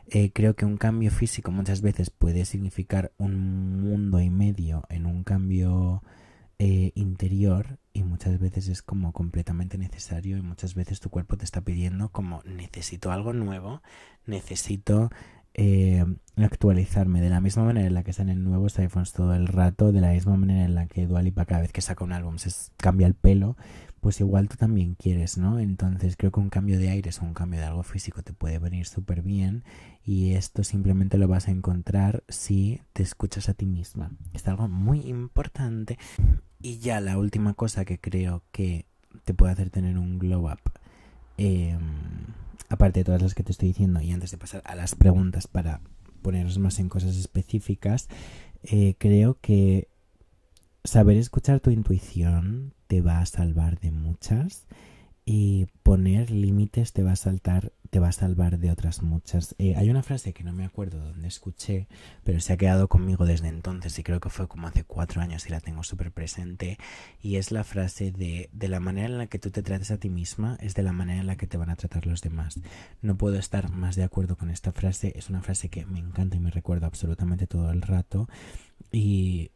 Eh, 0.09 0.31
creo 0.33 0.55
que 0.55 0.65
un 0.65 0.77
cambio 0.77 1.11
físico 1.11 1.51
muchas 1.51 1.81
veces 1.81 2.09
puede 2.09 2.45
significar 2.45 3.11
un 3.17 3.81
mundo 3.81 4.21
y 4.21 4.29
medio 4.29 4.85
en 4.89 5.05
un 5.05 5.25
cambio 5.25 6.01
eh, 6.59 6.91
interior 6.95 7.77
y 7.91 8.03
muchas 8.03 8.39
veces 8.39 8.69
es 8.69 8.81
como 8.81 9.11
completamente 9.11 9.77
necesario 9.77 10.37
y 10.37 10.41
muchas 10.41 10.75
veces 10.75 11.01
tu 11.01 11.09
cuerpo 11.09 11.35
te 11.35 11.43
está 11.43 11.59
pidiendo 11.61 12.09
como 12.09 12.41
necesito 12.45 13.11
algo 13.11 13.33
nuevo, 13.33 13.81
necesito 14.25 15.09
eh, 15.53 16.05
actualizarme 16.37 17.19
de 17.19 17.29
la 17.29 17.41
misma 17.41 17.65
manera 17.65 17.87
en 17.87 17.93
la 17.93 18.03
que 18.03 18.13
salen 18.13 18.43
nuevos 18.43 18.79
iPhones 18.79 19.11
todo 19.11 19.33
el 19.33 19.47
rato, 19.47 19.91
de 19.91 20.01
la 20.01 20.13
misma 20.13 20.37
manera 20.37 20.63
en 20.63 20.75
la 20.75 20.87
que 20.87 21.05
Dualipa 21.05 21.45
cada 21.45 21.61
vez 21.61 21.73
que 21.73 21.81
saca 21.81 22.05
un 22.05 22.13
álbum 22.13 22.37
se 22.37 22.51
cambia 22.77 23.07
el 23.07 23.13
pelo, 23.13 23.57
pues 24.01 24.19
igual 24.19 24.47
tú 24.47 24.57
también 24.57 24.95
quieres, 24.95 25.37
¿no? 25.37 25.59
Entonces 25.59 26.15
creo 26.17 26.31
que 26.31 26.39
un 26.39 26.49
cambio 26.49 26.79
de 26.79 26.89
aires 26.89 27.21
o 27.21 27.25
un 27.25 27.33
cambio 27.33 27.59
de 27.59 27.65
algo 27.65 27.83
físico 27.83 28.23
te 28.23 28.33
puede 28.33 28.59
venir 28.59 28.85
súper 28.85 29.21
bien 29.21 29.63
y 30.03 30.33
esto 30.33 30.63
simplemente 30.63 31.17
lo 31.17 31.27
vas 31.27 31.47
a 31.47 31.51
encontrar 31.51 32.23
si 32.29 32.81
te 32.93 33.03
escuchas 33.03 33.49
a 33.49 33.53
ti 33.53 33.65
misma. 33.65 34.11
Es 34.33 34.47
algo 34.47 34.67
muy 34.67 35.01
importante. 35.01 35.97
Y 36.61 36.79
ya 36.79 37.01
la 37.01 37.17
última 37.17 37.53
cosa 37.53 37.85
que 37.85 37.99
creo 37.99 38.43
que 38.51 38.85
te 39.25 39.33
puede 39.33 39.53
hacer 39.53 39.69
tener 39.69 39.97
un 39.97 40.19
glow 40.19 40.49
up. 40.49 40.59
Eh, 41.37 41.77
aparte 42.69 43.01
de 43.01 43.03
todas 43.03 43.21
las 43.21 43.35
que 43.35 43.43
te 43.43 43.51
estoy 43.51 43.69
diciendo, 43.69 44.01
y 44.01 44.11
antes 44.11 44.31
de 44.31 44.37
pasar 44.37 44.61
a 44.65 44.75
las 44.75 44.95
preguntas 44.95 45.47
para 45.47 45.81
ponernos 46.21 46.57
más 46.57 46.79
en 46.79 46.89
cosas 46.89 47.15
específicas, 47.15 48.07
eh, 48.63 48.95
creo 48.97 49.37
que 49.39 49.89
saber 50.87 51.17
escuchar 51.17 51.59
tu 51.59 51.69
intuición 51.69 52.73
te 52.87 53.01
va 53.01 53.19
a 53.19 53.25
salvar 53.25 53.79
de 53.79 53.91
muchas 53.91 54.67
y 55.25 55.67
poner 55.83 56.31
límites 56.31 56.93
te 56.93 57.03
va 57.03 57.11
a 57.11 57.17
saltar 57.17 57.73
te 57.89 57.99
va 57.99 58.09
a 58.09 58.13
salvar 58.13 58.59
de 58.59 58.69
otras 58.69 59.01
muchas. 59.01 59.55
Eh, 59.59 59.75
hay 59.75 59.89
una 59.89 60.03
frase 60.03 60.33
que 60.33 60.43
no 60.43 60.51
me 60.51 60.65
acuerdo 60.65 60.99
dónde 60.99 61.27
escuché, 61.27 61.87
pero 62.25 62.41
se 62.41 62.51
ha 62.51 62.57
quedado 62.57 62.89
conmigo 62.89 63.25
desde 63.25 63.47
entonces 63.47 63.97
y 63.97 64.03
creo 64.03 64.19
que 64.19 64.29
fue 64.29 64.47
como 64.49 64.67
hace 64.67 64.83
cuatro 64.83 65.21
años 65.21 65.45
y 65.47 65.51
la 65.51 65.61
tengo 65.61 65.83
súper 65.83 66.11
presente. 66.11 66.77
Y 67.21 67.37
es 67.37 67.51
la 67.51 67.63
frase 67.63 68.11
de, 68.11 68.49
de 68.51 68.67
la 68.67 68.81
manera 68.81 69.07
en 69.07 69.17
la 69.17 69.27
que 69.27 69.39
tú 69.39 69.51
te 69.51 69.63
trates 69.63 69.91
a 69.91 69.97
ti 69.97 70.09
misma 70.09 70.57
es 70.59 70.75
de 70.75 70.83
la 70.83 70.91
manera 70.91 71.21
en 71.21 71.27
la 71.27 71.37
que 71.37 71.47
te 71.47 71.57
van 71.57 71.69
a 71.69 71.77
tratar 71.77 72.07
los 72.07 72.21
demás. 72.21 72.59
No 73.01 73.17
puedo 73.17 73.37
estar 73.39 73.69
más 73.71 73.95
de 73.95 74.03
acuerdo 74.03 74.35
con 74.35 74.49
esta 74.49 74.73
frase. 74.73 75.13
Es 75.15 75.29
una 75.29 75.41
frase 75.41 75.69
que 75.69 75.85
me 75.85 75.99
encanta 75.99 76.35
y 76.35 76.39
me 76.39 76.51
recuerda 76.51 76.87
absolutamente 76.87 77.47
todo 77.47 77.71
el 77.71 77.81
rato. 77.81 78.27
Y 78.91 79.51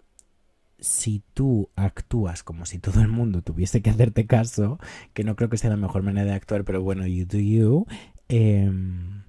si 0.82 1.24
tú 1.34 1.70
actúas 1.76 2.44
como 2.44 2.66
si 2.66 2.80
todo 2.80 3.02
el 3.02 3.08
mundo 3.08 3.42
tuviese 3.42 3.82
que 3.82 3.92
hacerte 3.92 4.28
caso, 4.28 4.80
que 5.14 5.24
no 5.24 5.36
creo 5.38 5.50
que 5.50 5.58
sea 5.58 5.70
la 5.70 5.78
mejor 5.78 6.04
manera 6.04 6.26
de 6.26 6.34
actuar, 6.34 6.66
pero 6.66 6.82
bueno, 6.82 7.08
you 7.08 7.26
do 7.26 7.38
you, 7.38 7.86
Em, 8.34 9.24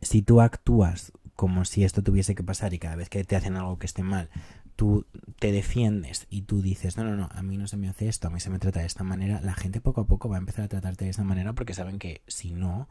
si 0.00 0.22
tú 0.22 0.40
actúas 0.40 1.12
como 1.36 1.64
si 1.64 1.84
esto 1.84 2.02
tuviese 2.02 2.34
que 2.34 2.42
pasar 2.42 2.74
y 2.74 2.80
cada 2.80 2.96
vez 2.96 3.08
que 3.08 3.22
te 3.22 3.36
hacen 3.36 3.56
algo 3.56 3.78
que 3.78 3.86
esté 3.86 4.02
mal, 4.02 4.28
tú 4.74 5.06
te 5.38 5.52
defiendes 5.52 6.26
y 6.28 6.42
tú 6.42 6.62
dices, 6.62 6.96
no, 6.96 7.04
no, 7.04 7.14
no, 7.14 7.28
a 7.30 7.42
mí 7.44 7.56
no 7.56 7.68
se 7.68 7.76
me 7.76 7.88
hace 7.88 8.08
esto, 8.08 8.26
a 8.26 8.30
mí 8.32 8.40
se 8.40 8.50
me 8.50 8.58
trata 8.58 8.80
de 8.80 8.86
esta 8.86 9.04
manera, 9.04 9.40
la 9.40 9.54
gente 9.54 9.80
poco 9.80 10.00
a 10.00 10.06
poco 10.08 10.28
va 10.28 10.34
a 10.34 10.40
empezar 10.40 10.64
a 10.64 10.68
tratarte 10.68 11.04
de 11.04 11.12
esa 11.12 11.22
manera 11.22 11.52
porque 11.52 11.74
saben 11.74 12.00
que 12.00 12.22
si 12.26 12.54
no, 12.54 12.88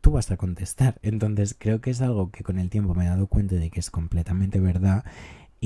tú 0.00 0.12
vas 0.12 0.30
a 0.30 0.36
contestar. 0.36 1.00
Entonces 1.02 1.56
creo 1.58 1.80
que 1.80 1.90
es 1.90 2.00
algo 2.00 2.30
que 2.30 2.44
con 2.44 2.60
el 2.60 2.70
tiempo 2.70 2.94
me 2.94 3.06
he 3.06 3.08
dado 3.08 3.26
cuenta 3.26 3.56
de 3.56 3.70
que 3.70 3.80
es 3.80 3.90
completamente 3.90 4.60
verdad. 4.60 5.04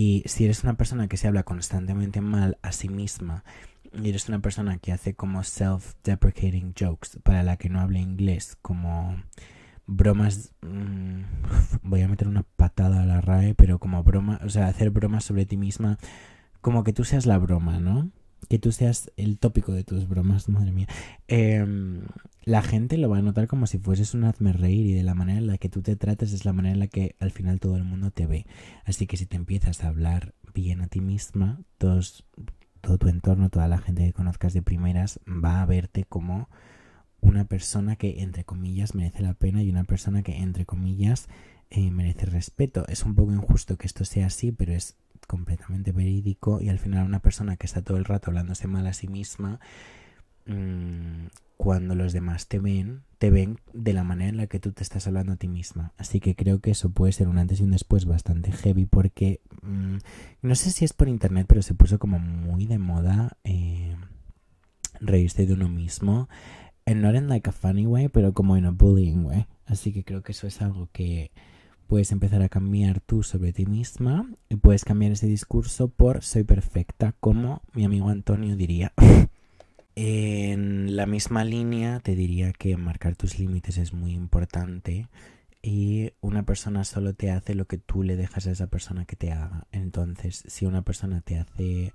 Y 0.01 0.23
si 0.27 0.45
eres 0.45 0.63
una 0.63 0.75
persona 0.75 1.09
que 1.09 1.17
se 1.17 1.27
habla 1.27 1.43
constantemente 1.43 2.21
mal 2.21 2.57
a 2.63 2.71
sí 2.71 2.89
misma 2.89 3.43
y 3.93 4.09
eres 4.09 4.29
una 4.29 4.39
persona 4.39 4.79
que 4.79 4.93
hace 4.93 5.15
como 5.15 5.41
self-deprecating 5.41 6.73
jokes 6.79 7.19
para 7.25 7.43
la 7.43 7.57
que 7.57 7.69
no 7.69 7.81
hable 7.81 7.99
inglés, 7.99 8.57
como 8.63 9.21
bromas, 9.87 10.53
mm, 10.63 11.23
voy 11.83 12.03
a 12.03 12.07
meter 12.07 12.29
una 12.29 12.45
patada 12.45 13.03
a 13.03 13.07
la 13.07 13.21
RAE, 13.21 13.57
pero 13.57 13.81
como 13.81 14.05
broma, 14.05 14.39
o 14.45 14.49
sea, 14.51 14.69
hacer 14.69 14.91
bromas 14.91 15.25
sobre 15.25 15.47
ti 15.47 15.57
misma, 15.57 15.99
como 16.61 16.85
que 16.85 16.93
tú 16.93 17.03
seas 17.03 17.27
la 17.27 17.39
broma, 17.39 17.81
¿no? 17.81 18.09
Que 18.49 18.59
tú 18.59 18.73
seas 18.73 19.11
el 19.17 19.39
tópico 19.39 19.73
de 19.73 19.85
tus 19.85 20.09
bromas, 20.09 20.49
madre 20.49 20.73
mía. 20.73 20.87
Em, 21.27 22.03
la 22.45 22.63
gente 22.63 22.97
lo 22.97 23.11
va 23.11 23.19
a 23.19 23.23
notar 23.23 23.47
como 23.47 23.67
si 23.67 23.79
fueses 23.79 24.15
un 24.15 24.25
hazme 24.25 24.53
reír 24.53 24.87
y 24.87 24.95
de 24.95 25.03
la 25.03 25.15
manera 25.15 25.39
en 25.39 25.47
la 25.47 25.59
que 25.59 25.69
tú 25.69 25.83
te 25.83 25.97
trates 25.97 26.33
es 26.33 26.45
la 26.45 26.53
manera 26.53 26.73
en 26.73 26.81
la 26.81 26.87
que 26.87 27.15
al 27.19 27.31
final 27.31 27.61
todo 27.61 27.77
el 27.77 27.85
mundo 27.85 28.11
te 28.11 28.27
ve. 28.27 28.47
Así 28.85 29.07
que 29.07 29.17
si 29.17 29.27
te 29.27 29.37
empiezas 29.37 29.85
a 29.85 29.89
hablar 29.89 30.35
bien 30.55 30.81
a 30.81 30.87
ti 30.87 31.01
misma, 31.01 31.61
todo 31.77 32.01
tu 32.99 33.09
entorno, 33.09 33.51
toda 33.51 33.69
la 33.69 33.79
gente 33.79 34.05
que 34.07 34.13
conozcas 34.13 34.55
de 34.55 34.63
primeras 34.63 35.21
va 35.27 35.61
a 35.61 35.67
verte 35.67 36.05
como 36.05 36.49
una 37.21 37.45
persona 37.45 37.97
que, 37.97 38.23
entre 38.23 38.45
comillas, 38.45 38.95
merece 38.95 39.23
la 39.23 39.35
pena 39.35 39.63
y 39.63 39.71
una 39.71 39.85
persona 39.85 40.23
que, 40.23 40.39
entre 40.39 40.65
comillas, 40.65 41.29
eh, 41.71 41.91
merece 41.91 42.27
respeto. 42.27 42.87
Es 42.89 43.05
un 43.05 43.15
poco 43.15 43.33
injusto 43.33 43.77
que 43.77 43.87
esto 43.87 44.05
sea 44.05 44.27
así, 44.27 44.53
pero 44.53 44.73
es 44.73 44.97
completamente 45.27 45.93
verídico 45.93 46.61
y 46.61 46.69
al 46.69 46.79
final 46.79 47.07
una 47.07 47.21
persona 47.21 47.57
que 47.57 47.67
está 47.67 47.83
todo 47.83 47.97
el 47.97 48.05
rato 48.05 48.31
hablándose 48.31 48.69
mal 48.69 48.87
a 48.87 48.93
sí 48.93 49.09
misma, 49.09 49.61
mmm, 50.47 51.27
cuando 51.57 51.95
los 51.95 52.13
demás 52.13 52.47
te 52.47 52.61
ven, 52.61 53.03
te 53.19 53.31
ven 53.31 53.59
de 53.73 53.93
la 53.93 54.05
manera 54.05 54.31
en 54.31 54.37
la 54.37 54.47
que 54.47 54.61
tú 54.61 54.73
te 54.73 54.85
estás 54.85 55.07
hablando 55.09 55.33
a 55.33 55.37
ti 55.37 55.49
misma. 55.49 55.93
Así 55.99 56.21
que 56.21 56.37
creo 56.37 56.61
que 56.61 56.71
eso 56.71 56.91
puede 56.91 57.13
ser 57.13 57.29
un 57.29 57.39
antes 57.39 57.61
y 57.61 57.65
un 57.65 57.73
después 57.73 58.05
bastante 58.05 58.53
heavy 58.53 58.87
porque 58.87 59.41
mmm, 59.63 59.97
no 60.43 60.55
sé 60.55 60.71
si 60.71 60.85
es 60.85 60.93
por 60.93 61.09
internet, 61.09 61.47
pero 61.49 61.63
se 61.63 61.75
puso 61.75 61.99
como 61.99 62.19
muy 62.19 62.67
de 62.67 62.79
moda 62.79 63.37
eh, 63.43 63.97
reírse 65.01 65.47
de 65.47 65.53
uno 65.55 65.69
mismo. 65.69 66.29
And 66.87 67.03
not 67.03 67.17
in 67.17 67.29
like 67.29 67.49
a 67.51 67.53
funny 67.53 67.87
way, 67.87 68.09
pero 68.09 68.33
como 68.33 68.57
en 68.57 68.65
a 68.65 68.71
bullying 68.71 69.25
way. 69.25 69.47
Así 69.67 69.93
que 69.93 70.05
creo 70.05 70.23
que 70.23 70.33
eso 70.33 70.47
es 70.47 70.63
algo 70.63 70.89
que 70.93 71.33
puedes 71.89 72.13
empezar 72.13 72.43
a 72.43 72.49
cambiar 72.49 73.01
tú 73.01 73.23
sobre 73.23 73.53
ti 73.53 73.67
misma 73.67 74.31
y 74.49 74.57
puedes 74.57 74.85
cambiar 74.85 75.13
ese 75.13 75.27
discurso 75.27 75.89
por 75.89 76.23
soy 76.23 76.45
perfecta, 76.45 77.15
como 77.19 77.63
mi 77.73 77.85
amigo 77.85 78.09
Antonio 78.11 78.55
diría. 78.55 78.93
En 80.01 80.95
la 80.95 81.07
misma 81.07 81.43
línea 81.43 81.99
te 81.99 82.15
diría 82.15 82.53
que 82.53 82.77
marcar 82.77 83.17
tus 83.17 83.41
límites 83.41 83.79
es 83.79 83.93
muy 83.93 84.13
importante 84.13 85.09
y 85.61 86.13
una 86.21 86.45
persona 86.45 86.85
solo 86.85 87.15
te 87.15 87.33
hace 87.33 87.57
lo 87.57 87.65
que 87.65 87.79
tú 87.79 88.05
le 88.05 88.15
dejas 88.15 88.47
a 88.47 88.53
esa 88.53 88.69
persona 88.69 89.07
que 89.07 89.17
te 89.17 89.33
haga. 89.33 89.67
Entonces, 89.73 90.45
si 90.47 90.67
una 90.67 90.83
persona 90.83 91.21
te 91.21 91.39
hace 91.39 91.93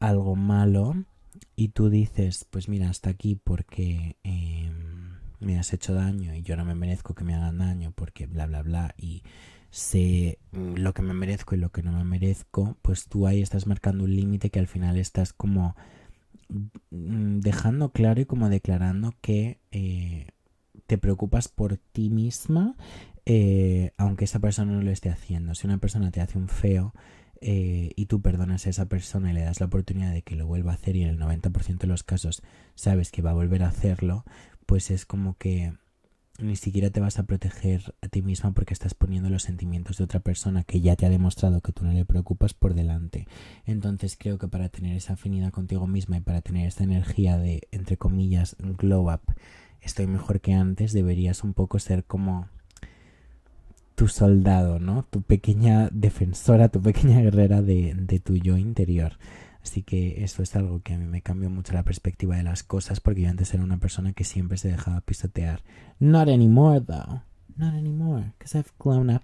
algo 0.00 0.34
malo 0.34 0.96
y 1.54 1.68
tú 1.68 1.88
dices, 1.88 2.48
pues 2.50 2.68
mira, 2.68 2.90
hasta 2.90 3.10
aquí 3.10 3.36
porque 3.36 4.16
eh, 4.24 4.72
me 5.42 5.58
has 5.58 5.72
hecho 5.72 5.94
daño 5.94 6.34
y 6.34 6.42
yo 6.42 6.56
no 6.56 6.64
me 6.64 6.74
merezco 6.74 7.14
que 7.14 7.24
me 7.24 7.34
hagan 7.34 7.58
daño 7.58 7.92
porque 7.94 8.26
bla, 8.26 8.46
bla, 8.46 8.62
bla 8.62 8.94
y 8.96 9.22
sé 9.70 10.38
lo 10.52 10.92
que 10.92 11.02
me 11.02 11.14
merezco 11.14 11.54
y 11.54 11.58
lo 11.58 11.70
que 11.70 11.82
no 11.82 11.92
me 11.92 12.04
merezco, 12.04 12.76
pues 12.82 13.08
tú 13.08 13.26
ahí 13.26 13.42
estás 13.42 13.66
marcando 13.66 14.04
un 14.04 14.14
límite 14.14 14.50
que 14.50 14.58
al 14.58 14.66
final 14.66 14.98
estás 14.98 15.32
como 15.32 15.74
Mm, 16.90 17.40
dejando 17.40 17.92
claro 17.92 18.20
y 18.20 18.26
como 18.26 18.48
declarando 18.48 19.14
que 19.20 19.58
eh, 19.70 20.28
te 20.86 20.98
preocupas 20.98 21.48
por 21.48 21.78
ti 21.78 22.10
misma, 22.10 22.76
eh, 23.24 23.92
aunque 23.96 24.24
esa 24.24 24.40
persona 24.40 24.72
no 24.72 24.82
lo 24.82 24.90
esté 24.90 25.08
haciendo. 25.08 25.54
Si 25.54 25.66
una 25.66 25.78
persona 25.78 26.10
te 26.10 26.20
hace 26.20 26.38
un 26.38 26.48
feo 26.48 26.94
eh, 27.40 27.92
y 27.96 28.06
tú 28.06 28.20
perdonas 28.20 28.66
a 28.66 28.70
esa 28.70 28.86
persona 28.86 29.30
y 29.30 29.34
le 29.34 29.42
das 29.42 29.60
la 29.60 29.66
oportunidad 29.66 30.12
de 30.12 30.22
que 30.22 30.36
lo 30.36 30.46
vuelva 30.46 30.72
a 30.72 30.74
hacer 30.74 30.96
y 30.96 31.02
en 31.02 31.08
el 31.10 31.18
90% 31.18 31.78
de 31.78 31.86
los 31.86 32.02
casos 32.04 32.42
sabes 32.74 33.10
que 33.10 33.22
va 33.22 33.30
a 33.30 33.34
volver 33.34 33.62
a 33.62 33.68
hacerlo, 33.68 34.24
pues 34.66 34.90
es 34.90 35.06
como 35.06 35.36
que 35.36 35.72
ni 36.38 36.56
siquiera 36.56 36.90
te 36.90 37.00
vas 37.00 37.18
a 37.18 37.24
proteger 37.24 37.94
a 38.00 38.08
ti 38.08 38.22
misma 38.22 38.52
porque 38.52 38.74
estás 38.74 38.94
poniendo 38.94 39.28
los 39.28 39.42
sentimientos 39.42 39.98
de 39.98 40.04
otra 40.04 40.20
persona 40.20 40.64
que 40.64 40.80
ya 40.80 40.96
te 40.96 41.06
ha 41.06 41.10
demostrado 41.10 41.60
que 41.60 41.72
tú 41.72 41.84
no 41.84 41.92
le 41.92 42.04
preocupas 42.04 42.54
por 42.54 42.74
delante. 42.74 43.26
Entonces 43.66 44.16
creo 44.18 44.38
que 44.38 44.48
para 44.48 44.68
tener 44.68 44.96
esa 44.96 45.12
afinidad 45.12 45.52
contigo 45.52 45.86
misma 45.86 46.16
y 46.16 46.20
para 46.20 46.40
tener 46.40 46.66
esta 46.66 46.84
energía 46.84 47.36
de, 47.36 47.68
entre 47.70 47.96
comillas, 47.96 48.56
glow 48.58 49.12
up, 49.12 49.20
estoy 49.80 50.06
mejor 50.06 50.40
que 50.40 50.54
antes, 50.54 50.92
deberías 50.92 51.44
un 51.44 51.54
poco 51.54 51.78
ser 51.78 52.04
como 52.04 52.48
tu 53.94 54.08
soldado, 54.08 54.78
¿no? 54.78 55.04
Tu 55.04 55.22
pequeña 55.22 55.90
defensora, 55.92 56.70
tu 56.70 56.80
pequeña 56.80 57.20
guerrera 57.20 57.62
de, 57.62 57.94
de 57.94 58.20
tu 58.20 58.36
yo 58.36 58.56
interior. 58.56 59.18
Así 59.62 59.82
que 59.82 60.24
eso 60.24 60.42
es 60.42 60.56
algo 60.56 60.80
que 60.82 60.94
a 60.94 60.98
mí 60.98 61.06
me 61.06 61.22
cambió 61.22 61.50
mucho 61.50 61.72
la 61.72 61.84
perspectiva 61.84 62.36
de 62.36 62.42
las 62.42 62.62
cosas 62.62 63.00
porque 63.00 63.22
yo 63.22 63.30
antes 63.30 63.54
era 63.54 63.62
una 63.62 63.78
persona 63.78 64.12
que 64.12 64.24
siempre 64.24 64.58
se 64.58 64.68
dejaba 64.68 65.00
pisotear. 65.00 65.62
Not 66.00 66.28
anymore, 66.28 66.80
though. 66.80 67.22
Not 67.56 67.74
anymore, 67.74 68.32
because 68.38 68.58
I've 68.58 68.72
grown 68.78 69.10
up. 69.10 69.22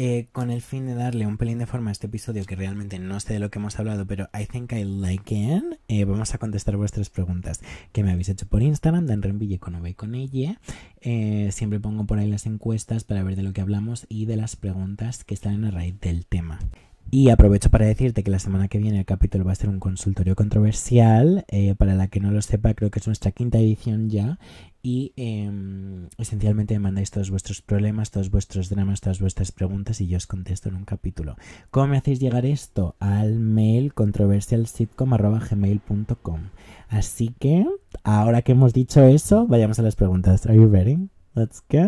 Eh, 0.00 0.28
con 0.30 0.52
el 0.52 0.62
fin 0.62 0.86
de 0.86 0.94
darle 0.94 1.26
un 1.26 1.38
pelín 1.38 1.58
de 1.58 1.66
forma 1.66 1.90
a 1.90 1.92
este 1.92 2.06
episodio 2.06 2.44
que 2.44 2.54
realmente 2.54 3.00
no 3.00 3.18
sé 3.18 3.32
de 3.32 3.40
lo 3.40 3.50
que 3.50 3.58
hemos 3.58 3.80
hablado, 3.80 4.06
pero 4.06 4.28
I 4.32 4.46
think 4.46 4.72
I 4.72 4.84
like 4.84 5.34
it, 5.34 5.64
eh, 5.88 6.04
vamos 6.04 6.32
a 6.32 6.38
contestar 6.38 6.76
vuestras 6.76 7.10
preguntas 7.10 7.62
que 7.90 8.04
me 8.04 8.12
habéis 8.12 8.28
hecho 8.28 8.46
por 8.46 8.62
Instagram, 8.62 9.06
Dan 9.06 9.22
Renville 9.22 9.58
con 9.58 9.74
Ove 9.74 9.96
con 9.96 10.14
ella. 10.14 10.60
Eh, 11.00 11.48
siempre 11.50 11.80
pongo 11.80 12.06
por 12.06 12.20
ahí 12.20 12.30
las 12.30 12.46
encuestas 12.46 13.02
para 13.02 13.24
ver 13.24 13.34
de 13.34 13.42
lo 13.42 13.52
que 13.52 13.60
hablamos 13.60 14.06
y 14.08 14.26
de 14.26 14.36
las 14.36 14.54
preguntas 14.54 15.24
que 15.24 15.34
están 15.34 15.62
la 15.62 15.72
raíz 15.72 15.98
del 15.98 16.26
tema. 16.26 16.60
Y 17.10 17.30
aprovecho 17.30 17.70
para 17.70 17.86
decirte 17.86 18.22
que 18.22 18.30
la 18.30 18.38
semana 18.38 18.68
que 18.68 18.76
viene 18.76 18.98
el 18.98 19.06
capítulo 19.06 19.46
va 19.46 19.52
a 19.52 19.54
ser 19.54 19.70
un 19.70 19.80
consultorio 19.80 20.36
controversial. 20.36 21.46
Eh, 21.48 21.74
para 21.74 21.94
la 21.94 22.08
que 22.08 22.20
no 22.20 22.30
lo 22.30 22.42
sepa, 22.42 22.74
creo 22.74 22.90
que 22.90 22.98
es 22.98 23.06
nuestra 23.06 23.32
quinta 23.32 23.56
edición 23.56 24.10
ya. 24.10 24.38
Y 24.82 25.14
eh, 25.16 25.50
esencialmente 26.18 26.74
me 26.74 26.80
mandáis 26.80 27.10
todos 27.10 27.30
vuestros 27.30 27.62
problemas, 27.62 28.10
todos 28.10 28.30
vuestros 28.30 28.68
dramas, 28.68 29.00
todas 29.00 29.20
vuestras 29.20 29.52
preguntas 29.52 30.02
y 30.02 30.08
yo 30.08 30.18
os 30.18 30.26
contesto 30.26 30.68
en 30.68 30.74
un 30.76 30.84
capítulo. 30.84 31.36
¿Cómo 31.70 31.86
me 31.88 31.96
hacéis 31.96 32.20
llegar 32.20 32.44
esto? 32.44 32.94
Al 33.00 33.38
mail 33.38 33.94
controversialsitcom.gmail.com 33.94 36.40
Así 36.88 37.34
que, 37.38 37.64
ahora 38.04 38.42
que 38.42 38.52
hemos 38.52 38.74
dicho 38.74 39.02
eso, 39.02 39.46
vayamos 39.46 39.78
a 39.78 39.82
las 39.82 39.96
preguntas. 39.96 40.44
¿Are 40.46 40.56
you 40.56 40.68
ready? 40.68 41.08
Let's 41.34 41.62
go. 41.70 41.86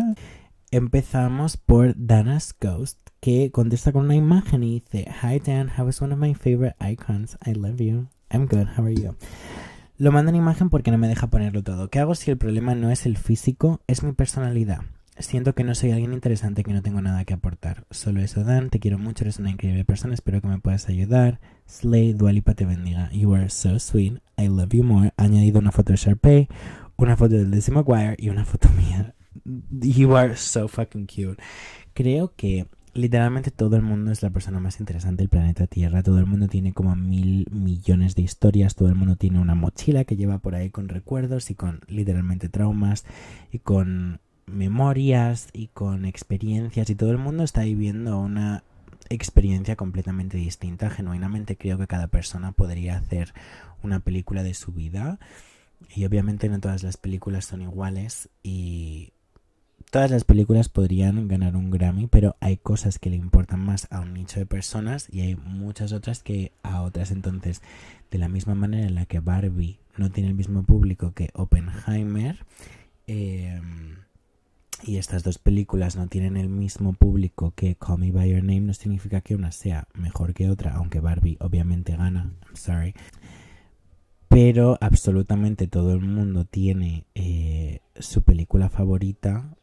Empezamos 0.73 1.57
por 1.57 1.95
Dana's 1.97 2.55
Ghost, 2.57 2.97
que 3.19 3.51
contesta 3.51 3.91
con 3.91 4.05
una 4.05 4.15
imagen 4.15 4.63
y 4.63 4.79
dice, 4.79 5.05
Hi 5.21 5.39
Dan, 5.39 5.69
how 5.77 5.89
is 5.89 6.01
one 6.01 6.13
of 6.13 6.19
my 6.19 6.33
favorite 6.33 6.77
icons? 6.79 7.37
I 7.45 7.51
love 7.55 7.81
you. 7.81 8.07
I'm 8.29 8.47
good, 8.47 8.67
how 8.77 8.85
are 8.85 8.95
you? 8.95 9.17
Lo 9.97 10.13
mando 10.13 10.29
en 10.29 10.37
imagen 10.37 10.69
porque 10.69 10.89
no 10.89 10.97
me 10.97 11.09
deja 11.09 11.27
ponerlo 11.27 11.61
todo. 11.61 11.89
¿Qué 11.89 11.99
hago 11.99 12.15
si 12.15 12.31
el 12.31 12.37
problema 12.37 12.73
no 12.73 12.89
es 12.89 13.05
el 13.05 13.17
físico, 13.17 13.81
es 13.87 14.01
mi 14.01 14.13
personalidad? 14.13 14.79
Siento 15.19 15.55
que 15.55 15.65
no 15.65 15.75
soy 15.75 15.91
alguien 15.91 16.13
interesante, 16.13 16.63
que 16.63 16.71
no 16.71 16.81
tengo 16.81 17.01
nada 17.01 17.25
que 17.25 17.33
aportar. 17.33 17.85
Solo 17.91 18.21
eso, 18.21 18.45
Dan, 18.45 18.69
te 18.69 18.79
quiero 18.79 18.97
mucho, 18.97 19.25
eres 19.25 19.39
una 19.39 19.51
increíble 19.51 19.83
persona, 19.83 20.13
espero 20.13 20.39
que 20.39 20.47
me 20.47 20.59
puedas 20.59 20.87
ayudar. 20.87 21.41
Slay, 21.67 22.13
Dualipa 22.13 22.53
te 22.53 22.65
bendiga. 22.65 23.11
You 23.11 23.33
are 23.33 23.49
so 23.49 23.77
sweet, 23.77 24.21
I 24.37 24.47
love 24.47 24.69
you 24.69 24.85
more. 24.85 25.11
Ha 25.17 25.23
añadido 25.25 25.59
una 25.59 25.73
foto 25.73 25.91
de 25.91 25.97
Sharpay, 25.97 26.47
una 26.95 27.17
foto 27.17 27.35
de 27.35 27.43
Lizzie 27.43 27.73
McGuire 27.73 28.15
y 28.17 28.29
una 28.29 28.45
foto 28.45 28.69
mía. 28.77 29.15
You 29.43 30.15
are 30.15 30.35
so 30.35 30.67
fucking 30.67 31.07
cute. 31.07 31.41
Creo 31.93 32.33
que 32.35 32.67
literalmente 32.93 33.51
todo 33.51 33.75
el 33.75 33.81
mundo 33.81 34.11
es 34.11 34.21
la 34.21 34.29
persona 34.29 34.59
más 34.59 34.79
interesante 34.79 35.21
del 35.21 35.29
planeta 35.29 35.67
Tierra. 35.67 36.03
Todo 36.03 36.19
el 36.19 36.25
mundo 36.25 36.47
tiene 36.47 36.73
como 36.73 36.95
mil 36.95 37.47
millones 37.51 38.15
de 38.15 38.23
historias. 38.23 38.75
Todo 38.75 38.89
el 38.89 38.95
mundo 38.95 39.15
tiene 39.15 39.39
una 39.39 39.55
mochila 39.55 40.03
que 40.03 40.17
lleva 40.17 40.39
por 40.39 40.55
ahí 40.55 40.69
con 40.69 40.89
recuerdos 40.89 41.49
y 41.49 41.55
con 41.55 41.81
literalmente 41.87 42.49
traumas 42.49 43.05
y 43.51 43.59
con 43.59 44.19
memorias 44.45 45.49
y 45.53 45.67
con 45.67 46.05
experiencias. 46.05 46.89
Y 46.89 46.95
todo 46.95 47.11
el 47.11 47.17
mundo 47.17 47.43
está 47.43 47.61
viviendo 47.61 48.19
una 48.19 48.63
experiencia 49.09 49.75
completamente 49.75 50.37
distinta. 50.37 50.89
Genuinamente 50.89 51.57
creo 51.57 51.77
que 51.77 51.87
cada 51.87 52.07
persona 52.07 52.51
podría 52.51 52.97
hacer 52.97 53.33
una 53.83 53.99
película 53.99 54.43
de 54.43 54.53
su 54.53 54.71
vida. 54.71 55.19
Y 55.95 56.05
obviamente 56.05 56.47
no 56.49 56.59
todas 56.59 56.83
las 56.83 56.97
películas 56.97 57.45
son 57.45 57.61
iguales 57.61 58.29
y 58.43 59.13
Todas 59.91 60.09
las 60.09 60.23
películas 60.23 60.69
podrían 60.69 61.27
ganar 61.27 61.57
un 61.57 61.69
Grammy, 61.69 62.07
pero 62.07 62.37
hay 62.39 62.55
cosas 62.55 62.97
que 62.97 63.09
le 63.09 63.17
importan 63.17 63.59
más 63.59 63.89
a 63.91 63.99
un 63.99 64.13
nicho 64.13 64.39
de 64.39 64.45
personas 64.45 65.09
y 65.11 65.19
hay 65.19 65.35
muchas 65.35 65.91
otras 65.91 66.23
que 66.23 66.53
a 66.63 66.81
otras. 66.81 67.11
Entonces, 67.11 67.61
de 68.09 68.17
la 68.17 68.29
misma 68.29 68.55
manera 68.55 68.87
en 68.87 68.95
la 68.95 69.05
que 69.05 69.19
Barbie 69.19 69.79
no 69.97 70.09
tiene 70.09 70.29
el 70.29 70.35
mismo 70.35 70.63
público 70.63 71.11
que 71.13 71.29
Oppenheimer, 71.33 72.37
em, 73.05 73.97
y 74.83 74.95
estas 74.95 75.23
dos 75.23 75.37
películas 75.39 75.97
no 75.97 76.07
tienen 76.07 76.37
el 76.37 76.47
mismo 76.47 76.93
público 76.93 77.51
que 77.53 77.75
Call 77.75 77.99
Me 77.99 78.13
By 78.13 78.29
Your 78.29 78.43
Name, 78.43 78.61
no 78.61 78.73
significa 78.73 79.19
que 79.19 79.35
una 79.35 79.51
sea 79.51 79.89
mejor 79.93 80.33
que 80.33 80.49
otra, 80.49 80.71
aunque 80.75 81.01
Barbie 81.01 81.35
obviamente 81.41 81.97
gana. 81.97 82.31
I'm 82.47 82.55
sorry. 82.55 82.95
Pero 84.29 84.77
absolutamente 84.79 85.67
todo 85.67 85.91
el 85.91 85.99
mundo 85.99 86.45
tiene 86.45 87.03
eh, 87.13 87.81
su 87.99 88.21
película 88.21 88.69
favorita 88.69 89.57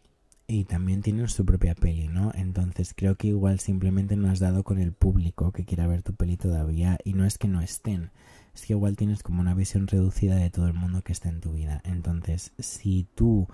y 0.51 0.65
también 0.65 1.03
tienen 1.03 1.29
su 1.29 1.45
propia 1.45 1.75
peli, 1.75 2.09
¿no? 2.09 2.33
Entonces 2.35 2.95
creo 2.97 3.17
que 3.17 3.29
igual 3.29 3.61
simplemente 3.61 4.17
no 4.17 4.31
has 4.31 4.39
dado 4.39 4.65
con 4.65 4.79
el 4.79 4.93
público 4.93 5.53
que 5.53 5.67
quiera 5.67 5.87
ver 5.87 6.03
tu 6.03 6.15
peli 6.15 6.39
todavía 6.39 6.99
y 7.05 7.13
no 7.13 7.27
es 7.27 7.37
que 7.37 7.49
no 7.49 7.61
estén, 7.61 8.11
es 8.55 8.65
que 8.65 8.73
igual 8.73 8.97
tienes 8.97 9.23
como 9.23 9.43
una 9.43 9.55
visión 9.55 9.87
reducida 9.87 10.37
de 10.37 10.49
todo 10.49 10.67
el 10.67 10.73
mundo 10.73 11.03
que 11.03 11.13
está 11.13 11.29
en 11.29 11.43
tu 11.43 11.53
vida. 11.53 11.83
Entonces, 11.85 12.53
si 12.59 13.07
tú 13.15 13.47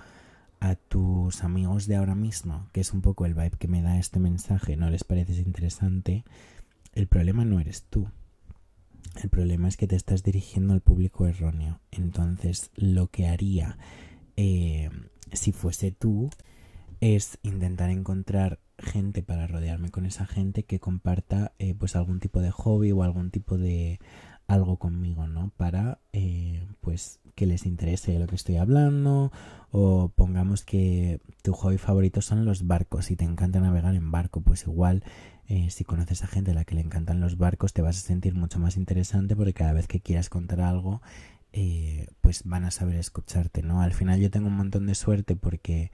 a 0.60 0.76
tus 0.76 1.42
amigos 1.42 1.88
de 1.88 1.96
ahora 1.96 2.14
mismo, 2.14 2.68
que 2.72 2.80
es 2.80 2.92
un 2.92 3.02
poco 3.02 3.26
el 3.26 3.34
vibe 3.34 3.58
que 3.58 3.68
me 3.68 3.82
da 3.82 3.98
este 3.98 4.20
mensaje, 4.20 4.76
no 4.76 4.88
les 4.88 5.02
pareces 5.02 5.38
interesante, 5.38 6.24
el 6.92 7.08
problema 7.08 7.44
no 7.44 7.58
eres 7.58 7.82
tú. 7.90 8.08
El 9.20 9.30
problema 9.30 9.66
es 9.66 9.76
que 9.76 9.88
te 9.88 9.96
estás 9.96 10.22
dirigiendo 10.22 10.72
al 10.74 10.80
público 10.80 11.26
erróneo. 11.26 11.80
Entonces, 11.90 12.70
lo 12.76 13.08
que 13.08 13.26
haría 13.26 13.78
eh, 14.36 14.90
si 15.32 15.50
fuese 15.52 15.90
tú 15.90 16.30
es 17.04 17.38
intentar 17.42 17.90
encontrar 17.90 18.60
gente 18.78 19.22
para 19.22 19.46
rodearme 19.46 19.90
con 19.90 20.06
esa 20.06 20.24
gente 20.24 20.62
que 20.62 20.80
comparta 20.80 21.52
eh, 21.58 21.74
pues 21.74 21.96
algún 21.96 22.18
tipo 22.18 22.40
de 22.40 22.50
hobby 22.50 22.92
o 22.92 23.02
algún 23.02 23.30
tipo 23.30 23.58
de 23.58 24.00
algo 24.46 24.78
conmigo, 24.78 25.26
¿no? 25.26 25.52
Para, 25.58 25.98
eh, 26.14 26.66
pues, 26.80 27.20
que 27.34 27.44
les 27.44 27.66
interese 27.66 28.18
lo 28.18 28.26
que 28.26 28.36
estoy 28.36 28.56
hablando 28.56 29.32
o 29.70 30.12
pongamos 30.16 30.64
que 30.64 31.20
tu 31.42 31.52
hobby 31.52 31.76
favorito 31.76 32.22
son 32.22 32.46
los 32.46 32.66
barcos 32.66 33.10
y 33.10 33.16
te 33.16 33.26
encanta 33.26 33.60
navegar 33.60 33.94
en 33.94 34.10
barco, 34.10 34.40
pues 34.40 34.62
igual 34.62 35.04
eh, 35.46 35.68
si 35.68 35.84
conoces 35.84 36.24
a 36.24 36.26
gente 36.26 36.52
a 36.52 36.54
la 36.54 36.64
que 36.64 36.74
le 36.74 36.80
encantan 36.80 37.20
los 37.20 37.36
barcos 37.36 37.74
te 37.74 37.82
vas 37.82 37.98
a 37.98 38.00
sentir 38.00 38.34
mucho 38.34 38.58
más 38.58 38.78
interesante 38.78 39.36
porque 39.36 39.52
cada 39.52 39.74
vez 39.74 39.88
que 39.88 40.00
quieras 40.00 40.30
contar 40.30 40.62
algo 40.62 41.02
pues 42.20 42.42
van 42.44 42.64
a 42.64 42.72
saber 42.72 42.96
escucharte, 42.96 43.62
¿no? 43.62 43.80
Al 43.80 43.92
final 43.92 44.20
yo 44.20 44.30
tengo 44.30 44.48
un 44.48 44.56
montón 44.56 44.86
de 44.86 44.96
suerte 44.96 45.36
porque 45.36 45.92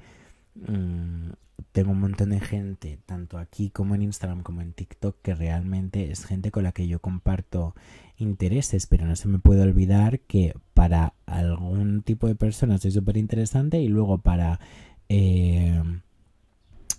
mm, 0.66 1.30
tengo 1.72 1.92
un 1.92 2.00
montón 2.00 2.30
de 2.30 2.40
gente, 2.40 2.98
tanto 3.06 3.38
aquí 3.38 3.70
como 3.70 3.94
en 3.94 4.02
Instagram 4.02 4.42
como 4.42 4.60
en 4.60 4.72
TikTok, 4.72 5.16
que 5.22 5.34
realmente 5.34 6.10
es 6.10 6.24
gente 6.24 6.50
con 6.50 6.64
la 6.64 6.72
que 6.72 6.88
yo 6.88 7.00
comparto 7.00 7.74
intereses, 8.16 8.86
pero 8.86 9.06
no 9.06 9.16
se 9.16 9.28
me 9.28 9.38
puede 9.38 9.62
olvidar 9.62 10.20
que 10.20 10.54
para 10.74 11.14
algún 11.26 12.02
tipo 12.02 12.26
de 12.26 12.34
personas 12.34 12.82
soy 12.82 12.90
súper 12.90 13.16
interesante 13.16 13.80
y 13.80 13.88
luego 13.88 14.18
para 14.18 14.60
eh, 15.08 15.82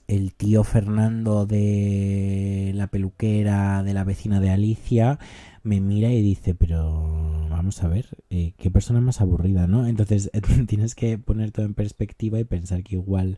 el 0.07 0.33
tío 0.33 0.63
Fernando 0.63 1.45
de 1.45 2.71
la 2.75 2.87
peluquera 2.87 3.83
de 3.83 3.93
la 3.93 4.03
vecina 4.03 4.39
de 4.39 4.49
Alicia 4.49 5.19
me 5.63 5.79
mira 5.79 6.11
y 6.11 6.21
dice, 6.21 6.55
pero 6.55 7.30
vamos 7.61 7.83
a 7.83 7.87
ver, 7.87 8.07
eh, 8.31 8.55
qué 8.57 8.71
persona 8.71 9.01
más 9.01 9.21
aburrida, 9.21 9.67
¿no? 9.67 9.85
Entonces 9.85 10.31
tienes 10.67 10.95
que 10.95 11.19
poner 11.19 11.51
todo 11.51 11.63
en 11.63 11.75
perspectiva 11.75 12.39
y 12.39 12.43
pensar 12.43 12.81
que 12.81 12.95
igual 12.95 13.37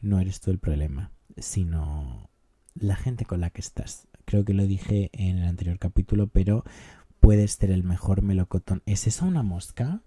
no 0.00 0.18
eres 0.18 0.40
tú 0.40 0.50
el 0.50 0.58
problema, 0.58 1.12
sino 1.36 2.28
la 2.74 2.96
gente 2.96 3.24
con 3.24 3.40
la 3.40 3.50
que 3.50 3.60
estás. 3.60 4.08
Creo 4.24 4.44
que 4.44 4.54
lo 4.54 4.66
dije 4.66 5.10
en 5.12 5.38
el 5.38 5.44
anterior 5.44 5.78
capítulo, 5.78 6.26
pero 6.26 6.64
puedes 7.20 7.52
ser 7.52 7.70
el 7.70 7.84
mejor 7.84 8.22
melocotón. 8.22 8.82
¿Es 8.86 9.06
eso 9.06 9.24
una 9.24 9.44
mosca? 9.44 10.02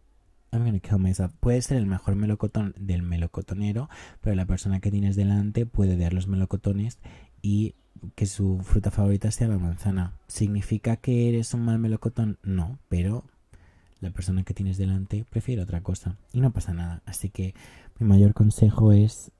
I'm 0.52 0.66
gonna 0.66 0.80
kill 0.80 1.00
myself. 1.00 1.32
Puede 1.40 1.62
ser 1.62 1.78
el 1.78 1.86
mejor 1.86 2.16
melocotón 2.16 2.76
del 2.78 3.02
melocotonero, 3.02 3.90
pero 4.20 4.36
la 4.36 4.46
persona 4.46 4.82
que 4.82 4.92
tienes 4.92 5.16
delante 5.16 5.66
puede 5.66 5.96
dar 5.96 6.12
los 6.12 6.28
melocotones 6.28 7.00
y 7.42 7.76
que 8.16 8.26
su 8.26 8.60
fruta 8.60 8.92
favorita 8.92 9.32
sea 9.32 9.48
la 9.48 9.58
manzana. 9.58 10.18
¿Significa 10.28 10.98
que 10.98 11.30
eres 11.30 11.54
un 11.54 11.64
mal 11.64 11.80
melocotón? 11.80 12.40
No, 12.44 12.78
pero 12.90 13.24
la 14.04 14.12
persona 14.12 14.44
que 14.44 14.54
tienes 14.54 14.78
delante 14.78 15.26
prefiere 15.30 15.62
otra 15.62 15.82
cosa 15.82 16.18
y 16.32 16.42
no 16.42 16.52
pasa 16.52 16.74
nada. 16.74 17.02
Así 17.06 17.30
que 17.30 17.56
mi 18.00 18.08
mayor 18.08 18.34
consejo 18.34 18.92
es 18.92 19.32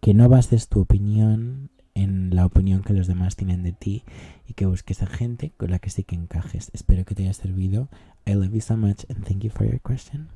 que 0.00 0.14
no 0.14 0.28
bases 0.28 0.68
tu 0.68 0.80
opinión 0.80 1.70
en 1.94 2.34
la 2.34 2.44
opinión 2.44 2.82
que 2.82 2.92
los 2.92 3.06
demás 3.06 3.36
tienen 3.36 3.62
de 3.62 3.72
ti 3.72 4.04
y 4.46 4.54
que 4.54 4.66
busques 4.66 5.02
a 5.02 5.06
gente 5.06 5.52
con 5.56 5.70
la 5.70 5.78
que 5.78 5.90
sí 5.90 6.04
que 6.04 6.16
encajes. 6.16 6.70
Espero 6.74 7.04
que 7.04 7.14
te 7.14 7.22
haya 7.22 7.32
servido. 7.32 7.88
I 8.26 8.34
love 8.34 8.52
you 8.52 8.60
so 8.60 8.76
much 8.76 9.04
and 9.08 9.24
thank 9.24 9.42
you 9.42 9.50
for 9.50 9.66
your 9.66 9.80
question. 9.80 10.28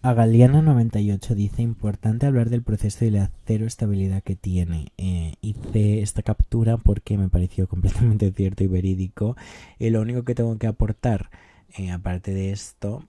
A 0.00 0.14
Galeana98 0.14 1.34
dice 1.34 1.62
importante 1.62 2.26
hablar 2.26 2.50
del 2.50 2.62
proceso 2.62 3.04
y 3.04 3.10
la 3.10 3.32
cero 3.46 3.66
estabilidad 3.66 4.22
que 4.22 4.36
tiene. 4.36 4.92
Eh, 4.96 5.34
hice 5.40 6.02
esta 6.02 6.22
captura 6.22 6.76
porque 6.76 7.18
me 7.18 7.28
pareció 7.28 7.66
completamente 7.68 8.30
cierto 8.30 8.62
y 8.62 8.68
verídico. 8.68 9.36
Y 9.78 9.90
lo 9.90 10.00
único 10.00 10.22
que 10.22 10.36
tengo 10.36 10.56
que 10.56 10.68
aportar, 10.68 11.30
eh, 11.76 11.90
aparte 11.90 12.32
de 12.32 12.52
esto, 12.52 13.04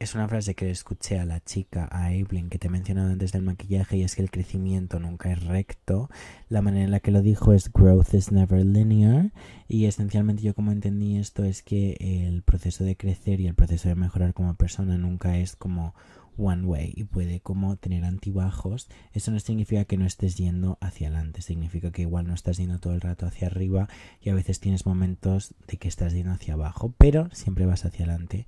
es 0.00 0.14
una 0.14 0.28
frase 0.28 0.54
que 0.54 0.64
le 0.64 0.70
escuché 0.70 1.18
a 1.18 1.26
la 1.26 1.40
chica, 1.40 1.86
a 1.92 2.14
Evelyn, 2.14 2.48
que 2.48 2.58
te 2.58 2.68
he 2.68 2.70
mencionado 2.70 3.10
antes 3.10 3.32
del 3.32 3.42
maquillaje, 3.42 3.98
y 3.98 4.02
es 4.02 4.16
que 4.16 4.22
el 4.22 4.30
crecimiento 4.30 4.98
nunca 4.98 5.30
es 5.30 5.44
recto. 5.44 6.08
La 6.48 6.62
manera 6.62 6.86
en 6.86 6.90
la 6.90 7.00
que 7.00 7.10
lo 7.10 7.20
dijo 7.20 7.52
es 7.52 7.70
growth 7.70 8.14
is 8.14 8.32
never 8.32 8.64
linear. 8.64 9.30
Y 9.68 9.84
esencialmente 9.84 10.42
yo 10.42 10.54
como 10.54 10.72
entendí 10.72 11.18
esto 11.18 11.44
es 11.44 11.62
que 11.62 11.98
el 12.00 12.42
proceso 12.42 12.82
de 12.82 12.96
crecer 12.96 13.40
y 13.40 13.46
el 13.46 13.54
proceso 13.54 13.90
de 13.90 13.94
mejorar 13.94 14.32
como 14.32 14.54
persona 14.54 14.96
nunca 14.96 15.36
es 15.36 15.54
como 15.54 15.94
one 16.40 16.64
way 16.64 16.92
y 16.96 17.04
puede 17.04 17.40
como 17.40 17.76
tener 17.76 18.04
antibajos. 18.04 18.88
Eso 19.12 19.30
no 19.30 19.40
significa 19.40 19.84
que 19.84 19.96
no 19.96 20.06
estés 20.06 20.36
yendo 20.36 20.78
hacia 20.80 21.08
adelante, 21.08 21.42
significa 21.42 21.90
que 21.90 22.02
igual 22.02 22.26
no 22.26 22.34
estás 22.34 22.56
yendo 22.56 22.78
todo 22.78 22.94
el 22.94 23.00
rato 23.00 23.26
hacia 23.26 23.48
arriba 23.48 23.88
y 24.20 24.30
a 24.30 24.34
veces 24.34 24.60
tienes 24.60 24.86
momentos 24.86 25.54
de 25.66 25.76
que 25.76 25.88
estás 25.88 26.12
yendo 26.12 26.32
hacia 26.32 26.54
abajo, 26.54 26.94
pero 26.98 27.28
siempre 27.32 27.66
vas 27.66 27.84
hacia 27.84 28.04
adelante 28.04 28.46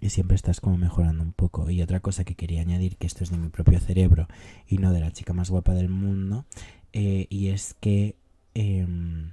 y 0.00 0.10
siempre 0.10 0.36
estás 0.36 0.60
como 0.60 0.76
mejorando 0.78 1.22
un 1.22 1.32
poco. 1.32 1.70
Y 1.70 1.82
otra 1.82 2.00
cosa 2.00 2.24
que 2.24 2.34
quería 2.34 2.60
añadir, 2.60 2.96
que 2.96 3.06
esto 3.06 3.24
es 3.24 3.30
de 3.30 3.38
mi 3.38 3.48
propio 3.48 3.80
cerebro 3.80 4.28
y 4.66 4.78
no 4.78 4.92
de 4.92 5.00
la 5.00 5.12
chica 5.12 5.32
más 5.32 5.50
guapa 5.50 5.74
del 5.74 5.88
mundo, 5.88 6.46
eh, 6.92 7.26
y 7.28 7.48
es 7.48 7.74
que 7.74 8.16
em, 8.54 9.32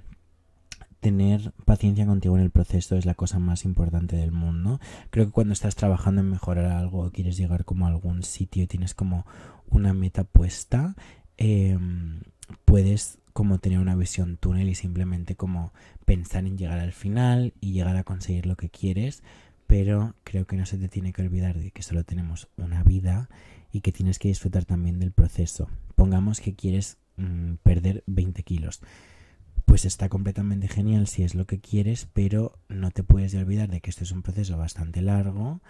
tener 1.06 1.52
paciencia 1.64 2.04
contigo 2.04 2.36
en 2.36 2.42
el 2.42 2.50
proceso 2.50 2.96
es 2.96 3.06
la 3.06 3.14
cosa 3.14 3.38
más 3.38 3.64
importante 3.64 4.16
del 4.16 4.32
mundo. 4.32 4.80
Creo 5.10 5.26
que 5.26 5.30
cuando 5.30 5.52
estás 5.52 5.76
trabajando 5.76 6.20
en 6.20 6.30
mejorar 6.30 6.64
algo 6.72 7.04
o 7.04 7.10
quieres 7.12 7.36
llegar 7.36 7.64
como 7.64 7.86
a 7.86 7.90
algún 7.90 8.24
sitio 8.24 8.64
y 8.64 8.66
tienes 8.66 8.92
como 8.92 9.24
una 9.70 9.92
meta 9.92 10.24
puesta, 10.24 10.96
em, 11.36 12.22
puedes 12.64 13.18
como 13.32 13.60
tener 13.60 13.78
una 13.78 13.94
visión 13.94 14.36
túnel 14.36 14.68
y 14.68 14.74
simplemente 14.74 15.36
como 15.36 15.72
pensar 16.04 16.44
en 16.44 16.58
llegar 16.58 16.80
al 16.80 16.92
final 16.92 17.54
y 17.60 17.70
llegar 17.70 17.96
a 17.96 18.02
conseguir 18.02 18.46
lo 18.46 18.56
que 18.56 18.68
quieres 18.68 19.22
pero 19.68 20.14
creo 20.24 20.46
que 20.46 20.56
no 20.56 20.66
se 20.66 20.78
te 20.78 20.88
tiene 20.88 21.12
que 21.12 21.22
olvidar 21.22 21.58
de 21.58 21.70
que 21.70 21.82
solo 21.82 22.04
tenemos 22.04 22.48
una 22.56 22.82
vida 22.82 23.28
y 23.72 23.80
que 23.80 23.92
tienes 23.92 24.18
que 24.18 24.28
disfrutar 24.28 24.64
también 24.64 25.00
del 25.00 25.10
proceso. 25.10 25.68
Pongamos 25.96 26.40
que 26.40 26.54
quieres 26.54 26.98
mm, 27.16 27.54
perder 27.62 28.04
20 28.06 28.44
kilos. 28.44 28.80
Pues 29.66 29.84
está 29.84 30.08
completamente 30.08 30.68
genial 30.68 31.06
si 31.06 31.22
es 31.22 31.34
lo 31.34 31.46
que 31.46 31.60
quieres, 31.60 32.08
pero 32.12 32.58
no 32.68 32.90
te 32.92 33.02
puedes 33.02 33.34
olvidar 33.34 33.68
de 33.68 33.80
que 33.80 33.90
esto 33.90 34.04
es 34.04 34.12
un 34.12 34.22
proceso 34.22 34.56
bastante 34.56 35.02
largo. 35.02 35.60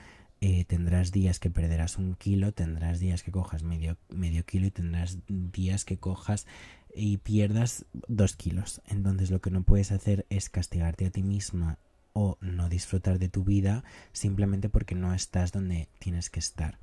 Eh, 0.41 0.65
tendrás 0.67 1.13
días 1.13 1.41
que 1.41 1.51
perderás 1.51 1.97
un 1.97 2.15
kilo, 2.15 2.53
tendrás 2.53 3.01
días 3.01 3.23
que 3.23 3.33
cojas 3.33 3.63
medio, 3.63 3.97
medio 4.11 4.45
kilo 4.45 4.67
y 4.67 4.71
tendrás 4.71 5.19
días 5.27 5.87
que 5.87 5.97
cojas 5.97 6.47
y 6.95 7.17
pierdas 7.17 7.87
dos 8.07 8.37
kilos. 8.37 8.83
Entonces 8.87 9.31
lo 9.31 9.41
que 9.41 9.51
no 9.51 9.63
puedes 9.63 9.91
hacer 9.93 10.27
es 10.29 10.51
castigarte 10.51 11.07
a 11.07 11.11
ti 11.11 11.23
misma 11.23 11.79
o 12.13 12.37
no 12.41 12.69
disfrutar 12.69 13.19
de 13.19 13.29
tu 13.29 13.45
vida 13.45 13.83
simplemente 14.13 14.69
porque 14.69 14.95
no 14.95 15.15
estás 15.15 15.53
donde 15.53 15.89
tienes 15.99 16.31
que 16.31 16.41
estar. 16.41 16.79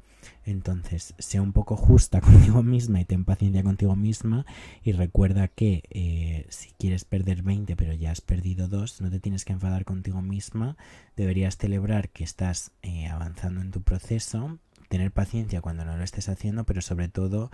Entonces, 0.45 1.13
sea 1.17 1.41
un 1.41 1.53
poco 1.53 1.75
justa 1.75 2.21
contigo 2.21 2.63
misma 2.63 3.01
y 3.01 3.05
ten 3.05 3.25
paciencia 3.25 3.63
contigo 3.63 3.95
misma 3.95 4.45
y 4.83 4.91
recuerda 4.91 5.47
que 5.47 5.83
eh, 5.89 6.45
si 6.49 6.71
quieres 6.77 7.05
perder 7.05 7.43
20 7.43 7.75
pero 7.75 7.93
ya 7.93 8.11
has 8.11 8.21
perdido 8.21 8.67
2, 8.67 9.01
no 9.01 9.09
te 9.09 9.19
tienes 9.19 9.45
que 9.45 9.53
enfadar 9.53 9.85
contigo 9.85 10.21
misma, 10.21 10.77
deberías 11.15 11.57
celebrar 11.57 12.09
que 12.09 12.23
estás 12.23 12.71
eh, 12.81 13.07
avanzando 13.07 13.61
en 13.61 13.71
tu 13.71 13.81
proceso, 13.81 14.59
tener 14.89 15.11
paciencia 15.11 15.61
cuando 15.61 15.85
no 15.85 15.97
lo 15.97 16.03
estés 16.03 16.29
haciendo, 16.29 16.65
pero 16.65 16.81
sobre 16.81 17.07
todo 17.07 17.51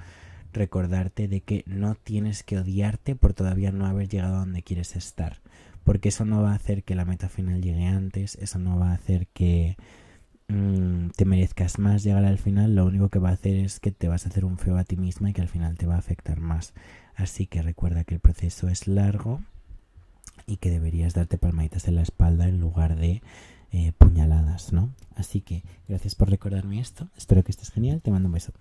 recordarte 0.51 1.28
de 1.28 1.41
que 1.41 1.63
no 1.67 1.93
tienes 1.95 2.43
que 2.43 2.57
odiarte 2.57 3.15
por 3.15 3.34
todavía 3.34 3.72
no 3.72 3.86
haber 3.86 4.07
llegado 4.09 4.36
a 4.36 4.39
donde 4.39 4.63
quieres 4.63 4.95
estar 4.95 5.41
porque 5.84 6.09
eso 6.09 6.26
no 6.26 6.43
va 6.43 6.51
a 6.51 6.55
hacer 6.55 6.84
que 6.84 6.93
la 6.93 7.03
meta 7.03 7.30
final 7.30 7.61
llegue 7.61 7.88
antes, 7.88 8.36
eso 8.36 8.59
no 8.59 8.78
va 8.78 8.91
a 8.91 8.93
hacer 8.93 9.28
que 9.28 9.76
mm, 10.50 11.12
te 11.16 11.26
merezcas 11.26 11.80
más 11.80 12.04
llegar 12.04 12.26
al 12.26 12.38
final, 12.38 12.76
lo 12.76 12.86
único 12.86 13.10
que 13.10 13.20
va 13.20 13.30
a 13.30 13.34
hacer 13.34 13.56
es 13.56 13.80
que 13.80 13.91
te 13.91 14.08
vas 14.08 14.26
a 14.26 14.30
hacer 14.30 14.45
un 14.45 14.58
feo 14.58 14.78
a 14.78 14.84
ti 14.84 14.97
misma 14.97 15.30
y 15.30 15.34
que 15.34 15.41
al 15.41 15.47
final 15.47 15.78
te 15.78 15.86
va 15.86 15.95
a 15.95 16.00
afectar 16.00 16.39
más. 16.39 16.74
Así 17.16 17.47
que 17.47 17.62
recuerda 17.62 18.04
que 18.04 18.16
el 18.16 18.20
proceso 18.20 18.68
es 18.68 18.88
largo 18.88 19.41
y 20.47 20.58
que 20.58 20.70
deberías 20.70 21.14
darte 21.14 21.38
palmaditas 21.38 21.88
en 21.88 21.95
la 21.95 22.02
espalda 22.02 22.47
en 22.47 22.60
lugar 22.60 22.95
de 22.95 23.22
eh, 23.72 23.91
puñaladas, 23.97 24.74
¿no? 24.74 24.89
Así 25.16 25.41
que 25.41 25.64
gracias 25.88 26.16
por 26.16 26.30
recordarme 26.30 26.80
esto, 26.80 27.08
espero 27.18 27.43
que 27.43 27.52
estés 27.52 27.70
genial, 27.72 28.02
te 28.02 28.10
mando 28.10 28.28
un 28.28 28.34
beso. 28.34 28.52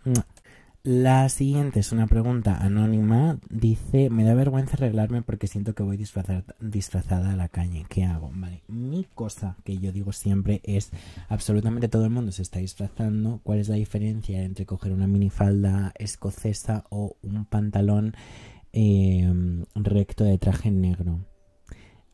La 0.88 1.28
siguiente 1.28 1.80
es 1.80 1.92
una 1.92 2.06
pregunta 2.06 2.56
anónima. 2.56 3.38
Dice, 3.50 4.08
me 4.08 4.24
da 4.24 4.32
vergüenza 4.32 4.72
arreglarme 4.72 5.20
porque 5.20 5.46
siento 5.46 5.74
que 5.74 5.82
voy 5.82 5.98
disfrazada 5.98 7.30
a 7.30 7.36
la 7.36 7.48
calle. 7.50 7.84
¿Qué 7.90 8.04
hago? 8.04 8.30
Vale, 8.34 8.62
mi 8.68 9.04
cosa 9.14 9.58
que 9.64 9.76
yo 9.76 9.92
digo 9.92 10.12
siempre 10.12 10.62
es, 10.64 10.90
absolutamente 11.28 11.88
todo 11.88 12.04
el 12.04 12.10
mundo 12.10 12.32
se 12.32 12.40
está 12.40 12.60
disfrazando. 12.60 13.40
¿Cuál 13.42 13.58
es 13.58 13.68
la 13.68 13.74
diferencia 13.74 14.42
entre 14.42 14.64
coger 14.64 14.92
una 14.92 15.06
minifalda 15.06 15.92
escocesa 15.98 16.86
o 16.88 17.18
un 17.20 17.44
pantalón 17.44 18.14
eh, 18.72 19.30
recto 19.74 20.24
de 20.24 20.38
traje 20.38 20.70
negro? 20.70 21.18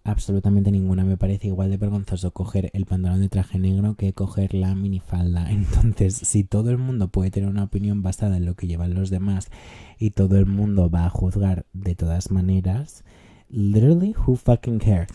Absolutamente 0.05 0.71
ninguna. 0.71 1.03
Me 1.05 1.17
parece 1.17 1.49
igual 1.49 1.71
de 1.71 1.79
vergonzoso 1.79 2.31
coger 2.33 2.71
el 2.75 2.87
pantalón 2.87 3.21
de 3.21 3.29
traje 3.29 3.59
negro 3.59 3.95
que 3.97 4.13
coger 4.13 4.55
la 4.55 4.75
minifalda. 4.75 5.51
Entonces, 5.51 6.15
si 6.15 6.45
todo 6.45 6.71
el 6.71 6.79
mundo 6.79 7.09
puede 7.09 7.31
tener 7.31 7.49
una 7.49 7.65
opinión 7.65 8.03
basada 8.03 8.37
en 8.37 8.45
lo 8.45 8.55
que 8.55 8.67
llevan 8.67 8.95
los 8.95 9.11
demás 9.11 9.51
y 9.99 10.11
todo 10.11 10.39
el 10.39 10.47
mundo 10.47 10.91
va 10.91 11.07
a 11.07 11.11
juzgar 11.11 11.67
de 11.73 11.95
todas 11.95 12.31
maneras, 12.31 13.05
literally, 13.49 14.15
who 14.15 14.37
fucking 14.37 14.79
cares? 14.79 15.09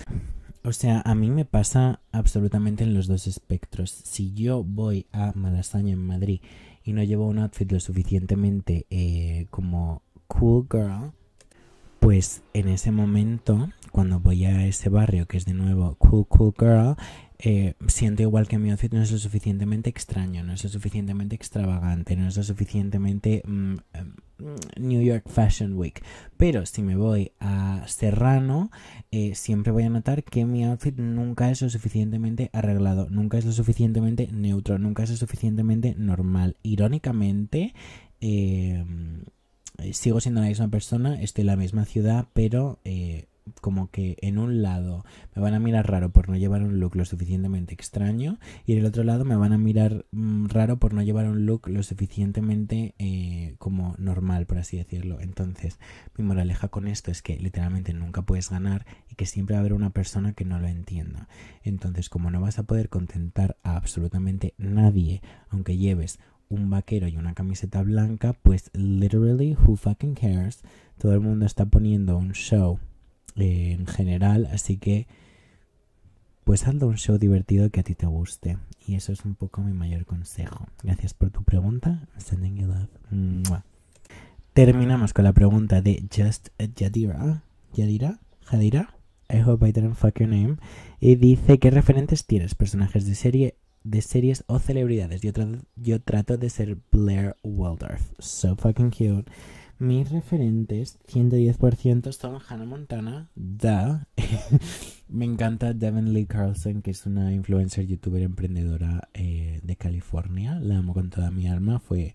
O 0.63 0.73
sea, 0.73 1.01
a 1.05 1.15
mí 1.15 1.29
me 1.29 1.45
pasa 1.45 2.01
absolutamente 2.11 2.83
en 2.83 2.93
los 2.93 3.07
dos 3.07 3.27
espectros. 3.27 3.91
Si 3.91 4.33
yo 4.33 4.63
voy 4.63 5.05
a 5.13 5.31
Malasaña 5.33 5.93
en 5.93 6.05
Madrid 6.05 6.41
y 6.83 6.91
no 6.91 7.03
llevo 7.03 7.27
un 7.27 7.39
outfit 7.39 7.71
lo 7.71 7.79
suficientemente 7.79 8.85
eh, 8.89 9.47
como 9.51 10.01
cool 10.27 10.67
girl, 10.69 11.11
pues 11.99 12.41
en 12.53 12.67
ese 12.67 12.91
momento 12.91 13.69
cuando 13.91 14.19
voy 14.19 14.45
a 14.45 14.65
ese 14.65 14.89
barrio 14.89 15.27
que 15.27 15.37
es 15.37 15.45
de 15.45 15.53
nuevo 15.53 15.95
cool, 15.95 16.27
cool 16.27 16.53
girl, 16.57 16.95
eh, 17.41 17.75
siento 17.87 18.21
igual 18.21 18.49
que 18.49 18.57
mi 18.57 18.69
outfit 18.69 18.91
no 18.91 19.01
es 19.01 19.13
lo 19.13 19.17
suficientemente 19.17 19.89
extraño, 19.89 20.43
no 20.43 20.51
es 20.51 20.63
lo 20.65 20.69
suficientemente 20.69 21.35
extravagante, 21.35 22.17
no 22.17 22.27
es 22.27 22.35
lo 22.35 22.43
suficientemente 22.43 23.43
mm, 23.45 23.75
em, 23.93 24.13
New 24.77 25.01
York 25.01 25.23
Fashion 25.29 25.77
Week. 25.77 26.03
Pero 26.35 26.65
si 26.65 26.81
me 26.81 26.97
voy 26.97 27.31
a 27.39 27.83
Serrano, 27.87 28.71
eh, 29.11 29.35
siempre 29.35 29.71
voy 29.71 29.83
a 29.83 29.89
notar 29.89 30.25
que 30.25 30.43
mi 30.43 30.65
outfit 30.65 30.97
nunca 30.97 31.49
es 31.49 31.61
lo 31.61 31.69
suficientemente 31.69 32.49
arreglado, 32.51 33.07
nunca 33.09 33.37
es 33.37 33.45
lo 33.45 33.53
suficientemente 33.53 34.27
neutro, 34.33 34.77
nunca 34.77 35.03
es 35.03 35.09
lo 35.09 35.15
suficientemente 35.15 35.95
normal. 35.97 36.57
Irónicamente, 36.61 37.73
em, 38.19 39.23
sigo 39.93 40.19
siendo 40.19 40.41
la 40.41 40.47
misma 40.47 40.67
persona, 40.67 41.21
estoy 41.21 41.43
en 41.43 41.47
la 41.47 41.55
misma 41.55 41.85
ciudad, 41.85 42.27
pero 42.33 42.79
eh, 42.83 43.27
como 43.61 43.89
que 43.91 44.17
en 44.21 44.37
un 44.37 44.61
lado 44.61 45.05
me 45.35 45.41
van 45.41 45.53
a 45.53 45.59
mirar 45.59 45.89
raro 45.89 46.11
por 46.11 46.29
no 46.29 46.37
llevar 46.37 46.63
un 46.63 46.79
look 46.79 46.95
lo 46.95 47.05
suficientemente 47.05 47.73
extraño 47.73 48.39
y 48.65 48.73
en 48.73 48.79
el 48.79 48.85
otro 48.85 49.03
lado 49.03 49.25
me 49.25 49.35
van 49.35 49.53
a 49.53 49.57
mirar 49.57 50.05
mm, 50.11 50.47
raro 50.47 50.77
por 50.77 50.93
no 50.93 51.01
llevar 51.01 51.27
un 51.27 51.45
look 51.45 51.67
lo 51.67 51.83
suficientemente 51.83 52.95
eh, 52.99 53.55
como 53.57 53.95
normal, 53.97 54.45
por 54.45 54.57
así 54.57 54.77
decirlo. 54.77 55.19
Entonces, 55.21 55.79
mi 56.17 56.23
moraleja 56.23 56.69
con 56.69 56.87
esto 56.87 57.11
es 57.11 57.21
que 57.21 57.37
literalmente 57.37 57.93
nunca 57.93 58.21
puedes 58.21 58.49
ganar 58.49 58.85
y 59.09 59.15
que 59.15 59.25
siempre 59.25 59.53
va 59.53 59.59
a 59.59 59.61
haber 59.61 59.73
una 59.73 59.91
persona 59.91 60.33
que 60.33 60.45
no 60.45 60.59
lo 60.59 60.67
entienda. 60.67 61.27
Entonces, 61.63 62.09
como 62.09 62.31
no 62.31 62.41
vas 62.41 62.59
a 62.59 62.63
poder 62.63 62.89
contentar 62.89 63.57
a 63.63 63.75
absolutamente 63.75 64.53
nadie, 64.57 65.21
aunque 65.49 65.77
lleves 65.77 66.19
un 66.49 66.69
vaquero 66.69 67.07
y 67.07 67.17
una 67.17 67.33
camiseta 67.33 67.81
blanca, 67.83 68.33
pues 68.33 68.71
literally, 68.73 69.55
who 69.55 69.75
fucking 69.75 70.15
cares? 70.15 70.61
Todo 70.97 71.13
el 71.13 71.21
mundo 71.21 71.45
está 71.45 71.65
poniendo 71.65 72.17
un 72.17 72.33
show 72.33 72.79
en 73.41 73.87
general, 73.87 74.47
así 74.51 74.77
que 74.77 75.07
pues 76.43 76.67
hazlo 76.67 76.87
un 76.87 76.97
show 76.97 77.17
divertido 77.17 77.69
que 77.69 77.79
a 77.81 77.83
ti 77.83 77.95
te 77.95 78.07
guste. 78.07 78.57
Y 78.87 78.95
eso 78.95 79.11
es 79.11 79.23
un 79.23 79.35
poco 79.35 79.61
mi 79.61 79.73
mayor 79.73 80.05
consejo. 80.05 80.67
Gracias 80.81 81.13
por 81.13 81.29
tu 81.29 81.43
pregunta. 81.43 82.07
Terminamos 84.53 85.13
con 85.13 85.25
la 85.25 85.33
pregunta 85.33 85.81
de 85.81 86.07
Just 86.11 86.49
Yadira. 86.75 87.43
Yadira? 87.73 88.19
Jadira? 88.45 88.95
I 89.31 89.41
hope 89.41 89.67
I 89.67 89.71
didn't 89.71 89.93
fuck 89.93 90.19
your 90.19 90.27
name. 90.27 90.57
Y 90.99 91.15
dice, 91.17 91.59
¿qué 91.59 91.69
referentes 91.69 92.25
tienes? 92.25 92.55
Personajes 92.55 93.05
de 93.05 93.13
serie 93.13 93.55
de 93.83 94.01
series 94.01 94.43
o 94.47 94.57
celebridades. 94.57 95.21
Yo 95.21 96.01
trato 96.01 96.37
de 96.37 96.49
ser 96.49 96.79
Blair 96.91 97.35
Waldorf. 97.43 98.11
So 98.17 98.55
fucking 98.55 98.89
cute. 98.89 99.31
Mis 99.79 100.11
referentes, 100.11 100.99
110% 101.07 102.11
son 102.11 102.37
Hannah 102.45 102.65
Montana, 102.65 103.29
da. 103.33 104.09
Me 105.07 105.23
encanta 105.23 105.73
Devin 105.73 106.11
Lee 106.13 106.25
Carlson, 106.25 106.81
que 106.81 106.91
es 106.91 107.05
una 107.05 107.33
influencer, 107.33 107.87
youtuber, 107.87 108.21
emprendedora 108.21 109.07
eh, 109.13 109.61
de 109.63 109.75
California. 109.77 110.59
La 110.59 110.79
amo 110.79 110.93
con 110.93 111.09
toda 111.09 111.31
mi 111.31 111.47
alma. 111.47 111.79
Fue 111.79 112.13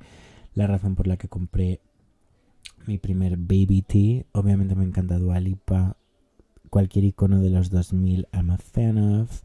la 0.52 0.66
razón 0.66 0.94
por 0.94 1.06
la 1.06 1.16
que 1.16 1.28
compré 1.28 1.80
mi 2.86 2.98
primer 2.98 3.38
Baby 3.38 3.80
Tea. 3.80 4.26
Obviamente 4.32 4.74
me 4.74 4.84
encanta 4.84 5.18
Dualipa. 5.18 5.96
Cualquier 6.68 7.06
icono 7.06 7.40
de 7.40 7.48
los 7.48 7.70
2000 7.70 8.28
I'm 8.34 8.50
a 8.50 8.58
fan 8.58 8.98
of. 8.98 9.40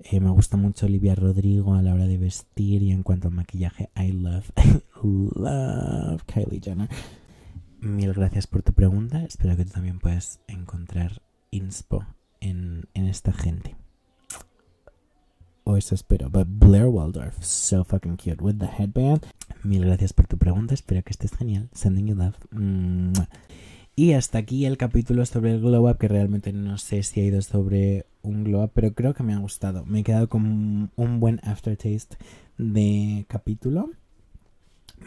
Eh, 0.00 0.20
me 0.20 0.28
gusta 0.28 0.58
mucho 0.58 0.84
Olivia 0.84 1.14
Rodrigo 1.14 1.72
a 1.72 1.80
la 1.80 1.94
hora 1.94 2.06
de 2.06 2.18
vestir 2.18 2.82
y 2.82 2.92
en 2.92 3.02
cuanto 3.02 3.28
al 3.28 3.34
maquillaje, 3.34 3.88
I 3.96 4.12
love, 4.12 4.50
love 5.02 6.22
Kylie 6.26 6.60
Jenner. 6.60 6.90
Mil 7.84 8.14
gracias 8.14 8.46
por 8.46 8.62
tu 8.62 8.72
pregunta. 8.72 9.22
Espero 9.24 9.54
que 9.58 9.66
tú 9.66 9.72
también 9.72 9.98
puedas 9.98 10.40
encontrar 10.48 11.20
inspo 11.50 12.06
en, 12.40 12.86
en 12.94 13.06
esta 13.06 13.30
gente. 13.30 13.76
O 15.64 15.76
eso 15.76 15.94
espero. 15.94 16.30
But 16.30 16.46
Blair 16.48 16.86
Waldorf, 16.86 17.44
so 17.44 17.84
fucking 17.84 18.16
cute 18.16 18.42
with 18.42 18.54
the 18.54 18.64
headband. 18.66 19.26
Mil 19.62 19.84
gracias 19.84 20.14
por 20.14 20.26
tu 20.26 20.38
pregunta. 20.38 20.72
Espero 20.72 21.02
que 21.02 21.10
estés 21.10 21.32
genial. 21.36 21.68
Sending 21.74 22.06
you 22.06 22.14
love. 22.14 22.38
Y 23.94 24.14
hasta 24.14 24.38
aquí 24.38 24.64
el 24.64 24.78
capítulo 24.78 25.26
sobre 25.26 25.52
el 25.52 25.60
glow 25.60 25.86
up, 25.86 25.98
que 25.98 26.08
realmente 26.08 26.54
no 26.54 26.78
sé 26.78 27.02
si 27.02 27.20
ha 27.20 27.24
ido 27.24 27.42
sobre 27.42 28.06
un 28.22 28.44
glow 28.44 28.64
up, 28.64 28.70
pero 28.72 28.94
creo 28.94 29.12
que 29.12 29.22
me 29.22 29.34
ha 29.34 29.38
gustado. 29.38 29.84
Me 29.84 30.00
he 30.00 30.04
quedado 30.04 30.30
con 30.30 30.90
un 30.96 31.20
buen 31.20 31.38
aftertaste 31.44 32.16
de 32.56 33.26
capítulo. 33.28 33.90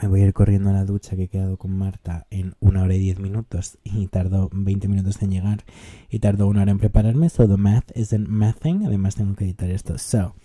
Me 0.01 0.07
voy 0.07 0.21
a 0.21 0.25
ir 0.25 0.33
corriendo 0.33 0.69
a 0.69 0.73
la 0.73 0.85
ducha 0.85 1.15
que 1.15 1.23
he 1.23 1.27
quedado 1.27 1.57
con 1.57 1.75
Marta 1.75 2.27
en 2.29 2.53
una 2.59 2.83
hora 2.83 2.93
y 2.93 2.99
diez 2.99 3.19
minutos 3.19 3.79
y 3.83 4.05
tardó 4.07 4.47
20 4.53 4.87
minutos 4.87 5.19
en 5.23 5.31
llegar 5.31 5.63
y 6.09 6.19
tardó 6.19 6.47
una 6.47 6.61
hora 6.61 6.71
en 6.71 6.77
prepararme. 6.77 7.29
So 7.29 7.47
the 7.47 7.57
math 7.57 7.89
isn't 7.95 8.27
mathing. 8.27 8.85
Además 8.85 9.15
tengo 9.15 9.35
que 9.35 9.45
editar 9.45 9.71
esto. 9.71 9.97
So 9.97 10.35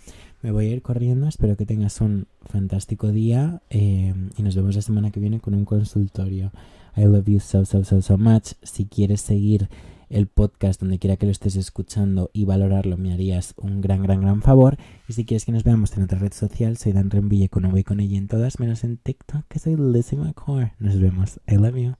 me 0.41 0.51
voy 0.51 0.65
a 0.65 0.69
ir 0.71 0.81
corriendo. 0.81 1.27
Espero 1.27 1.55
que 1.55 1.67
tengas 1.67 2.01
un 2.01 2.25
fantástico 2.41 3.11
día 3.11 3.61
eh, 3.69 4.15
y 4.35 4.41
nos 4.41 4.55
vemos 4.55 4.75
la 4.75 4.81
semana 4.81 5.11
que 5.11 5.19
viene 5.19 5.39
con 5.39 5.53
un 5.53 5.65
consultorio. 5.65 6.51
I 6.97 7.03
love 7.03 7.25
you 7.27 7.39
so, 7.39 7.63
so, 7.63 7.83
so, 7.83 8.01
so 8.01 8.17
much. 8.17 8.53
Si 8.63 8.85
quieres 8.85 9.21
seguir 9.21 9.69
el 10.13 10.27
podcast 10.27 10.79
donde 10.79 10.99
quiera 10.99 11.17
que 11.17 11.25
lo 11.25 11.31
estés 11.31 11.55
escuchando 11.55 12.29
y 12.33 12.45
valorarlo, 12.45 12.97
me 12.97 13.13
harías 13.13 13.53
un 13.57 13.81
gran, 13.81 14.03
gran, 14.03 14.21
gran 14.21 14.41
favor. 14.41 14.77
Y 15.07 15.13
si 15.13 15.25
quieres 15.25 15.45
que 15.45 15.51
nos 15.51 15.63
veamos 15.63 15.95
en 15.97 16.03
otra 16.03 16.19
red 16.19 16.33
social, 16.33 16.77
soy 16.77 16.91
Dan 16.91 17.09
Renville 17.09 17.49
con 17.49 17.65
V 17.65 17.83
con 17.83 17.99
ella 17.99 18.17
en 18.17 18.27
todas, 18.27 18.59
menos 18.59 18.83
en 18.83 18.97
TikTok, 18.97 19.45
que 19.47 19.59
soy 19.59 19.75
Lizzie 19.75 20.17
McCore. 20.17 20.73
Nos 20.79 20.99
vemos. 20.99 21.39
I 21.47 21.55
love 21.55 21.75
you. 21.75 21.93